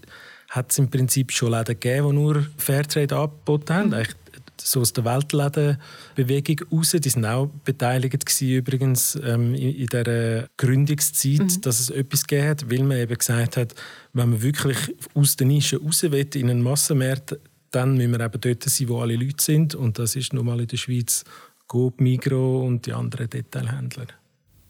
hat 0.50 0.72
es 0.72 0.78
im 0.78 0.90
Prinzip 0.90 1.32
schon 1.32 1.52
Läden 1.52 1.80
gegeben, 1.80 2.10
die 2.10 2.16
nur 2.16 2.46
Fairtrade 2.58 3.16
angeboten 3.18 3.74
haben. 3.74 3.90
Mhm 3.90 4.23
so 4.62 4.82
aus 4.82 4.94
der 4.94 5.06
Weltlädenbewegung 5.06 6.68
raus. 6.72 6.92
Die 6.92 7.10
sind 7.10 7.26
auch 7.26 7.48
beteiligt 7.64 8.26
gewesen, 8.26 8.50
übrigens 8.50 9.20
ähm, 9.24 9.54
in, 9.56 9.88
der 9.88 10.48
Gründungszeit, 10.58 11.40
mhm. 11.40 11.62
dass 11.62 11.80
es 11.80 11.90
etwas 11.90 12.26
gegeben 12.26 12.50
hat, 12.50 12.72
weil 12.72 12.84
man 12.84 12.98
eben 12.98 13.18
gesagt 13.18 13.58
hat, 13.58 13.76
wenn 14.14 14.30
man 14.30 14.42
wirklich 14.42 14.78
aus 15.14 15.36
der 15.36 15.48
Nische 15.48 15.82
raus 15.82 16.04
will, 16.04 16.28
in 16.36 16.50
einen 16.50 16.62
Massenmarkt, 16.62 17.38
dann 17.72 17.98
müssen 17.98 18.12
wir 18.12 18.20
eben 18.20 18.42
dort 18.42 18.64
sein, 18.64 18.90
wo 18.90 19.00
alle 19.00 19.16
Leute 19.16 19.44
sind. 19.44 19.76
Und 19.76 19.98
das 20.00 20.16
ist 20.16 20.34
nun 20.34 20.46
mal 20.46 20.60
in 20.60 20.68
der 20.68 20.78
Schweiz 20.78 21.24
Coop, 21.68 22.00
Migro 22.00 22.66
und 22.66 22.86
die 22.86 22.94
anderen 22.94 23.30
Detailhändler. 23.30 24.08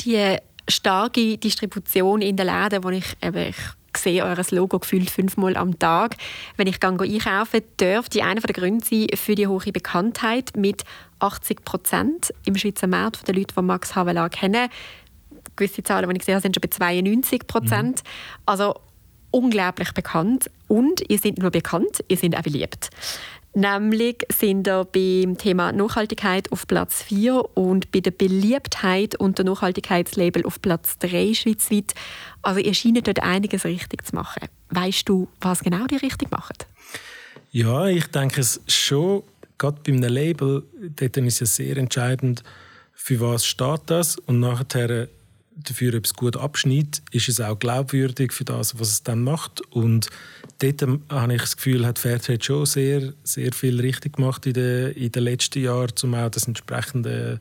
Die 0.02 0.38
starke 0.70 1.38
Distribution 1.38 2.22
in 2.22 2.38
den 2.38 2.48
Läden, 2.48 2.84
wo 2.84 2.90
ich 2.90 3.18
eben 3.22 3.50
ich 3.50 3.58
sehe 3.98 4.24
euer 4.24 4.38
Logo 4.52 4.80
gefühlt 4.80 5.10
fünfmal 5.10 5.58
am 5.58 5.78
Tag. 5.80 6.16
Wenn 6.58 6.68
ich 6.68 6.80
gehe 6.80 6.90
einkaufen 6.90 7.62
dürfte 7.80 8.24
einer 8.24 8.42
der 8.42 8.54
Gründe 8.54 8.86
sein 8.86 9.08
für 9.16 9.36
die 9.36 9.48
hohe 9.48 9.72
Bekanntheit 9.72 10.52
mit 10.56 10.84
80 11.20 11.64
Prozent 11.64 12.34
im 12.46 12.56
Schweizer 12.56 12.88
Markt 12.88 13.28
der 13.28 13.36
Leute, 13.36 13.56
die 13.58 13.62
Max 13.62 13.96
Havelaar 13.96 14.30
kennen. 14.30 14.70
Gewisse 15.56 15.84
Zahlen, 15.84 16.10
die 16.10 16.18
ich 16.18 16.28
habe, 16.28 16.42
sind 16.42 16.56
schon 16.56 16.62
bei 16.62 16.70
92 16.70 17.48
Prozent. 17.48 18.04
Mhm. 18.04 18.42
Also 18.46 18.76
unglaublich 19.34 19.92
bekannt. 19.94 20.50
Und 20.68 21.04
ihr 21.10 21.18
seid 21.18 21.38
nur 21.40 21.52
bekannt, 21.52 22.04
ihr 22.08 22.18
seid 22.18 22.38
auch 22.38 22.42
beliebt. 22.42 22.90
Nämlich 23.56 24.26
sind 24.36 24.66
wir 24.66 24.84
beim 24.86 25.38
Thema 25.38 25.72
Nachhaltigkeit 25.72 26.52
auf 26.52 26.66
Platz 26.66 27.04
4 27.04 27.56
und 27.56 27.92
bei 27.92 28.00
der 28.00 28.12
Beliebtheit 28.12 29.16
unter 29.16 29.44
Nachhaltigkeitslabel 29.44 30.44
auf 30.46 30.60
Platz 30.60 30.98
3 30.98 31.36
schweizweit. 31.36 31.94
Also 32.42 32.60
ihr 32.60 32.74
scheint 32.74 33.08
dort 33.08 33.22
einiges 33.22 33.66
richtig 33.66 34.06
zu 34.06 34.16
machen. 34.16 34.48
Weißt 34.70 35.08
du, 35.08 35.28
was 35.40 35.60
genau 35.60 35.86
die 35.86 35.98
richtig 35.98 36.32
machen? 36.32 36.56
Ja, 37.52 37.86
ich 37.86 38.08
denke 38.08 38.42
es 38.42 38.60
schon. 38.68 39.22
Gerade 39.60 39.80
bei 39.86 39.94
einem 39.94 40.12
Label 40.12 40.64
dort 40.96 41.18
ist 41.18 41.42
es 41.44 41.56
sehr 41.56 41.78
entscheidend, 41.78 42.44
für 42.94 43.20
was 43.22 43.46
steht 43.46 43.82
das 43.86 44.18
und 44.18 44.40
nachher 44.40 45.08
dafür, 45.56 45.96
ob 45.96 46.06
es 46.06 46.14
gut 46.14 46.38
abschneidet, 46.38 47.02
ist 47.12 47.30
es 47.30 47.40
auch 47.40 47.58
glaubwürdig 47.58 48.34
für 48.34 48.46
das, 48.46 48.80
was 48.80 48.90
es 48.90 49.04
dann 49.04 49.24
macht. 49.24 49.62
Und 49.72 50.10
dort 50.60 50.82
habe 51.10 51.34
ich 51.34 51.42
das 51.42 51.56
Gefühl, 51.56 51.86
hat 51.86 52.00
Fairtrade 52.00 52.44
schon 52.44 52.66
sehr, 52.66 53.14
sehr 53.24 53.54
viel 53.54 53.80
richtig 53.80 54.18
gemacht 54.18 54.46
in 54.46 54.54
den, 54.54 54.92
in 54.94 55.12
den 55.12 55.24
letzten 55.24 55.64
Jahren, 55.64 55.94
um 56.04 56.16
auch 56.16 56.30
das 56.30 56.48
entsprechende 56.48 57.40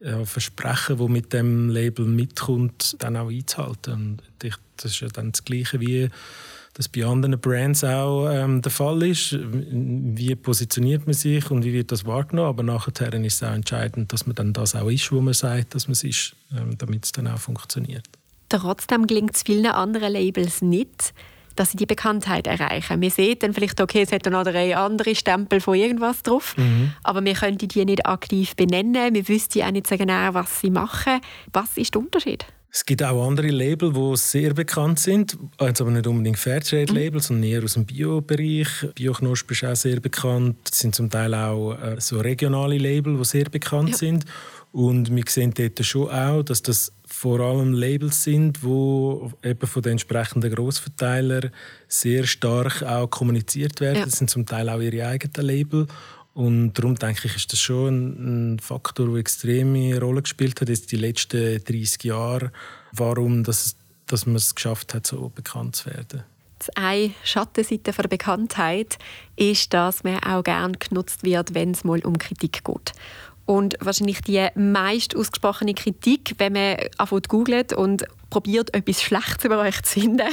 ja, 0.00 0.24
Versprechen, 0.24 0.98
das 0.98 1.08
mit 1.08 1.32
dem 1.32 1.70
Label 1.70 2.04
mitkommt, 2.04 2.96
dann 2.98 3.16
auch 3.16 3.30
einzuhalten. 3.30 3.92
Und 3.92 4.22
ich, 4.42 4.56
das 4.76 4.92
ist 4.92 5.00
ja 5.00 5.08
dann 5.08 5.32
das 5.32 5.44
Gleiche 5.44 5.80
wie 5.80 6.10
das 6.74 6.88
bei 6.88 7.06
anderen 7.06 7.40
Brands 7.40 7.84
auch 7.84 8.28
ähm, 8.28 8.60
der 8.60 8.72
Fall 8.72 9.02
ist. 9.04 9.38
Wie 9.40 10.34
positioniert 10.34 11.06
man 11.06 11.14
sich 11.14 11.50
und 11.50 11.64
wie 11.64 11.72
wird 11.72 11.92
das 11.92 12.04
wahrgenommen? 12.04 12.48
Aber 12.48 12.62
nachher 12.64 13.12
ist 13.14 13.34
es 13.34 13.42
auch 13.42 13.54
entscheidend, 13.54 14.12
dass 14.12 14.26
man 14.26 14.34
dann 14.34 14.52
das 14.52 14.74
auch 14.74 14.90
ist, 14.90 15.10
wo 15.12 15.20
man 15.20 15.34
sagt, 15.34 15.74
dass 15.74 15.86
man 15.86 15.92
es 15.92 16.02
ist, 16.02 16.36
ähm, 16.56 16.76
damit 16.76 17.04
es 17.04 17.12
dann 17.12 17.28
auch 17.28 17.38
funktioniert. 17.38 18.04
Trotzdem 18.48 19.06
gelingt 19.06 19.36
es 19.36 19.42
vielen 19.42 19.66
anderen 19.66 20.12
Labels 20.12 20.62
nicht, 20.62 21.14
dass 21.54 21.70
sie 21.70 21.76
die 21.76 21.86
Bekanntheit 21.86 22.48
erreichen. 22.48 23.00
Wir 23.00 23.10
sehen 23.10 23.36
dann 23.38 23.54
vielleicht, 23.54 23.80
okay, 23.80 24.02
es 24.02 24.10
hat 24.10 24.26
noch 24.26 24.42
drei 24.42 24.76
andere 24.76 25.14
Stempel 25.14 25.60
von 25.60 25.76
irgendwas 25.76 26.24
drauf, 26.24 26.56
mhm. 26.56 26.92
aber 27.04 27.24
wir 27.24 27.34
können 27.34 27.58
die 27.58 27.84
nicht 27.84 28.04
aktiv 28.06 28.56
benennen. 28.56 29.14
Wir 29.14 29.28
wüssten 29.28 29.62
auch 29.62 29.70
nicht 29.70 29.86
so 29.86 29.96
genau, 29.96 30.34
was 30.34 30.60
sie 30.60 30.70
machen. 30.70 31.20
Was 31.52 31.76
ist 31.76 31.94
der 31.94 32.02
Unterschied? 32.02 32.44
Es 32.76 32.84
gibt 32.84 33.04
auch 33.04 33.24
andere 33.24 33.50
Label, 33.50 33.92
die 33.92 34.16
sehr 34.16 34.52
bekannt 34.52 34.98
sind, 34.98 35.38
jetzt 35.60 35.80
aber 35.80 35.92
nicht 35.92 36.08
unbedingt 36.08 36.40
Fairtrade-Label, 36.40 37.20
mhm. 37.20 37.22
sondern 37.22 37.48
eher 37.48 37.62
aus 37.62 37.74
dem 37.74 37.86
Bio-Bereich. 37.86 38.66
Bioknosp 38.96 39.48
ist 39.52 39.64
auch 39.64 39.76
sehr 39.76 40.00
bekannt. 40.00 40.56
Es 40.68 40.80
sind 40.80 40.92
zum 40.92 41.08
Teil 41.08 41.34
auch 41.34 41.74
äh, 41.74 42.00
so 42.00 42.18
regionale 42.18 42.76
Label, 42.76 43.16
die 43.16 43.24
sehr 43.24 43.44
bekannt 43.44 43.90
ja. 43.90 43.96
sind. 43.96 44.24
Und 44.72 45.14
wir 45.14 45.22
sehen 45.28 45.54
dort 45.54 45.84
schon 45.86 46.08
auch, 46.08 46.42
dass 46.42 46.62
das 46.62 46.92
vor 47.06 47.38
allem 47.38 47.74
Labels 47.74 48.24
sind, 48.24 48.58
die 48.64 49.48
eben 49.48 49.66
von 49.68 49.82
den 49.82 49.92
entsprechenden 49.92 50.52
Grossverteilern 50.52 51.52
sehr 51.86 52.24
stark 52.24 52.82
auch 52.82 53.08
kommuniziert 53.08 53.80
werden. 53.80 53.98
Ja. 53.98 54.04
Das 54.04 54.18
sind 54.18 54.30
zum 54.30 54.46
Teil 54.46 54.68
auch 54.68 54.80
ihre 54.80 55.06
eigenen 55.06 55.46
Label. 55.46 55.86
Und 56.34 56.74
darum 56.74 56.96
denke 56.96 57.28
ich, 57.28 57.36
ist 57.36 57.52
das 57.52 57.60
schon 57.60 58.54
ein 58.54 58.58
Faktor, 58.58 59.06
der 59.06 59.16
extreme 59.16 59.98
Rolle 60.00 60.22
gespielt 60.22 60.60
hat 60.60 60.68
in 60.68 60.74
den 60.74 60.98
letzten 60.98 61.62
30 61.62 62.04
Jahren, 62.04 62.50
warum 62.92 63.44
das, 63.44 63.76
dass 64.06 64.26
man 64.26 64.36
es 64.36 64.54
geschafft 64.54 64.94
hat, 64.94 65.06
so 65.06 65.30
bekannt 65.32 65.76
zu 65.76 65.86
werden. 65.86 66.24
Eine 66.74 67.12
Schattenseite 67.22 67.92
der 67.92 68.08
Bekanntheit 68.08 68.98
ist, 69.36 69.72
dass 69.72 70.02
man 70.02 70.22
auch 70.24 70.42
gerne 70.42 70.76
genutzt 70.76 71.22
wird, 71.22 71.54
wenn 71.54 71.70
es 71.72 71.84
mal 71.84 72.00
um 72.00 72.18
Kritik 72.18 72.64
geht. 72.64 72.92
Und 73.46 73.76
wahrscheinlich 73.80 74.22
die 74.22 74.48
meist 74.54 75.14
ausgesprochene 75.14 75.74
Kritik, 75.74 76.34
wenn 76.38 76.54
man 76.54 76.76
anfängt 76.96 77.28
googelt 77.28 77.72
und 77.74 78.04
probiert, 78.30 78.74
etwas 78.74 79.02
Schlechtes 79.02 79.44
über 79.44 79.58
euch 79.58 79.82
zu 79.82 80.00
finden, 80.00 80.32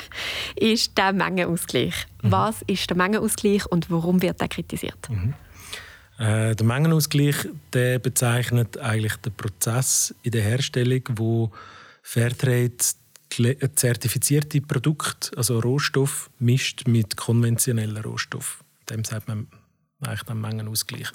ist 0.56 0.98
der 0.98 1.12
Mengenausgleich. 1.12 2.08
Mhm. 2.22 2.32
Was 2.32 2.62
ist 2.64 2.90
der 2.90 2.98
Mengenausgleich 2.98 3.66
und 3.66 3.92
warum 3.92 4.22
wird 4.22 4.42
er 4.42 4.48
kritisiert? 4.48 5.10
Mhm. 5.10 5.34
Äh, 6.22 6.56
der 6.56 6.66
Mengenausgleich 6.68 7.36
der 7.74 7.98
bezeichnet 7.98 8.78
eigentlich 8.78 9.16
den 9.16 9.34
Prozess 9.34 10.14
in 10.22 10.32
der 10.32 10.44
Herstellung, 10.44 11.02
wo 11.16 11.52
Fairtrade 12.04 12.78
zertifizierte 13.76 14.62
Produkte, 14.62 15.36
also 15.36 15.60
Rohstoff, 15.60 16.30
mischt 16.38 16.88
mit 16.88 17.18
konventionellen 17.18 17.98
Rohstoff. 17.98 18.64
Dem 18.88 19.04
sagt 19.04 19.30
man 19.30 19.48
eigentlich 20.02 20.22
den 20.24 20.40
Mengenausgleich. 20.42 21.10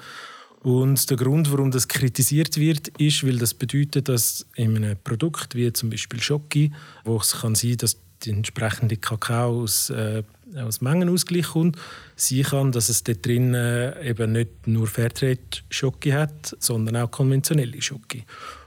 Und 0.63 1.09
der 1.09 1.17
Grund, 1.17 1.53
warum 1.53 1.71
das 1.71 1.87
kritisiert 1.87 2.57
wird, 2.57 2.89
ist, 2.99 3.25
weil 3.25 3.39
das 3.39 3.55
bedeutet, 3.55 4.09
dass 4.09 4.45
in 4.57 4.75
einem 4.75 4.97
Produkt 5.05 5.55
wie 5.55 5.73
zum 5.73 5.89
Beispiel 5.89 6.21
Schoki, 6.21 6.73
wo 7.05 7.17
es 7.19 7.43
kann 7.43 7.55
sein, 7.55 7.77
dass 7.77 7.97
die 8.25 8.31
entsprechende 8.31 8.97
Kakao 8.97 9.63
aus, 9.63 9.91
äh, 9.91 10.25
aus 10.55 10.81
Mengenausgleich 10.81 11.49
kommt, 11.49 11.77
sein 12.15 12.43
kann, 12.43 12.73
dass 12.73 12.89
es 12.89 13.03
dort 13.03 13.25
drin 13.27 13.55
äh, 13.55 14.09
eben 14.09 14.33
nicht 14.33 14.67
nur 14.67 14.87
Fairtrade-Schoki 14.87 16.11
hat, 16.11 16.57
sondern 16.61 16.97
auch 16.97 17.11
konventionelle 17.11 17.81
Schoki. 17.83 18.25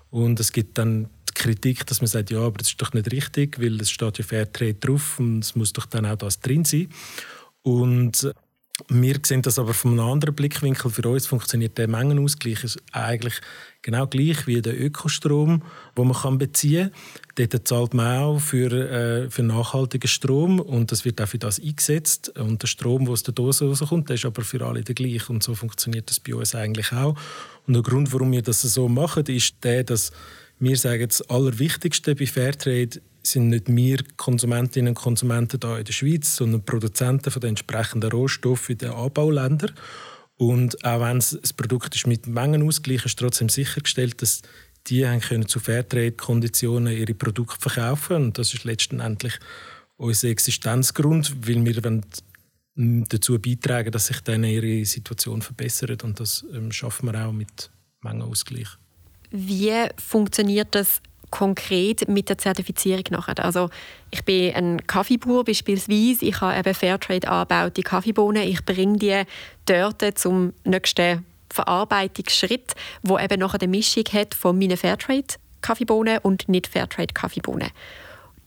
Und 0.10 0.40
es 0.40 0.52
gibt 0.52 0.78
dann 0.78 1.08
die 1.30 1.34
Kritik, 1.34 1.86
dass 1.86 2.02
man 2.02 2.08
sagt, 2.08 2.32
ja, 2.32 2.40
aber 2.40 2.58
das 2.58 2.70
ist 2.70 2.82
doch 2.82 2.94
nicht 2.94 3.12
richtig, 3.12 3.60
weil 3.60 3.80
es 3.80 3.92
steht 3.92 4.18
ja 4.18 4.24
Fairtrade 4.24 4.74
drauf 4.76 5.20
und 5.20 5.40
es 5.40 5.56
muss 5.56 5.74
doch 5.74 5.86
dann 5.86 6.06
auch 6.06 6.18
das 6.18 6.40
drin 6.40 6.66
sein. 6.66 6.90
Und 7.62 8.34
wir 8.88 9.20
sehen 9.24 9.42
das 9.42 9.60
aber 9.60 9.74
von 9.74 9.92
einem 9.92 10.12
anderen 10.12 10.36
Blickwinkel. 10.36 10.92
Für 10.92 11.08
uns 11.10 11.28
funktioniert 11.28 11.78
der 11.78 11.88
Mengenausgleich 11.88 12.78
eigentlich 12.92 13.42
genau 13.82 14.08
gleich 14.08 14.48
wie 14.48 14.62
der 14.62 14.80
Ökostrom, 14.80 15.64
den 15.98 16.08
man 16.08 16.38
beziehen 16.38 16.92
kann. 17.36 17.50
Dort 17.50 17.68
zahlt 17.68 17.94
man 17.94 18.20
auch 18.20 18.40
für, 18.40 18.72
äh, 18.72 19.30
für 19.30 19.44
nachhaltigen 19.44 20.08
Strom 20.08 20.60
und 20.60 20.92
das 20.92 21.06
wird 21.06 21.22
auch 21.22 21.28
für 21.28 21.40
das 21.40 21.60
eingesetzt. 21.60 22.30
Und 22.38 22.62
der 22.62 22.68
Strom, 22.68 23.06
der 23.06 23.14
aus 23.14 23.24
der 23.24 23.34
Dose 23.34 23.66
rauskommt, 23.66 24.10
der 24.10 24.16
ist 24.16 24.26
aber 24.26 24.44
für 24.44 24.66
alle 24.66 24.84
der 24.84 24.96
gleiche. 24.96 25.32
Und 25.32 25.44
so 25.44 25.56
funktioniert 25.56 26.10
das 26.10 26.20
bei 26.20 26.36
uns 26.36 26.56
eigentlich 26.56 26.92
auch. 26.92 27.18
Und 27.68 27.74
der 27.74 27.84
Grund, 27.84 28.12
warum 28.14 28.32
wir 28.32 28.42
das 28.42 28.62
so 28.62 28.90
machen, 28.90 29.26
ist 29.28 29.56
der, 29.64 29.84
dass 29.84 30.12
wir 30.60 30.76
sagen, 30.76 31.08
das 31.08 31.22
Allerwichtigste 31.30 32.16
bei 32.16 32.26
Fairtrade 32.26 33.02
sind 33.24 33.50
nicht 33.50 33.68
wir 33.68 34.00
Konsumentinnen 34.18 34.90
und 34.90 34.96
Konsumenten 34.96 35.60
hier 35.62 35.78
in 35.78 35.86
der 35.86 35.94
Schweiz, 35.94 36.36
sondern 36.36 36.64
Produzenten 36.64 37.32
von 37.32 37.42
den 37.42 37.50
entsprechenden 37.50 38.12
Rohstoffen 38.12 38.74
in 38.74 38.78
den 38.80 38.92
Anbauländern. 38.92 39.72
Und 40.38 40.84
auch 40.86 41.02
wenn 41.02 41.18
das 41.20 41.54
Produkt 41.54 41.96
ist 41.96 42.08
mit 42.08 42.28
Mengenausgleich 42.28 43.06
ist 43.06 43.20
trotzdem 43.20 43.50
sichergestellt, 43.50 44.22
dass 44.22 44.42
die 44.88 45.02
können 45.02 45.48
zu 45.48 45.60
Fairtrade-Konditionen 45.60 46.96
ihre 46.96 47.14
Produkte 47.14 47.60
verkaufen 47.60 48.16
und 48.16 48.38
das 48.38 48.54
ist 48.54 48.64
letztendlich 48.64 49.34
unser 49.98 50.30
Existenzgrund, 50.30 51.36
weil 51.46 51.66
wir 51.66 51.84
wollen 51.84 52.06
dazu 53.10 53.38
beitragen, 53.38 53.92
dass 53.92 54.08
sich 54.08 54.22
dann 54.22 54.46
ihre 54.46 54.86
Situation 54.86 55.42
verbessert 55.42 56.04
und 56.06 56.20
das 56.20 56.46
ähm, 56.54 56.72
schaffen 56.72 57.12
wir 57.12 57.28
auch 57.28 57.34
mit 57.34 57.70
Mengenausgleich. 58.02 58.70
Wie 59.32 59.90
funktioniert 59.98 60.74
das 60.74 61.02
konkret 61.30 62.08
mit 62.08 62.30
der 62.30 62.38
Zertifizierung 62.38 63.04
nachher. 63.12 63.44
Also 63.44 63.70
ich 64.12 64.24
bin 64.26 64.54
ein 64.56 64.88
Kaffeebauer 64.88 65.44
beispielsweise, 65.44 66.26
ich 66.26 66.42
habe 66.42 66.58
eben 66.58 66.74
Fairtrade 66.74 67.28
angebaute 67.28 67.82
Kaffeebohnen, 67.82 68.44
ich 68.44 68.64
bringe 68.66 68.98
die 68.98 69.24
dort 69.66 70.18
zum 70.18 70.54
nächsten 70.64 71.26
Verarbeitungsschritt, 71.52 72.74
wo 73.04 73.18
eben 73.18 73.40
nachher 73.40 73.62
eine 73.62 73.70
Mischung 73.70 74.06
hat 74.14 74.34
von 74.34 74.58
meinen 74.58 74.78
Fairtrade 74.78 75.36
Kaffeebohnen 75.62 76.20
und 76.20 76.48
nicht 76.48 76.68
Fairtrade 76.68 77.14
Kaffeebohnen. 77.14 77.70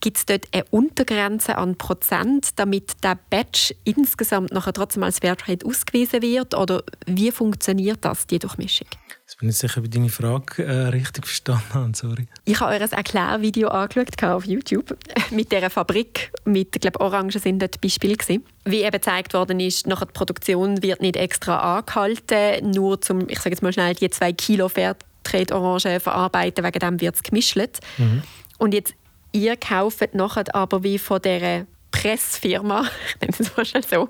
Gibt 0.03 0.17
es 0.17 0.25
dort 0.25 0.49
eine 0.51 0.65
Untergrenze 0.69 1.57
an 1.57 1.77
Prozent, 1.77 2.59
damit 2.59 2.91
der 3.05 3.17
Batch 3.29 3.73
insgesamt 3.85 4.51
nachher 4.51 4.73
trotzdem 4.73 5.01
als 5.01 5.19
Fairtrade 5.19 5.65
ausgewiesen 5.65 6.21
wird? 6.21 6.55
Oder 6.55 6.83
wie 7.05 7.31
funktioniert 7.31 7.99
das, 8.03 8.27
die 8.27 8.37
Durchmischung? 8.37 8.89
Jetzt 9.21 9.39
bin 9.39 9.47
ich 9.47 9.55
sicher, 9.55 9.77
ob 9.77 9.85
ich 9.85 9.91
deine 9.91 10.09
Frage 10.09 10.61
äh, 10.61 10.87
richtig 10.89 11.25
verstanden 11.25 11.73
habe. 11.73 11.91
Sorry. 11.95 12.27
Ich 12.43 12.59
habe 12.59 12.73
euer 12.73 12.81
Erklärvideo 12.81 13.69
angeschaut 13.69 14.21
auf 14.25 14.45
YouTube 14.45 14.97
mit 15.31 15.53
dieser 15.53 15.69
Fabrik. 15.69 16.33
Mit, 16.43 16.75
ich 16.75 16.81
glaube, 16.81 16.99
Orangen 16.99 17.31
sind 17.31 17.61
dort 17.61 17.79
Beispiele 17.79 18.17
gewesen. 18.17 18.43
Wie 18.65 18.81
eben 18.81 18.91
gezeigt 18.91 19.33
worden 19.33 19.61
ist, 19.61 19.87
nachher 19.87 20.07
die 20.07 20.11
Produktion 20.11 20.83
wird 20.83 20.99
nicht 20.99 21.15
extra 21.15 21.77
angehalten, 21.77 22.71
nur 22.71 22.99
zum, 22.99 23.29
ich 23.29 23.37
sage 23.37 23.51
jetzt 23.51 23.63
mal 23.63 23.71
schnell, 23.71 23.95
die 23.95 24.09
zwei 24.09 24.33
Kilo 24.33 24.67
Fairtrade-Orangen 24.67 26.01
verarbeiten, 26.01 26.65
wegen 26.65 26.79
dem 26.79 26.99
wird 26.99 27.15
es 27.15 27.23
gemischt. 27.23 27.55
Mhm. 27.97 28.23
Und 28.57 28.73
jetzt, 28.73 28.93
ihr 29.33 29.57
kauft 29.57 30.15
nachher 30.15 30.45
aber 30.55 30.83
wie 30.83 30.97
von 30.97 31.21
dieser 31.21 31.65
Pressfirma, 31.93 32.85
ich 33.21 33.21
nenne 33.21 33.51
es 33.55 33.69
schnell 33.69 33.83
so, 33.89 34.09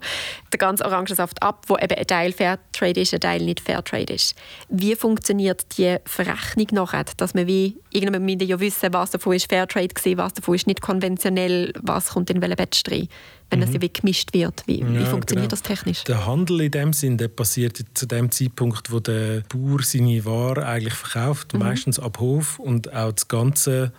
den 0.51 0.57
ganzen 0.57 0.85
Orangensaft 0.85 1.43
ab, 1.43 1.65
wo 1.67 1.77
eben 1.77 1.93
ein 1.93 2.07
Teil 2.07 2.31
Fairtrade 2.31 3.01
ist, 3.01 3.13
ein 3.13 3.19
Teil 3.19 3.43
nicht 3.43 3.59
Fairtrade 3.59 4.13
ist. 4.13 4.35
Wie 4.69 4.95
funktioniert 4.95 5.77
die 5.77 5.97
Verrechnung 6.05 6.67
nachher, 6.71 7.05
dass 7.17 7.33
man 7.33 7.45
wie 7.45 7.77
irgendwann 7.91 8.23
müssen 8.25 8.47
ja 8.47 8.59
wissen, 8.59 8.93
was 8.93 9.11
davon 9.11 9.33
ist 9.33 9.49
Fairtrade 9.49 9.89
gewesen, 9.89 10.17
was 10.17 10.33
davon 10.33 10.55
ist 10.55 10.65
nicht 10.65 10.81
konventionell, 10.81 11.73
was 11.81 12.09
kommt 12.09 12.29
in 12.29 12.41
welchen 12.41 12.55
Batch 12.55 12.83
rein, 12.89 13.09
wenn 13.49 13.59
mhm. 13.59 13.65
das 13.65 13.81
wie 13.81 13.89
gemischt 13.91 14.33
wird. 14.33 14.63
Wie, 14.65 14.79
wie 14.79 15.05
funktioniert 15.05 15.27
genau. 15.27 15.47
das 15.49 15.61
technisch? 15.61 16.03
Der 16.05 16.25
Handel 16.25 16.61
in 16.61 16.71
dem 16.71 16.93
Sinn, 16.93 17.17
der 17.17 17.27
passiert 17.27 17.83
zu 17.93 18.05
dem 18.05 18.31
Zeitpunkt, 18.31 18.91
wo 18.91 19.01
der 19.01 19.43
Bauer 19.49 19.83
seine 19.83 20.23
Ware 20.25 20.65
eigentlich 20.65 20.95
verkauft, 20.95 21.53
mhm. 21.53 21.59
meistens 21.59 21.99
ab 21.99 22.19
Hof 22.19 22.59
und 22.59 22.93
auch 22.93 23.11
das 23.11 23.27
ganze 23.27 23.91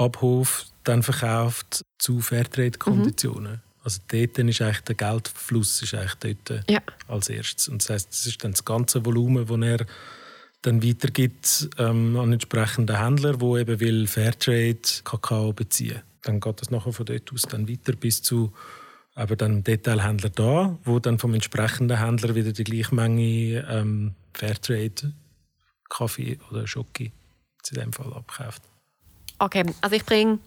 Abhof 0.00 0.66
dann 0.84 1.02
verkauft 1.02 1.82
zu 1.98 2.20
Fairtrade-Konditionen. 2.20 3.52
Mhm. 3.52 3.60
Also 3.82 4.00
dort 4.08 4.38
ist 4.38 4.62
eigentlich 4.62 4.80
der 4.80 4.94
Geldfluss 4.94 5.82
ist 5.82 5.94
eigentlich 5.94 6.36
dort 6.46 6.70
ja. 6.70 6.80
als 7.08 7.28
erstes. 7.28 7.68
Und 7.68 7.82
das 7.82 7.90
heißt, 7.90 8.10
das 8.10 8.26
ist 8.26 8.44
dann 8.44 8.52
das 8.52 8.64
ganze 8.64 9.04
Volumen, 9.04 9.46
das 9.46 9.68
er 9.68 9.86
dann 10.62 10.82
weitergibt 10.82 11.70
ähm, 11.78 12.16
an 12.18 12.32
entsprechende 12.32 12.98
Händler, 12.98 13.38
die 13.38 13.60
eben 13.60 13.80
will 13.80 14.06
Fairtrade 14.06 14.80
Kakao 15.04 15.52
beziehen. 15.52 16.02
Dann 16.22 16.40
geht 16.40 16.60
das 16.60 16.70
nachher 16.70 16.92
von 16.92 17.06
dort 17.06 17.32
aus 17.32 17.42
dann 17.42 17.68
weiter 17.68 17.92
bis 17.92 18.22
zu 18.22 18.52
aber 19.14 19.36
dann 19.36 19.64
Detailhändler 19.64 20.30
da, 20.30 20.78
wo 20.84 20.98
dann 20.98 21.18
vom 21.18 21.34
entsprechenden 21.34 21.98
Händler 21.98 22.34
wieder 22.34 22.52
die 22.52 22.64
gleiche 22.64 22.94
Menge 22.94 23.66
ähm, 23.68 24.14
Fairtrade 24.32 25.12
Kaffee 25.88 26.38
oder 26.50 26.66
Schoki 26.66 27.12
zu 27.62 27.74
dem 27.74 27.92
Fall 27.92 28.12
abkauft. 28.12 28.62
Okay, 29.40 29.64
also 29.80 29.96
ich 29.96 30.04
bringe 30.04 30.38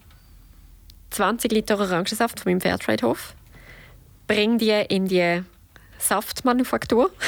20 1.09 1.51
Liter 1.51 1.79
Orangensaft 1.79 2.39
von 2.39 2.51
meinem 2.51 2.61
Fairtrade-Hof, 2.61 3.33
bringe 4.27 4.57
die 4.57 4.69
in 4.69 5.07
die 5.07 5.41
Saftmanufaktur. 5.97 7.09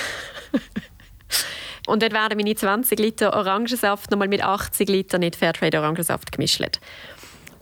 Und 1.88 2.04
dort 2.04 2.14
werden 2.14 2.38
meine 2.38 2.56
20 2.56 3.00
Liter 3.00 3.36
Orangensaft 3.36 4.12
nochmal 4.12 4.28
mit 4.28 4.44
80 4.44 4.90
Liter 4.90 5.18
nicht 5.18 5.36
Fairtrade 5.36 5.80
Orangensaft 5.80 6.32
gemischt. 6.32 6.62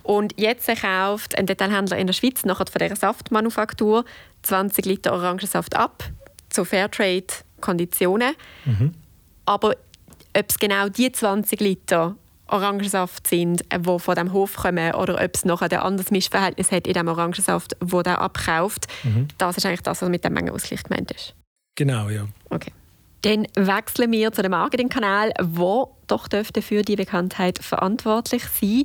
Und 0.03 0.37
jetzt 0.37 0.67
kauft 0.81 1.37
ein 1.37 1.45
Detailhändler 1.45 1.97
in 1.97 2.07
der 2.07 2.13
Schweiz 2.13 2.43
nachher 2.43 2.65
von 2.69 2.79
dieser 2.79 2.97
Saftmanufaktur 2.97 4.03
20 4.41 4.85
Liter 4.85 5.13
Orangensaft 5.13 5.77
ab 5.77 6.03
zu 6.49 6.65
Fairtrade-Konditionen. 6.65 8.35
Mhm. 8.65 8.93
Aber 9.45 9.77
ob 10.35 10.49
es 10.49 10.59
genau 10.59 10.89
die 10.89 11.11
20 11.11 11.61
Liter 11.61 12.17
Orangensaft 12.47 13.27
sind, 13.27 13.63
die 13.71 13.75
äh, 13.75 13.99
von 13.99 14.15
dem 14.15 14.33
Hof 14.33 14.55
kommen, 14.55 14.93
oder 14.95 15.23
ob 15.23 15.31
es 15.33 15.45
noch 15.45 15.61
ein 15.61 15.71
anderes 15.73 16.11
Mischverhältnis 16.11 16.71
hat 16.71 16.87
in 16.87 16.93
dem 16.93 17.07
Orangensaft, 17.07 17.75
wo 17.79 18.01
der 18.01 18.21
abkauft. 18.21 18.87
Mhm. 19.03 19.27
Das 19.37 19.57
ist 19.57 19.65
eigentlich 19.65 19.81
das, 19.81 20.01
was 20.01 20.09
mit 20.09 20.23
dem 20.23 20.33
Mengenausgleich 20.33 20.83
gemeint 20.83 21.11
ist. 21.11 21.35
Genau, 21.75 22.09
ja. 22.09 22.27
Okay. 22.49 22.71
Dann 23.21 23.47
wechseln 23.55 24.11
wir 24.11 24.31
zu 24.33 24.41
dem 24.41 24.51
Marketingkanal, 24.51 25.31
wo 25.41 25.95
doch 26.07 26.27
dürfte 26.27 26.61
für 26.61 26.81
die 26.81 26.97
Bekanntheit 26.97 27.59
verantwortlich 27.63 28.43
sein. 28.43 28.83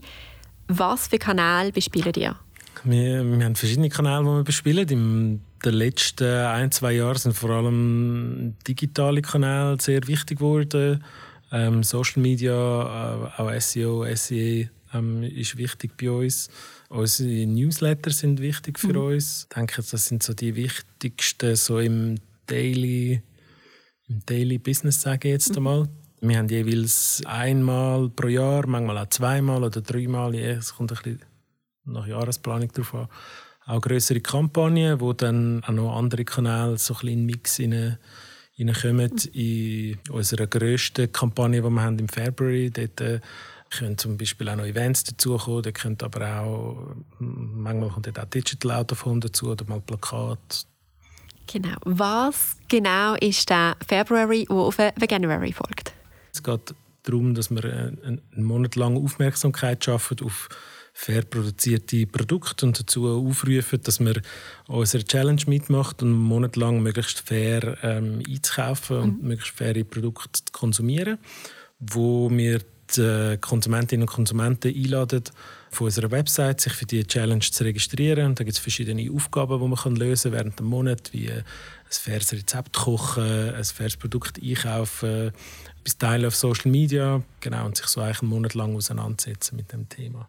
Was 0.68 1.08
für 1.08 1.18
Kanäle 1.18 1.72
bespielen 1.72 2.12
ihr? 2.16 2.36
Wir, 2.84 3.24
wir 3.24 3.44
haben 3.44 3.56
verschiedene 3.56 3.88
Kanäle, 3.88 4.20
die 4.20 4.26
wir 4.26 4.44
bespielen. 4.44 4.88
In 4.88 5.42
den 5.64 5.74
letzten 5.74 6.28
ein, 6.28 6.70
zwei 6.70 6.92
Jahren 6.92 7.18
sind 7.18 7.34
vor 7.34 7.50
allem 7.50 8.54
digitale 8.66 9.22
Kanäle 9.22 9.76
sehr 9.80 10.06
wichtig 10.06 10.38
geworden. 10.38 11.02
Ähm, 11.50 11.82
Social 11.82 12.22
Media, 12.22 12.52
äh, 13.38 13.40
auch 13.40 13.60
SEO, 13.60 14.04
SEA 14.14 14.68
ähm, 14.92 15.22
ist 15.22 15.56
wichtig 15.56 15.96
bei 15.96 16.10
uns. 16.10 16.48
Unsere 16.88 17.46
Newsletter 17.46 18.10
sind 18.10 18.40
wichtig 18.40 18.78
für 18.78 18.94
mhm. 18.94 19.14
uns. 19.14 19.46
Ich 19.48 19.54
denke, 19.54 19.82
das 19.82 20.06
sind 20.06 20.22
so 20.22 20.34
die 20.34 20.54
wichtigsten 20.56 21.56
so 21.56 21.78
im 21.78 22.16
Daily, 22.46 23.22
im 24.08 24.24
Daily 24.26 24.58
Business, 24.58 25.00
sage 25.00 25.28
ich 25.28 25.32
jetzt 25.32 25.50
mhm. 25.50 25.56
einmal. 25.58 25.88
Wir 26.20 26.38
haben 26.38 26.48
jeweils 26.48 27.22
einmal 27.26 28.08
pro 28.08 28.26
Jahr, 28.26 28.66
manchmal 28.66 28.98
auch 28.98 29.08
zweimal 29.08 29.62
oder 29.62 29.80
dreimal, 29.80 30.34
es 30.34 30.74
kommt 30.74 30.90
ein 30.90 30.98
bisschen 30.98 31.20
nach 31.84 32.06
Jahresplanung 32.06 32.72
drauf 32.72 32.94
an, 32.94 33.08
auch 33.66 33.80
größere 33.80 34.20
Kampagnen, 34.20 35.00
wo 35.00 35.12
dann 35.12 35.62
auch 35.64 35.70
noch 35.70 35.96
andere 35.96 36.24
Kanäle 36.24 36.76
so 36.76 36.94
ein 36.94 36.98
bisschen 36.98 37.08
in 37.12 37.18
den 37.18 37.26
Mix 37.26 37.58
reinkommen 38.58 39.12
in 39.32 39.98
unserer 40.10 40.46
grössten 40.46 41.10
Kampagne, 41.12 41.62
die 41.62 41.68
wir 41.68 41.82
haben 41.82 41.98
im 41.98 42.08
February. 42.08 42.70
Dort 42.70 43.00
äh, 43.00 43.20
können 43.70 43.98
zum 43.98 44.16
Beispiel 44.16 44.48
auch 44.48 44.56
noch 44.56 44.64
Events 44.64 45.04
dazukommen, 45.04 45.62
da 45.62 45.72
können 45.72 45.98
aber 46.02 46.40
auch, 46.40 46.96
manchmal 47.18 47.90
kommt 47.90 48.06
dort 48.06 48.18
auch 48.18 48.24
Digital 48.24 48.72
Out 48.72 48.92
of 48.92 49.04
Home 49.04 49.20
dazu 49.20 49.50
oder 49.50 49.64
mal 49.66 49.80
Plakat. 49.80 50.66
Genau. 51.46 51.76
Was 51.84 52.56
genau 52.68 53.14
ist 53.14 53.48
der 53.48 53.76
February, 53.86 54.46
der 54.48 54.56
auf 54.56 54.76
January 54.78 55.52
folgt? 55.52 55.92
Es 56.32 56.42
geht 56.42 56.74
darum, 57.04 57.34
dass 57.34 57.50
wir 57.50 57.64
einen 57.64 58.22
Monat 58.36 58.76
lang 58.76 58.96
Aufmerksamkeit 58.96 59.84
schaffen 59.84 60.18
auf 60.22 60.48
fair 61.00 61.22
produzierte 61.22 62.08
Produkte 62.08 62.66
und 62.66 62.76
dazu 62.76 63.06
aufrufen, 63.06 63.80
dass 63.84 64.00
man 64.00 64.20
unsere 64.66 65.04
Challenge 65.04 65.40
mitmacht 65.46 66.02
und 66.02 66.08
einen 66.08 66.18
Monat 66.18 66.56
lang 66.56 66.82
möglichst 66.82 67.20
fair 67.20 67.78
ähm, 67.84 68.20
einzukaufen 68.28 68.96
mhm. 68.96 69.02
und 69.02 69.22
möglichst 69.22 69.56
faire 69.56 69.84
Produkte 69.84 70.44
zu 70.44 70.52
konsumieren, 70.52 71.18
wo 71.78 72.28
wir 72.32 72.58
die 72.96 73.38
Konsumentinnen 73.40 74.08
und 74.08 74.12
Konsumenten 74.12 74.74
einladen, 74.74 75.22
von 75.70 75.84
unserer 75.84 76.10
Website 76.10 76.62
sich 76.62 76.72
für 76.72 76.86
die 76.86 77.04
Challenge 77.04 77.44
zu 77.44 77.62
registrieren. 77.62 78.34
da 78.34 78.42
gibt 78.42 78.56
es 78.56 78.58
verschiedene 78.58 79.08
Aufgaben, 79.12 79.60
die 79.60 79.68
man 79.68 79.96
lösen 79.96 80.32
kann 80.32 80.40
während 80.40 80.58
dem 80.58 80.66
Monat, 80.66 81.12
wie 81.12 81.30
ein 81.30 81.44
faires 81.88 82.32
Rezept 82.32 82.76
kochen, 82.76 83.54
ein 83.54 83.64
faires 83.64 83.96
Produkt 83.96 84.42
einkaufen, 84.42 85.30
bis 85.84 85.96
Teilen 85.96 86.26
auf 86.26 86.34
Social 86.34 86.72
Media, 86.72 87.22
genau, 87.38 87.66
und 87.66 87.76
sich 87.76 87.86
so 87.86 88.00
eigentlich 88.00 88.22
einen 88.22 88.30
Monat 88.30 88.54
lang 88.54 88.74
auseinandersetzen 88.74 89.54
mit 89.54 89.72
dem 89.72 89.88
Thema. 89.88 90.28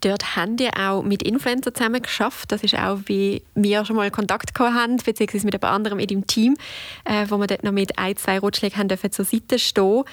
Dort 0.00 0.36
haben 0.36 0.58
wir 0.58 0.70
auch 0.78 1.02
mit 1.02 1.22
Influencern 1.22 1.74
zusammen 1.74 2.00
geschafft. 2.00 2.52
Das 2.52 2.62
ist 2.62 2.74
auch, 2.74 3.00
wie 3.06 3.42
wir 3.54 3.84
schon 3.84 3.96
mal 3.96 4.10
Kontakt 4.10 4.58
haben, 4.58 4.96
beziehungsweise 4.96 5.44
mit 5.44 5.54
jemand 5.54 5.74
anderem 5.74 5.98
in 5.98 6.06
dem 6.06 6.26
Team, 6.26 6.56
äh, 7.04 7.26
wo 7.28 7.36
wir 7.38 7.46
dort 7.46 7.64
noch 7.64 7.72
mit 7.72 7.98
ein, 7.98 8.16
zwei 8.16 8.38
Rutschlägen 8.38 8.78
haben 8.78 8.88
dürfen 8.88 9.12
zur 9.12 9.24
Seite 9.24 9.58
stehen. 9.58 10.04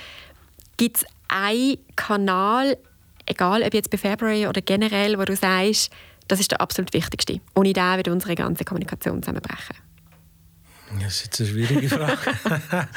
Gibt 0.76 0.98
es 0.98 1.06
einen 1.30 1.78
Kanal, 1.96 2.78
egal 3.26 3.64
ob 3.64 3.74
jetzt 3.74 3.90
bei 3.90 3.98
February 3.98 4.48
oder 4.48 4.62
generell, 4.62 5.18
wo 5.18 5.24
du 5.24 5.36
sagst, 5.36 5.92
das 6.28 6.40
ist 6.42 6.52
der 6.52 6.60
absolut 6.60 6.94
wichtigste. 6.94 7.40
Ohne 7.56 7.72
den 7.72 7.96
würde 7.96 8.12
unsere 8.12 8.36
ganze 8.36 8.66
Kommunikation 8.66 9.24
zusammenbrechen. 9.24 9.78
Das 11.02 11.16
ist 11.16 11.26
jetzt 11.26 11.42
eine 11.42 11.50
schwierige 11.50 11.90
Frage. 11.90 12.18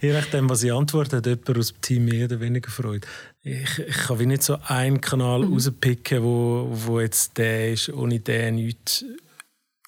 Je 0.00 0.12
nachdem, 0.12 0.48
was 0.48 0.62
ich 0.62 0.72
antworte, 0.72 1.18
hat 1.18 1.26
jemand 1.26 1.58
aus 1.58 1.72
dem 1.72 1.80
Team 1.82 2.04
mehr 2.06 2.24
oder 2.24 2.40
weniger 2.40 2.70
Freude. 2.70 3.06
Ich, 3.48 3.78
ich 3.78 3.96
kann 3.96 4.18
wie 4.18 4.26
nicht 4.26 4.42
so 4.42 4.58
einen 4.66 5.00
Kanal 5.00 5.44
mhm. 5.44 5.52
rauspicken, 5.52 6.20
wo, 6.20 6.66
wo 6.68 6.98
jetzt 6.98 7.38
der 7.38 7.74
ist, 7.74 7.88
ohne 7.90 8.18
den 8.18 8.56
nichts, 8.56 9.04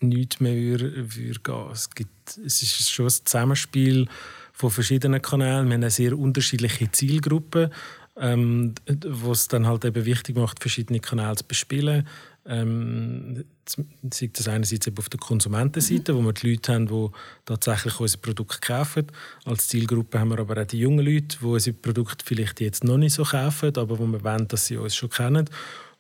nichts 0.00 0.38
mehr 0.38 0.54
würde, 0.54 1.16
würde 1.16 1.40
gehen. 1.40 1.70
Es, 1.72 1.90
gibt, 1.90 2.38
es 2.46 2.62
ist 2.62 2.88
schon 2.88 3.06
ein 3.06 3.10
Zusammenspiel 3.10 4.06
von 4.52 4.70
verschiedenen 4.70 5.20
Kanälen. 5.20 5.66
Wir 5.66 5.74
haben 5.74 5.82
eine 5.82 5.90
sehr 5.90 6.16
unterschiedliche 6.16 6.88
Zielgruppen, 6.92 7.72
ähm, 8.16 8.76
wo 9.04 9.32
es 9.32 9.48
dann 9.48 9.66
halt 9.66 9.84
eben 9.84 10.04
wichtig 10.04 10.36
macht, 10.36 10.60
verschiedene 10.60 11.00
Kanäle 11.00 11.34
zu 11.34 11.44
bespielen. 11.44 12.06
Ähm, 12.50 13.44
sei 13.66 14.30
das 14.32 14.48
einerseits 14.48 14.88
auf 14.96 15.10
der 15.10 15.20
Konsumentenseite, 15.20 16.12
mhm. 16.12 16.16
wo 16.16 16.22
wir 16.22 16.32
die 16.32 16.52
Leute 16.52 16.72
haben, 16.72 16.86
die 16.86 17.08
tatsächlich 17.44 18.00
unsere 18.00 18.22
Produkte 18.22 18.58
kaufen. 18.60 19.06
Als 19.44 19.68
Zielgruppe 19.68 20.18
haben 20.18 20.30
wir 20.30 20.38
aber 20.38 20.62
auch 20.62 20.66
die 20.66 20.78
jungen 20.78 21.04
Leute, 21.04 21.38
die 21.38 21.44
unsere 21.44 21.76
Produkte 21.76 22.24
vielleicht 22.24 22.60
jetzt 22.60 22.84
noch 22.84 22.96
nicht 22.96 23.12
so 23.12 23.24
kaufen, 23.24 23.76
aber 23.76 23.98
wo 23.98 24.06
wir 24.06 24.24
wollen, 24.24 24.48
dass 24.48 24.66
sie 24.66 24.78
uns 24.78 24.96
schon 24.96 25.10
kennen. 25.10 25.50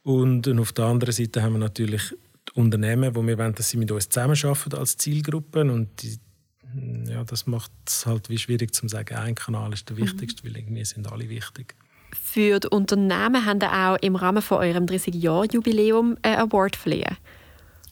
Und 0.04 0.48
auf 0.48 0.72
der 0.72 0.86
anderen 0.86 1.12
Seite 1.12 1.42
haben 1.42 1.52
wir 1.54 1.58
natürlich 1.58 2.14
die 2.48 2.58
Unternehmen, 2.58 3.14
wo 3.14 3.26
wir 3.26 3.36
wollen, 3.36 3.54
dass 3.54 3.68
sie 3.68 3.76
mit 3.76 3.90
uns 3.90 4.08
zusammenarbeiten 4.08 4.74
als 4.74 4.96
Zielgruppen 4.96 5.68
und 5.68 6.02
die, 6.02 6.18
ja, 7.10 7.24
das 7.24 7.46
macht 7.46 7.72
es 7.86 8.06
halt 8.06 8.30
wie 8.30 8.38
schwierig 8.38 8.74
zu 8.74 8.88
sagen, 8.88 9.16
ein 9.16 9.34
Kanal 9.34 9.74
ist 9.74 9.88
der 9.90 9.96
mhm. 9.96 10.02
wichtigste, 10.02 10.44
weil 10.44 10.56
irgendwie 10.56 10.84
sind 10.86 11.12
alle 11.12 11.28
wichtig. 11.28 11.74
Für 12.12 12.60
die 12.60 12.68
Unternehmen 12.68 13.44
haben 13.44 13.60
ihr 13.60 13.72
auch 13.72 13.96
im 14.00 14.16
Rahmen 14.16 14.42
von 14.42 14.58
eurem 14.58 14.86
30-Jahr-Jubiläum 14.86 16.16
einen 16.22 16.36
Award 16.36 16.76
verliehen. 16.76 17.16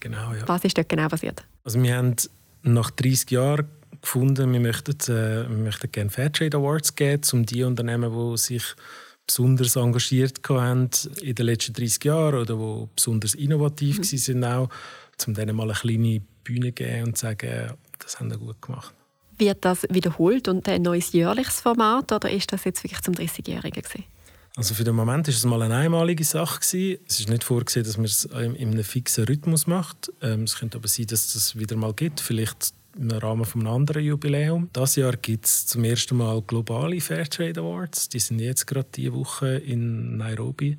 Genau, 0.01 0.33
ja. 0.33 0.47
Was 0.47 0.65
ist 0.65 0.77
dort 0.77 0.89
genau 0.89 1.09
passiert? 1.09 1.45
Also 1.65 1.83
wir 1.83 1.97
haben 1.97 2.17
nach 2.63 2.91
30 2.91 3.31
Jahren 3.31 3.67
gefunden, 4.01 4.53
wir 4.53 4.61
möchten, 4.61 4.97
äh, 5.13 5.49
wir 5.49 5.57
möchten 5.57 5.91
gerne 5.91 6.11
Fairtrade 6.11 6.57
Awards 6.57 6.95
geben, 6.95 7.23
um 7.33 7.47
die 7.47 7.65
Unternehmen, 7.65 8.13
die 8.13 8.37
sich 8.37 8.65
besonders 9.27 9.77
engagiert 9.77 10.41
haben 10.49 10.91
in 11.21 11.35
den 11.35 11.47
letzten 11.47 11.73
30 11.73 12.05
Jahren 12.05 12.35
oder 12.35 12.57
die 12.57 12.89
besonders 12.95 13.35
innovativ 13.35 13.99
mhm. 13.99 14.05
sind 14.05 14.45
auch, 14.45 14.69
um 15.27 15.35
denen 15.35 15.57
mal 15.57 15.65
eine 15.65 15.75
kleine 15.75 16.21
Bühne 16.45 16.69
zu 16.69 16.73
geben 16.73 17.05
und 17.09 17.19
zu 17.19 17.27
sagen, 17.27 17.73
das 17.99 18.21
haben 18.21 18.31
wir 18.31 18.39
gut 18.39 18.63
gemacht. 18.63 18.95
Wird 19.39 19.65
das 19.65 19.87
wiederholt 19.91 20.49
und 20.49 20.69
ein 20.69 20.83
neues 20.83 21.13
jährliches 21.13 21.61
Format 21.61 22.13
oder 22.13 22.31
ist 22.31 22.53
das 22.53 22.65
jetzt 22.65 22.83
wirklich 22.85 23.03
zum 23.03 23.15
30-Jährigen 23.15 23.83
Also 24.57 24.75
für 24.75 24.85
den 24.85 24.95
Moment 24.95 25.29
ist 25.29 25.37
es 25.37 25.45
mal 25.45 25.61
eine 25.63 25.77
einmalige 25.77 26.25
Sache 26.25 26.61
gewesen. 26.61 26.99
Es 27.07 27.21
ist 27.21 27.29
nicht 27.29 27.45
vorgesehen, 27.45 27.85
dass 27.85 27.97
man 27.97 28.07
es 28.07 28.25
in 28.25 28.57
einem 28.57 28.85
fixen 28.85 29.25
Rhythmus 29.25 29.67
macht. 29.67 30.11
Ähm, 30.23 30.45
es 30.45 30.57
könnte 30.57 30.79
aber 30.79 30.89
sein, 30.89 31.07
dass 31.07 31.33
das 31.35 31.59
wieder 31.59 31.77
mal 31.77 31.93
gibt, 31.93 32.21
vielleicht 32.21 32.73
im 32.99 33.11
Rahmen 33.11 33.45
von 33.45 33.61
einem 33.61 33.75
anderen 33.75 34.05
Jubiläum. 34.05 34.71
Das 34.73 34.97
Jahr 34.97 35.17
gibt 35.17 35.45
es 35.45 35.67
zum 35.67 35.85
ersten 35.85 36.17
Mal 36.17 36.41
globale 36.43 37.01
Fairtrade 37.01 37.61
Awards. 37.61 38.09
Die 38.09 38.21
sind 38.21 38.39
jetzt 38.39 38.67
gerade 38.67 38.89
diese 38.95 39.13
Woche 39.13 39.57
in 39.59 40.17
Nairobi 40.17 40.79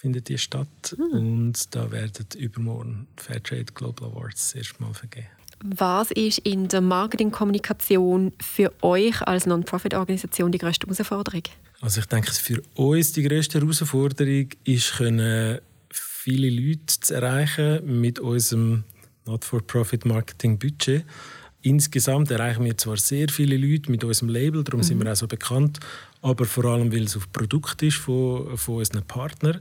findet 0.00 0.30
die 0.30 0.38
statt 0.38 0.96
hm. 0.96 1.10
und 1.12 1.74
da 1.74 1.90
werden 1.92 2.24
übermorgen 2.38 3.06
Fairtrade 3.16 3.66
Global 3.74 4.08
Awards 4.08 4.52
das 4.52 4.54
erste 4.54 4.82
Mal 4.82 4.94
vergeben. 4.94 5.28
Was 5.62 6.10
ist 6.10 6.38
in 6.38 6.68
der 6.68 6.80
Marketingkommunikation 6.80 8.32
für 8.40 8.72
euch 8.80 9.20
als 9.22 9.44
Non-Profit-Organisation 9.44 10.52
die 10.52 10.58
größte 10.58 10.86
Herausforderung? 10.86 11.42
Also 11.82 12.00
ich 12.00 12.06
denke, 12.06 12.32
für 12.32 12.62
uns 12.74 13.12
die 13.12 13.22
größte 13.22 13.60
Herausforderung 13.60 14.48
ist, 14.64 14.96
können 14.96 15.58
viele 15.90 16.48
Leute 16.48 17.00
zu 17.00 17.14
erreichen 17.14 18.00
mit 18.00 18.18
unserem 18.18 18.84
Not-for-Profit-Marketing-Budget. 19.26 21.04
Insgesamt 21.62 22.30
erreichen 22.30 22.64
wir 22.64 22.76
zwar 22.78 22.96
sehr 22.96 23.28
viele 23.28 23.58
Leute 23.58 23.90
mit 23.90 24.02
unserem 24.02 24.30
Label, 24.30 24.64
darum 24.64 24.80
mhm. 24.80 24.84
sind 24.84 25.04
wir 25.04 25.12
auch 25.12 25.16
so 25.16 25.26
bekannt, 25.26 25.78
aber 26.22 26.46
vor 26.46 26.64
allem, 26.64 26.90
weil 26.90 27.04
es 27.04 27.18
auf 27.18 27.30
Produkt 27.32 27.82
ist 27.82 27.96
von, 27.96 28.56
von 28.56 28.76
unseren 28.76 29.02
Partnern. 29.02 29.60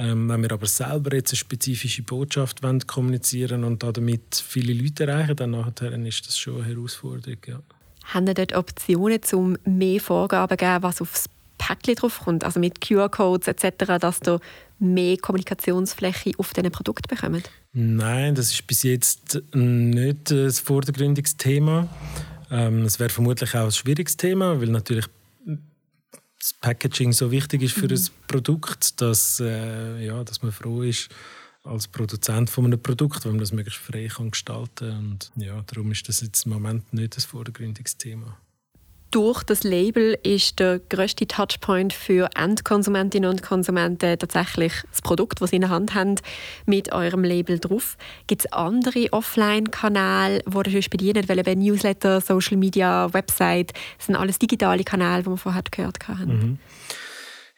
Ähm, 0.00 0.30
wenn 0.30 0.42
wir 0.42 0.52
aber 0.52 0.66
selber 0.66 1.14
jetzt 1.14 1.32
eine 1.32 1.36
spezifische 1.36 2.02
Botschaft 2.02 2.62
wollen, 2.62 2.86
kommunizieren 2.86 3.64
und 3.64 3.82
damit 3.82 4.34
viele 4.34 4.72
Leute 4.72 5.06
erreichen, 5.06 5.36
dann 5.36 5.50
nachher 5.50 5.92
ist 5.92 6.26
das 6.26 6.38
schon 6.38 6.62
eine 6.62 6.74
Herausforderung. 6.74 7.36
Ja. 7.46 7.60
Haben 8.04 8.26
Sie 8.26 8.34
dort 8.34 8.54
Optionen, 8.54 9.20
um 9.34 9.58
mehr 9.64 10.00
Vorgaben 10.00 10.56
zu 10.58 10.64
geben, 10.64 10.82
was 10.82 11.02
aufs 11.02 11.26
Päckchen 11.58 11.96
drauf 11.96 12.20
kommt, 12.24 12.44
also 12.44 12.58
mit 12.58 12.80
QR-Codes 12.80 13.46
etc., 13.46 13.98
dass 14.00 14.20
du 14.20 14.38
mehr 14.78 15.18
Kommunikationsfläche 15.18 16.32
auf 16.38 16.54
diesen 16.54 16.70
Produkt 16.70 17.06
bekommt? 17.06 17.50
Nein, 17.74 18.34
das 18.34 18.50
ist 18.52 18.66
bis 18.66 18.82
jetzt 18.84 19.42
nicht 19.52 20.30
das 20.30 20.60
vordergründiges 20.60 21.36
Thema. 21.36 21.88
Ähm, 22.50 22.84
es 22.84 22.98
wäre 22.98 23.10
vermutlich 23.10 23.54
auch 23.54 23.66
ein 23.66 23.70
schwieriges 23.70 24.16
Thema, 24.16 24.58
weil 24.60 24.68
natürlich 24.68 25.06
das 26.40 26.54
Packaging 26.54 27.12
so 27.12 27.30
wichtig 27.30 27.62
ist 27.62 27.74
für 27.74 27.86
mhm. 27.86 27.94
ein 27.94 28.08
Produkt, 28.26 29.00
dass, 29.00 29.38
äh, 29.40 30.04
ja, 30.04 30.24
dass 30.24 30.42
man 30.42 30.50
froh 30.50 30.82
ist 30.82 31.08
als 31.62 31.86
Produzent 31.86 32.50
von 32.50 32.64
einem 32.64 32.82
Produkt, 32.82 33.24
wenn 33.24 33.32
man 33.32 33.40
das 33.40 33.52
möglichst 33.52 33.80
frei 33.80 34.08
kann 34.08 34.30
gestalten 34.30 34.88
kann. 34.88 34.98
Und 34.98 35.32
ja, 35.36 35.62
darum 35.66 35.92
ist 35.92 36.08
das 36.08 36.22
jetzt 36.22 36.46
im 36.46 36.52
Moment 36.52 36.92
nicht 36.92 37.16
das 37.16 37.26
vordergründiges 37.26 37.98
Thema 37.98 38.36
durch 39.10 39.42
das 39.42 39.64
Label 39.64 40.16
ist 40.22 40.58
der 40.60 40.80
größte 40.88 41.26
Touchpoint 41.26 41.92
für 41.92 42.30
Endkonsumentinnen 42.36 43.28
und 43.28 43.42
Konsumenten 43.42 44.18
tatsächlich 44.18 44.72
das 44.90 45.02
Produkt, 45.02 45.40
das 45.40 45.50
sie 45.50 45.56
in 45.56 45.62
der 45.62 45.70
Hand 45.70 45.94
haben, 45.94 46.14
mit 46.66 46.92
eurem 46.92 47.24
Label 47.24 47.58
drauf. 47.58 47.96
Gibt 48.26 48.44
es 48.44 48.52
andere 48.52 49.12
Offline-Kanäle, 49.12 50.42
die 50.46 50.56
ihr 50.56 50.72
sonst 50.72 50.90
bedient, 50.90 51.30
eben 51.30 51.60
Newsletter, 51.60 52.20
Social 52.20 52.56
Media, 52.56 53.12
Website, 53.12 53.72
das 53.98 54.06
sind 54.06 54.16
alles 54.16 54.38
digitale 54.38 54.84
Kanäle, 54.84 55.22
die 55.22 55.30
wir 55.30 55.36
vorher 55.36 55.62
gehört 55.70 56.06
haben? 56.08 56.26
Mhm. 56.26 56.58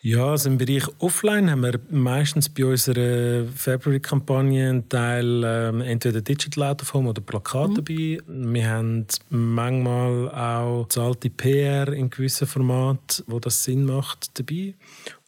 Ja, 0.05 0.31
also 0.31 0.49
im 0.49 0.59
Bereich 0.59 0.83
Offline 0.99 1.49
haben 1.49 1.63
wir 1.63 1.79
meistens 1.89 2.49
bei 2.49 2.65
unserer 2.65 3.47
February-Kampagne 3.47 4.69
einen 4.69 4.89
Teil 4.89 5.45
ähm, 5.45 5.81
entweder 5.81 6.21
Digital 6.21 6.71
Out 6.71 6.83
of 6.83 6.93
Home 6.93 7.11
oder 7.11 7.23
Plakat 7.23 7.71
mhm. 7.71 7.75
dabei. 7.77 8.19
Wir 8.27 8.69
haben 8.69 9.07
manchmal 9.31 10.29
auch 10.31 10.89
zahlte 10.89 11.31
PR 11.31 11.93
in 11.93 12.11
gewissen 12.11 12.49
Formaten, 12.49 13.25
wo 13.29 13.39
das 13.39 13.63
Sinn 13.63 13.85
macht, 13.85 14.37
dabei. 14.41 14.75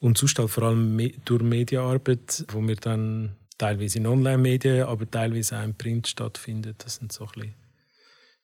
Und 0.01 0.19
sonst 0.19 0.41
halt 0.41 0.51
vor 0.51 0.65
allem 0.65 1.01
durch 1.25 1.43
Medienarbeit, 1.45 2.45
wo 2.49 2.61
wir 2.61 2.75
dann 2.75 3.37
teilweise 3.57 3.99
in 3.99 4.09
Online-Medien, 4.09 4.87
aber 4.87 5.09
teilweise 5.09 5.57
auch 5.57 5.63
im 5.63 5.75
Print 5.77 6.09
stattfindet. 6.09 6.83
Das 6.85 6.97
sind 6.97 7.13
so 7.13 7.27
ein 7.27 7.31
bisschen 7.33 7.55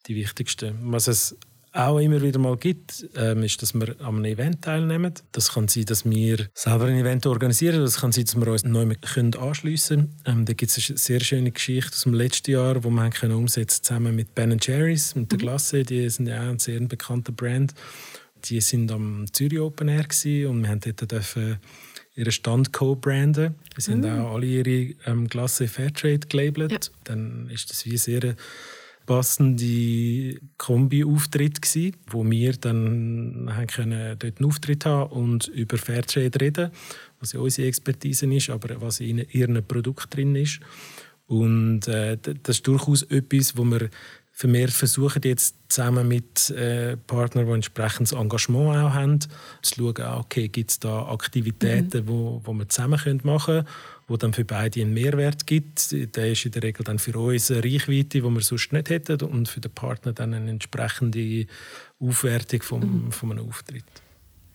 die 0.06 0.14
wichtigsten. 0.14 0.76
Was 0.92 1.08
es 1.08 1.36
auch 1.72 1.98
immer 1.98 2.20
wieder 2.20 2.38
mal 2.38 2.56
gibt, 2.56 3.06
ähm, 3.16 3.42
ist, 3.42 3.62
dass 3.62 3.74
wir 3.74 3.94
an 4.00 4.16
einem 4.16 4.24
Event 4.24 4.62
teilnehmen. 4.62 5.14
Das 5.32 5.52
kann 5.52 5.68
sein, 5.68 5.84
dass 5.84 6.04
wir 6.04 6.48
selber 6.52 6.86
ein 6.86 6.96
Event 6.96 7.26
organisieren. 7.26 7.80
Das 7.80 8.00
kann 8.00 8.12
sein, 8.12 8.24
dass 8.24 8.36
wir 8.36 8.46
uns 8.48 8.64
neu 8.64 8.92
anschliessen 9.38 9.96
können. 10.24 10.38
Ähm, 10.40 10.44
da 10.46 10.52
gibt 10.52 10.76
es 10.76 10.88
eine 10.88 10.98
sehr 10.98 11.20
schöne 11.20 11.52
Geschichte 11.52 11.92
aus 11.92 12.02
dem 12.02 12.14
letzten 12.14 12.50
Jahr, 12.50 12.74
die 12.74 12.84
wir 12.84 13.02
haben 13.02 13.10
können 13.10 13.34
umsetzen 13.34 13.84
zusammen 13.84 14.16
mit 14.16 14.34
Ben 14.34 14.56
Jerry's, 14.60 15.14
mit 15.14 15.30
der 15.30 15.38
mhm. 15.38 15.42
Glasse. 15.42 15.84
Die 15.84 16.08
sind 16.10 16.26
ja 16.26 16.42
auch 16.42 16.50
ein 16.50 16.58
sehr 16.58 16.80
bekannter 16.80 17.32
Brand. 17.32 17.74
Die 18.46 18.60
sind 18.60 18.90
am 18.90 19.26
Zürich 19.32 19.60
Open 19.60 19.88
Air 19.88 20.06
und 20.48 20.62
wir 20.62 20.68
haben 20.68 20.80
dort 20.80 21.12
dürfen 21.12 21.58
ihren 22.14 22.32
Stand 22.32 22.72
co-branden. 22.72 23.54
Sie 23.76 23.82
sind 23.82 24.00
mm. 24.00 24.20
auch 24.20 24.34
alle 24.34 24.46
ihre 24.46 24.94
ähm, 25.06 25.28
Glasse 25.28 25.68
Fairtrade 25.68 26.26
gelabelt. 26.26 26.70
Ja. 26.72 26.78
Dann 27.04 27.48
ist 27.50 27.70
das 27.70 27.86
wie 27.86 27.96
sehr 27.96 28.34
passende 29.10 30.38
Kombi-Auftritt 30.56 31.58
wo 32.10 32.30
wir 32.30 32.52
dann 32.52 33.50
haben 33.50 33.66
können 33.66 34.16
dort 34.16 34.38
einen 34.38 34.48
Auftritt 34.48 34.86
haben 34.86 35.10
und 35.10 35.48
über 35.48 35.78
Fairtrade 35.78 36.40
reden, 36.40 36.70
was 37.18 37.32
ja 37.32 37.40
unsere 37.40 37.66
Expertise 37.66 38.32
ist, 38.32 38.50
aber 38.50 38.80
was 38.80 39.00
in 39.00 39.18
ihrem 39.18 39.64
Produkt 39.66 40.14
drin 40.14 40.36
ist. 40.36 40.60
Und 41.26 41.88
äh, 41.88 42.18
das 42.20 42.58
ist 42.58 42.68
durchaus 42.68 43.02
etwas, 43.02 43.56
wo 43.56 43.64
wir 43.64 43.90
vermehrt 44.30 44.70
versuchen 44.70 45.22
jetzt 45.24 45.56
zusammen 45.68 46.06
mit 46.06 46.48
äh, 46.50 46.96
Partnern, 46.96 47.46
die 47.46 47.52
entsprechendes 47.52 48.12
Engagement 48.12 48.76
auch 48.76 48.94
haben, 48.94 49.18
zu 49.62 49.74
schauen, 49.74 50.02
ah, 50.02 50.18
okay, 50.20 50.46
gibt 50.46 50.70
es 50.70 50.78
da 50.78 51.08
Aktivitäten, 51.08 52.04
mhm. 52.04 52.08
wo, 52.08 52.40
wo 52.44 52.52
wir 52.52 52.68
zusammen 52.68 53.20
machen 53.24 53.64
können, 53.64 53.66
wo 54.10 54.16
dann 54.16 54.32
für 54.32 54.44
beide 54.44 54.80
einen 54.80 54.92
Mehrwert 54.92 55.46
gibt. 55.46 55.92
Der 55.92 56.32
ist 56.32 56.44
in 56.44 56.50
der 56.50 56.64
Regel 56.64 56.82
dann 56.82 56.98
für 56.98 57.16
uns 57.16 57.48
eine 57.48 57.62
Reichweite, 57.62 58.20
die 58.20 58.22
wir 58.22 58.40
sonst 58.40 58.72
nicht 58.72 58.90
hätten 58.90 59.22
und 59.22 59.48
für 59.48 59.60
den 59.60 59.70
Partner 59.70 60.12
dann 60.12 60.34
eine 60.34 60.50
entsprechende 60.50 61.46
Aufwertung 62.00 62.62
vom, 62.62 62.80
mhm. 62.80 63.12
von 63.12 63.30
einem 63.30 63.48
Auftritt. 63.48 63.84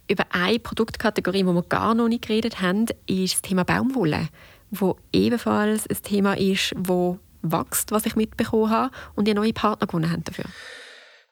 Über 0.10 0.26
eine 0.32 0.60
Produktkategorie, 0.60 1.44
die 1.44 1.46
wir 1.46 1.64
gar 1.64 1.96
noch 1.96 2.10
nicht 2.10 2.28
geredet 2.28 2.62
haben, 2.62 2.86
ist 3.08 3.36
das 3.36 3.42
Thema 3.44 3.64
Baumwolle, 3.64 4.28
wo 4.72 4.98
ebenfalls 5.14 5.88
ein 5.88 5.98
Thema 6.04 6.38
ist, 6.38 6.74
wo 6.78 7.18
wächst, 7.42 7.92
was 7.92 8.06
ich 8.06 8.18
mitbekommen 8.18 8.70
habe, 8.70 8.94
und 9.16 9.26
ihr 9.26 9.36
neue 9.36 9.54
Partner 9.54 9.88
gewonnen 9.88 10.12
habt 10.12 10.28
dafür? 10.28 10.46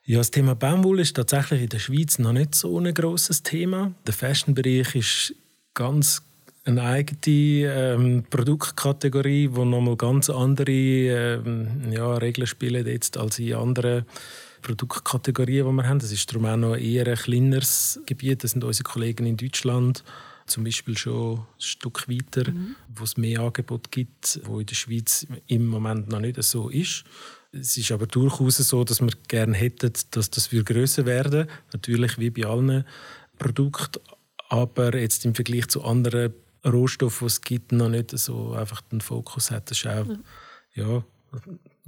Ja, 0.06 0.20
das 0.20 0.32
Thema 0.32 0.56
Baumwolle 0.56 1.02
ist 1.02 1.16
tatsächlich 1.16 1.64
in 1.64 1.70
der 1.70 1.80
Schweiz 1.80 2.20
noch 2.20 2.32
nicht 2.32 2.56
so 2.56 2.80
ein 2.80 2.94
grosses 2.94 3.44
Thema. 3.44 3.94
Der 4.08 4.14
Fashion-Bereich 4.14 4.96
ist 4.96 5.36
ganz 5.74 6.24
eine 6.66 6.82
eigene 6.82 7.74
ähm, 7.74 8.24
Produktkategorie, 8.30 9.50
wo 9.52 9.66
nochmal 9.66 9.98
ganz 9.98 10.30
andere 10.30 10.72
ähm, 10.72 11.92
ja, 11.92 12.16
Regeln 12.16 12.48
spielen 12.48 12.86
jetzt 12.88 13.18
als 13.18 13.40
in 13.40 13.54
anderen 13.54 14.06
Produktkategorien, 14.62 15.66
die 15.66 15.74
wir 15.74 15.88
haben. 15.88 16.00
Das 16.00 16.12
ist 16.12 16.32
darum 16.32 16.46
auch 16.46 16.56
noch 16.56 16.76
eher 16.76 17.08
ein 17.08 17.16
kleineres 17.16 18.00
Gebiet. 18.06 18.44
Das 18.44 18.52
sind 18.52 18.64
unsere 18.64 18.90
Kollegen 18.90 19.26
in 19.26 19.38
Deutschland 19.38 20.04
zum 20.46 20.64
Beispiel 20.64 20.98
schon 20.98 21.40
ein 21.40 21.46
Stück 21.58 22.08
weiter, 22.10 22.52
mhm. 22.52 22.76
wo 22.96 23.04
es 23.04 23.18
mehr 23.18 23.42
Angebot 23.42 23.92
gibt, 23.92 24.42
wo 24.44 24.60
in 24.60 24.66
der 24.66 24.76
Schweiz 24.76 25.26
im 25.48 25.68
Moment 25.68 26.10
noch 26.10 26.20
nicht 26.20 26.42
so 26.44 26.70
ist. 26.70 27.04
Es 27.52 27.78
ist 27.78 27.92
aber 27.92 28.08
durchaus 28.08 28.58
so, 28.58 28.84
dass 28.84 29.02
wir 29.02 29.12
gerne 29.28 29.56
hätten, 29.56 29.94
dass 30.12 30.30
das 30.30 30.50
größer 30.50 31.06
werden 31.06 31.48
Natürlich 31.72 32.18
wie 32.18 32.32
bei 32.32 32.46
allen 32.46 32.84
Produkten, 33.38 34.02
aber 34.50 34.98
jetzt 34.98 35.24
im 35.26 35.36
Vergleich 35.36 35.68
zu 35.68 35.84
anderen 35.84 36.34
Rohstoffen, 36.66 37.28
die 37.28 37.32
es 37.32 37.42
gibt, 37.42 37.72
noch 37.72 37.90
nicht 37.90 38.18
so 38.18 38.54
einfach 38.54 38.82
den 38.82 39.02
Fokus 39.02 39.52
hat. 39.52 39.70
Das 39.70 39.78
ist 39.78 39.88
auch 39.88 40.06
mhm. 40.06 40.24
ja, 40.74 41.04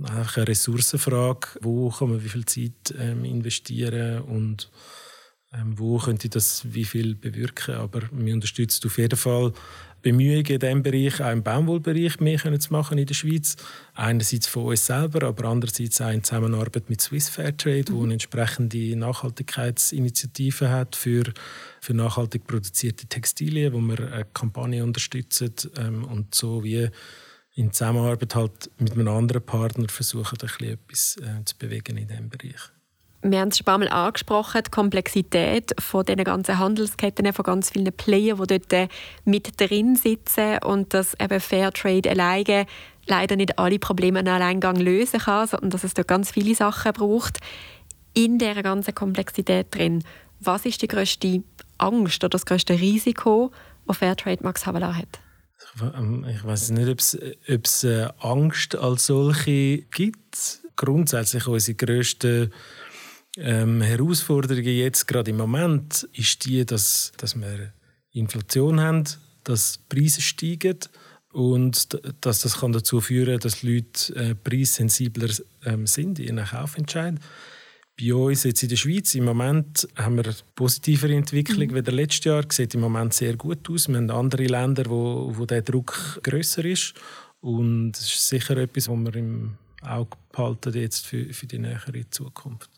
einfach 0.04 0.38
eine 0.38 0.48
Ressourcenfrage. 0.48 1.48
Wo 1.62 1.90
kann 1.90 2.10
man 2.10 2.24
wie 2.24 2.30
viel 2.30 2.46
Zeit 2.46 2.94
ähm, 2.98 3.26
investieren 3.26 4.22
und 4.24 4.70
wo 5.64 5.98
könnte 5.98 6.30
das 6.30 6.66
wie 6.74 6.86
viel 6.86 7.16
bewirken. 7.16 7.76
Aber 7.76 8.02
wir 8.12 8.34
unterstützen 8.34 8.88
auf 8.88 8.98
jeden 8.98 9.18
Fall 9.18 9.54
Bemühungen 10.06 10.46
in 10.46 10.60
diesem 10.60 10.84
Bereich, 10.84 11.20
auch 11.20 11.32
im 11.32 11.42
Baumwollbereich 11.42 12.20
mehr 12.20 12.60
zu 12.60 12.72
machen 12.72 13.00
in 13.00 13.08
der 13.08 13.16
Schweiz. 13.16 13.56
Einerseits 13.96 14.46
von 14.46 14.66
uns 14.66 14.86
selber, 14.86 15.26
aber 15.26 15.46
andererseits 15.46 16.00
auch 16.00 16.12
in 16.12 16.24
Zusammenarbeit 16.24 16.92
mit 16.92 17.02
Swiss 17.02 17.28
Fairtrade, 17.28 17.92
mhm. 17.92 17.96
wo 17.96 18.04
eine 18.04 18.14
entsprechende 18.14 18.96
Nachhaltigkeitsinitiative 18.96 20.70
hat 20.70 20.96
für, 20.96 21.24
für 21.82 21.96
nachhaltig 21.96 22.46
produzierte 22.46 23.08
Textilien, 23.08 23.74
wo 23.74 23.80
wir 23.80 24.12
eine 24.14 24.26
Kampagne 24.26 24.84
unterstützen 24.84 25.54
ähm, 25.76 26.04
und 26.04 26.36
so 26.36 26.64
wie 26.64 26.88
in 27.56 27.72
Zusammenarbeit 27.74 28.36
halt 28.36 28.70
mit 28.78 28.92
einem 28.92 29.08
anderen 29.08 29.44
Partner 29.44 29.88
versuchen, 29.90 30.38
ein 30.40 30.48
bisschen 30.48 30.74
etwas 30.74 31.18
äh, 31.18 31.46
zu 31.46 31.58
bewegen 31.58 31.98
in 31.98 32.08
diesem 32.08 32.30
Bereich 32.30 32.75
wir 33.32 33.40
haben 33.40 33.50
es 33.50 33.58
schon 33.58 33.64
ein 33.64 33.66
paar 33.66 33.78
Mal 33.78 33.90
angesprochen, 33.90 34.62
die 34.66 34.72
Komplexität 34.72 35.74
von 35.80 36.06
diesen 36.06 36.24
ganzen 36.24 36.60
Handelsketten, 36.60 37.32
von 37.34 37.44
ganz 37.44 37.72
vielen 37.72 37.92
Playern, 37.92 38.40
die 38.42 38.60
dort 38.60 38.74
äh, 38.74 38.88
mit 39.24 39.60
drin 39.60 39.96
sitzen 39.96 40.60
und 40.64 40.94
dass 40.94 41.16
eben 41.20 41.40
Fairtrade 41.40 42.10
alleine 42.10 42.66
leider 43.08 43.36
nicht 43.36 43.58
alle 43.60 43.80
Probleme 43.80 44.20
in 44.20 44.28
Alleingang 44.28 44.78
lösen 44.78 45.20
kann, 45.20 45.48
sondern 45.48 45.70
dass 45.72 45.84
es 45.84 45.94
dort 45.94 46.08
ganz 46.08 46.32
viele 46.32 46.56
Sachen 46.56 46.94
braucht. 46.94 47.40
In 48.14 48.38
dieser 48.38 48.64
ganzen 48.64 48.96
Komplexität 48.96 49.74
drin, 49.74 50.04
was 50.40 50.66
ist 50.66 50.82
die 50.82 50.88
größte 50.88 51.44
Angst 51.78 52.24
oder 52.24 52.30
das 52.30 52.46
größte 52.46 52.80
Risiko, 52.80 53.52
das 53.88 53.98
Fairtrade 53.98 54.44
Max 54.44 54.66
Havelaar 54.66 54.96
hat? 54.96 55.20
Ich 55.76 56.44
weiß 56.44 56.70
nicht, 56.72 56.90
ob 57.50 57.66
es 57.66 57.84
äh, 57.84 58.08
Angst 58.20 58.76
als 58.76 59.08
solche 59.08 59.80
gibt. 59.92 60.62
Grundsätzlich 60.76 61.48
unsere 61.48 61.76
grösste 61.76 62.50
ähm, 63.38 63.82
Herausforderung 63.82 64.64
jetzt 64.64 65.08
gerade 65.08 65.32
im 65.32 65.38
Moment 65.38 66.08
ist 66.14 66.46
die, 66.46 66.66
dass, 66.66 67.12
dass 67.18 67.36
wir 67.40 67.74
Inflation 68.12 68.80
haben, 68.80 69.04
dass 69.44 69.80
Preise 69.90 70.22
steigen 70.22 70.80
und 71.34 72.00
dass 72.22 72.42
das 72.42 72.60
kann 72.60 72.72
dazu 72.72 73.02
führen 73.02 73.40
dass 73.40 73.62
Leute 73.62 74.16
äh, 74.16 74.36
preissensibler 74.36 75.30
ähm, 75.66 75.86
sind 75.86 76.20
in 76.20 76.38
ihren 76.38 76.46
Kaufentscheid. 76.46 77.16
Bei 78.00 78.14
uns 78.14 78.44
jetzt 78.44 78.64
in 78.64 78.70
der 78.70 78.76
Schweiz 78.76 79.16
im 79.16 79.26
Moment 79.26 79.88
haben 79.96 80.18
wir 80.18 80.26
eine 80.26 80.36
positivere 80.56 81.16
Entwicklung 81.16 81.70
mhm. 81.70 81.78
als 81.78 81.92
letztes 81.92 82.26
Jahr. 82.26 82.44
Sieht 82.50 82.74
im 82.74 82.82
Moment 82.82 83.14
sehr 83.14 83.38
gut 83.38 83.70
aus. 83.70 83.88
Wir 83.88 83.98
haben 83.98 84.12
andere 84.12 84.46
Länder, 84.46 84.86
wo, 84.88 85.32
wo 85.34 85.46
der 85.46 85.62
Druck 85.62 86.20
größer 86.24 86.66
ist 86.66 86.94
und 87.40 87.94
das 87.94 88.06
ist 88.06 88.28
sicher 88.28 88.58
etwas, 88.58 88.90
was 88.90 88.98
wir 88.98 89.16
im 89.16 89.58
Auge 89.82 90.18
behalten 90.32 90.74
jetzt 90.74 91.06
für, 91.06 91.34
für 91.34 91.48
die 91.48 91.60
nähere 91.60 92.10
Zukunft. 92.10 92.75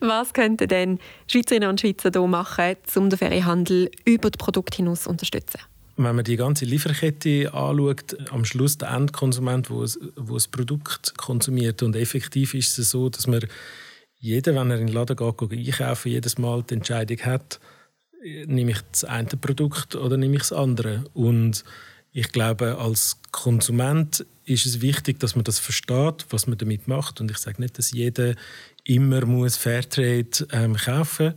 Was 0.00 0.34
könnten 0.34 0.68
denn 0.68 0.98
Schweizerinnen 1.26 1.70
und 1.70 1.80
Schweizer 1.80 2.10
hier 2.12 2.26
machen, 2.26 2.76
um 2.96 3.08
den 3.08 3.18
Ferienhandel 3.18 3.90
über 4.04 4.30
das 4.30 4.38
Produkt 4.38 4.74
hinaus 4.74 5.02
zu 5.02 5.10
unterstützen? 5.10 5.60
Wenn 5.96 6.14
man 6.14 6.24
die 6.24 6.36
ganze 6.36 6.66
Lieferkette 6.66 7.54
anschaut, 7.54 8.16
am 8.30 8.44
Schluss 8.44 8.76
der 8.76 8.90
Endkonsument, 8.90 9.70
der 9.70 9.86
das 10.28 10.48
Produkt 10.48 11.16
konsumiert. 11.16 11.82
Und 11.82 11.96
effektiv 11.96 12.52
ist 12.52 12.78
es 12.78 12.90
so, 12.90 13.08
dass 13.08 13.26
man 13.26 13.46
jeder, 14.18 14.54
wenn 14.54 14.70
er 14.70 14.78
in 14.78 14.88
den 14.88 14.94
Laden 14.94 15.16
geht, 15.16 15.38
geht 15.38 15.52
einkaufen, 15.52 16.10
jedes 16.10 16.36
Mal 16.36 16.62
die 16.62 16.74
Entscheidung 16.74 17.18
hat, 17.20 17.60
nehme 18.46 18.72
ich 18.72 18.80
das 18.92 19.04
eine 19.04 19.28
Produkt 19.28 19.94
oder 19.94 20.18
nehme 20.18 20.34
ich 20.34 20.42
das 20.42 20.52
andere. 20.52 21.04
Und 21.14 21.64
ich 22.12 22.32
glaube, 22.32 22.76
als 22.78 23.18
Konsument 23.30 24.26
ist 24.44 24.66
es 24.66 24.80
wichtig, 24.80 25.20
dass 25.20 25.34
man 25.34 25.44
das 25.44 25.58
versteht, 25.58 26.26
was 26.30 26.46
man 26.46 26.58
damit 26.58 26.88
macht. 26.88 27.20
Und 27.20 27.30
ich 27.30 27.38
sage 27.38 27.60
nicht, 27.60 27.78
dass 27.78 27.92
jeder 27.92 28.34
immer 28.86 29.26
muss 29.26 29.56
Fairtrade 29.56 30.46
ähm, 30.52 30.76
kaufen. 30.76 31.34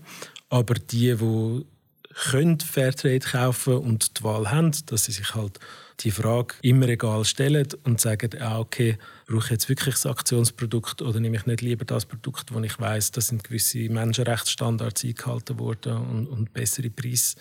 Aber 0.50 0.76
die, 0.76 1.16
die 1.16 1.66
können 2.14 2.60
Fairtrade 2.60 3.20
kaufen 3.20 3.78
und 3.78 4.20
die 4.20 4.24
Wahl 4.24 4.52
haben, 4.52 4.72
dass 4.88 5.06
sie 5.06 5.12
sich 5.12 5.36
halt 5.36 5.60
die 6.02 6.12
Frage 6.12 6.56
immer 6.62 6.88
egal 6.88 7.26
stellen 7.26 7.68
und 7.84 8.00
sagen, 8.00 8.30
ah, 8.40 8.60
okay, 8.60 8.98
brauche 9.28 9.46
ich 9.46 9.52
jetzt 9.52 9.70
wirklich 9.70 9.96
das 9.96 10.06
Aktionsprodukt 10.06 11.02
oder 11.02 11.20
nehme 11.20 11.38
ich 11.38 11.46
nicht 11.46 11.62
lieber 11.62 11.86
das 11.86 12.06
Produkt, 12.06 12.54
wo 12.54 12.60
ich 12.62 12.80
weiß, 12.80 13.12
da 13.12 13.22
sind 13.22 13.44
gewisse 13.44 13.90
Menschenrechtsstandards 13.90 15.04
eingehalten 15.04 15.60
worden 15.60 15.98
und, 15.98 16.28
und 16.28 16.54
bessere 16.54 16.90
Preise 16.90 17.36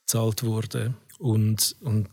gezahlt 0.00 0.42
worden. 0.42 0.96
Und, 1.18 1.76
und 1.80 2.08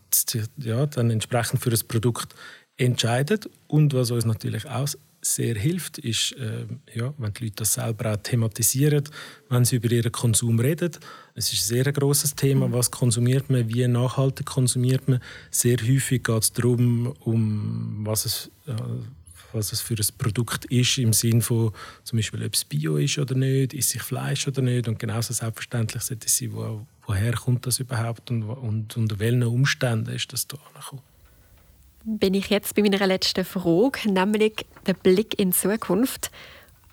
ja, 0.58 0.86
dann 0.86 1.10
entsprechend 1.10 1.62
für 1.62 1.70
das 1.70 1.84
Produkt 1.84 2.34
entscheidet. 2.76 3.48
Und 3.66 3.94
was 3.94 4.10
uns 4.10 4.24
natürlich 4.24 4.68
auch 4.68 4.88
sehr 5.34 5.54
hilft, 5.56 5.98
ist, 5.98 6.32
äh, 6.32 6.66
ja, 6.94 7.12
wenn 7.18 7.32
die 7.32 7.44
Leute 7.44 7.56
das 7.56 7.74
selber 7.74 8.12
auch 8.12 8.16
thematisieren, 8.16 9.04
wenn 9.48 9.64
sie 9.64 9.76
über 9.76 9.90
ihren 9.90 10.12
Konsum 10.12 10.58
reden. 10.58 10.92
Es 11.34 11.52
ist 11.52 11.62
ein 11.62 11.84
sehr 11.84 11.92
großes 11.92 12.34
Thema, 12.34 12.72
was 12.72 12.90
konsumiert 12.90 13.50
man, 13.50 13.68
wie 13.68 13.86
nachhaltig 13.86 14.46
konsumiert 14.46 15.08
man. 15.08 15.20
Sehr 15.50 15.76
häufig 15.78 16.24
geht 16.24 16.42
es 16.42 16.52
darum, 16.52 17.14
um 17.20 18.06
was 18.06 18.24
es, 18.24 18.50
äh, 18.66 18.72
was 19.52 19.72
es 19.72 19.80
für 19.80 19.94
ein 19.94 20.06
Produkt 20.18 20.66
ist, 20.66 20.98
im 20.98 21.12
Sinne 21.12 21.42
von 21.42 21.72
zum 22.04 22.18
Beispiel, 22.18 22.44
ob 22.44 22.54
es 22.54 22.64
Bio 22.64 22.96
ist 22.96 23.18
oder 23.18 23.34
nicht, 23.34 23.74
ist 23.74 23.90
sich 23.90 24.02
Fleisch 24.02 24.46
oder 24.46 24.62
nicht. 24.62 24.88
Und 24.88 24.98
genauso 24.98 25.32
selbstverständlich 25.32 26.02
sollte 26.02 26.26
es 26.26 26.36
sein, 26.38 26.52
wo, 26.52 26.86
woher 27.06 27.32
kommt 27.32 27.66
das 27.66 27.80
überhaupt 27.80 28.30
und, 28.30 28.44
und 28.44 28.96
unter 28.96 29.18
welchen 29.18 29.42
Umständen 29.42 30.14
ist 30.14 30.32
das 30.32 30.46
da 30.46 30.56
angekommen 30.74 31.02
bin 32.06 32.34
ich 32.34 32.48
jetzt 32.50 32.74
bei 32.74 32.82
meiner 32.82 33.04
letzten 33.06 33.44
Frage, 33.44 34.10
nämlich 34.10 34.64
der 34.86 34.94
Blick 34.94 35.38
in 35.38 35.50
die 35.50 35.56
Zukunft. 35.56 36.30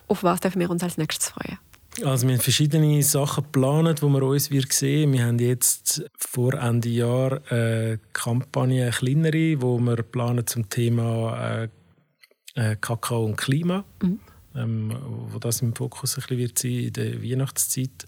Auf 0.08 0.22
was 0.22 0.40
dürfen 0.40 0.60
wir 0.60 0.70
uns 0.70 0.82
als 0.82 0.98
nächstes 0.98 1.30
freuen? 1.30 1.58
Also 2.04 2.26
wir 2.26 2.34
haben 2.34 2.42
verschiedene 2.42 3.00
Sachen 3.04 3.44
geplant, 3.44 4.02
die 4.02 4.06
wir 4.06 4.22
uns 4.22 4.50
wird 4.50 4.72
sehen. 4.72 5.12
Wir 5.12 5.26
haben 5.26 5.38
jetzt 5.38 6.04
vor 6.18 6.54
Ende 6.54 6.88
Jahr 6.88 7.40
eine 7.48 8.00
Kampagne, 8.12 8.82
eine 8.82 8.90
kleinere, 8.90 9.62
wo 9.62 9.78
wir 9.78 10.02
planen 10.02 10.44
zum 10.46 10.68
Thema 10.68 11.62
äh, 11.62 11.68
äh, 12.56 12.76
Kakao 12.80 13.24
und 13.24 13.36
Klima, 13.36 13.84
mhm. 14.02 14.18
ähm, 14.56 14.96
wo 15.30 15.38
das 15.38 15.62
im 15.62 15.74
Fokus 15.76 16.16
ein 16.16 16.22
bisschen 16.22 16.38
wird 16.38 16.58
sein 16.58 16.72
in 16.72 16.92
der 16.92 17.22
Weihnachtszeit. 17.22 18.06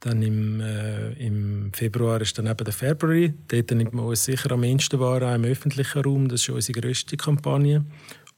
Dann 0.00 0.22
im, 0.22 0.60
äh, 0.60 1.12
im 1.14 1.72
Februar 1.72 2.20
ist 2.20 2.38
dann 2.38 2.46
eben 2.46 2.64
der 2.64 2.72
February. 2.72 3.34
Dort 3.48 3.70
nimmt 3.72 3.92
man 3.92 4.06
uns 4.06 4.24
sicher 4.24 4.52
am 4.52 4.62
ehesten 4.62 5.00
wahr, 5.00 5.22
auch 5.22 5.34
im 5.34 5.44
öffentlichen 5.44 6.02
Raum. 6.02 6.28
Das 6.28 6.42
ist 6.42 6.50
unsere 6.50 6.80
grösste 6.80 7.16
Kampagne. 7.16 7.84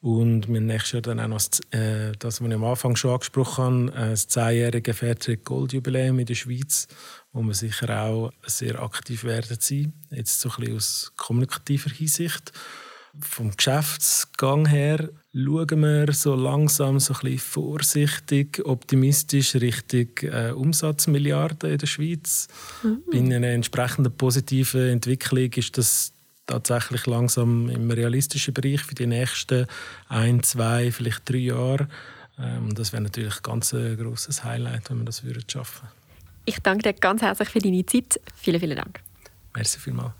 Und 0.01 0.49
wir 0.49 0.63
nächstes 0.63 0.93
Jahr 0.93 1.03
dann 1.03 1.21
auch 1.21 1.29
noch 1.29 1.37
das, 1.37 1.61
äh, 1.73 2.13
das 2.19 2.41
was 2.41 2.49
ich 2.49 2.55
am 2.55 2.65
Anfang 2.65 2.97
schon 2.97 3.11
angesprochen 3.13 3.93
habe, 3.93 4.07
äh, 4.07 4.11
das 4.11 4.29
zehnjährige 4.29 4.95
Fairtrade 4.95 5.37
Gold 5.37 5.75
Jubiläum 5.75 6.19
in 6.19 6.27
der 6.27 6.35
Schweiz, 6.35 6.89
wo 7.33 7.43
wir 7.43 7.53
sicher 7.53 8.05
auch 8.05 8.33
sehr 8.47 8.81
aktiv 8.83 9.25
werden 9.25 9.59
sein. 9.61 9.93
Jetzt 10.11 10.41
so 10.41 10.49
ein 10.49 10.57
bisschen 10.57 10.77
aus 10.77 11.13
kommunikativer 11.17 11.91
Hinsicht. 11.91 12.53
Vom 13.19 13.57
Geschäftsgang 13.57 14.67
her 14.67 15.09
schauen 15.35 15.81
wir 15.81 16.13
so 16.13 16.35
langsam 16.35 17.01
so 17.01 17.15
ein 17.15 17.21
bisschen 17.21 17.39
vorsichtig, 17.39 18.63
optimistisch 18.65 19.55
Richtung 19.57 20.09
äh, 20.23 20.53
Umsatzmilliarden 20.53 21.71
in 21.71 21.79
der 21.79 21.87
Schweiz. 21.87 22.49
Mhm. 22.83 23.03
Bei 23.11 23.19
einer 23.19 23.49
entsprechenden 23.49 24.17
positiven 24.17 24.89
Entwicklung 24.89 25.53
ist 25.53 25.77
das 25.77 26.13
tatsächlich 26.47 27.07
langsam 27.07 27.69
im 27.69 27.91
realistischen 27.91 28.55
Bereich 28.55 28.83
für 28.83 28.95
die 28.95 29.07
nächsten 29.07 29.67
ein, 30.09 30.43
zwei, 30.43 30.91
vielleicht 30.93 31.29
drei 31.29 31.39
Jahre. 31.39 31.89
Ähm, 32.39 32.75
das 32.75 32.93
wäre 32.93 33.03
natürlich 33.03 33.37
ein 33.37 33.43
ganz 33.43 33.71
grosses 33.71 34.45
Highlight, 34.45 34.91
wenn 34.91 34.99
wir 34.99 35.05
das 35.05 35.25
würden 35.25 35.45
schaffen 35.49 35.89
Ich 36.45 36.59
danke 36.61 36.83
dir 36.83 36.93
ganz 36.93 37.23
herzlich 37.23 37.49
für 37.49 37.61
deine 37.61 37.85
Zeit. 37.87 38.21
Vielen, 38.37 38.61
vielen 38.61 38.77
Dank. 38.77 39.01
Merci 39.55 39.79
vielmals. 39.79 40.20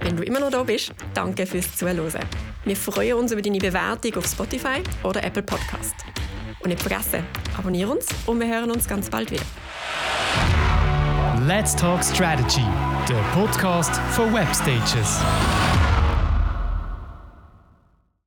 Wenn 0.00 0.16
du 0.16 0.22
immer 0.22 0.40
noch 0.40 0.50
da 0.50 0.62
bist, 0.62 0.92
danke 1.14 1.46
fürs 1.46 1.76
Zuhören. 1.76 2.24
Wir 2.64 2.76
freuen 2.76 3.14
uns 3.14 3.32
über 3.32 3.42
deine 3.42 3.58
Bewertung 3.58 4.16
auf 4.16 4.26
Spotify 4.26 4.82
oder 5.02 5.22
Apple 5.22 5.42
Podcast. 5.42 5.94
Und 6.60 6.70
nicht 6.70 6.80
vergessen, 6.80 7.24
abonniere 7.56 7.90
uns 7.90 8.06
und 8.26 8.40
wir 8.40 8.48
hören 8.48 8.70
uns 8.70 8.88
ganz 8.88 9.08
bald 9.08 9.30
wieder. 9.30 9.44
Let's 11.46 11.76
Talk 11.76 12.02
Strategy, 12.02 12.64
der 13.08 13.22
Podcast 13.32 13.94
für 14.12 14.32
Webstages. 14.32 15.20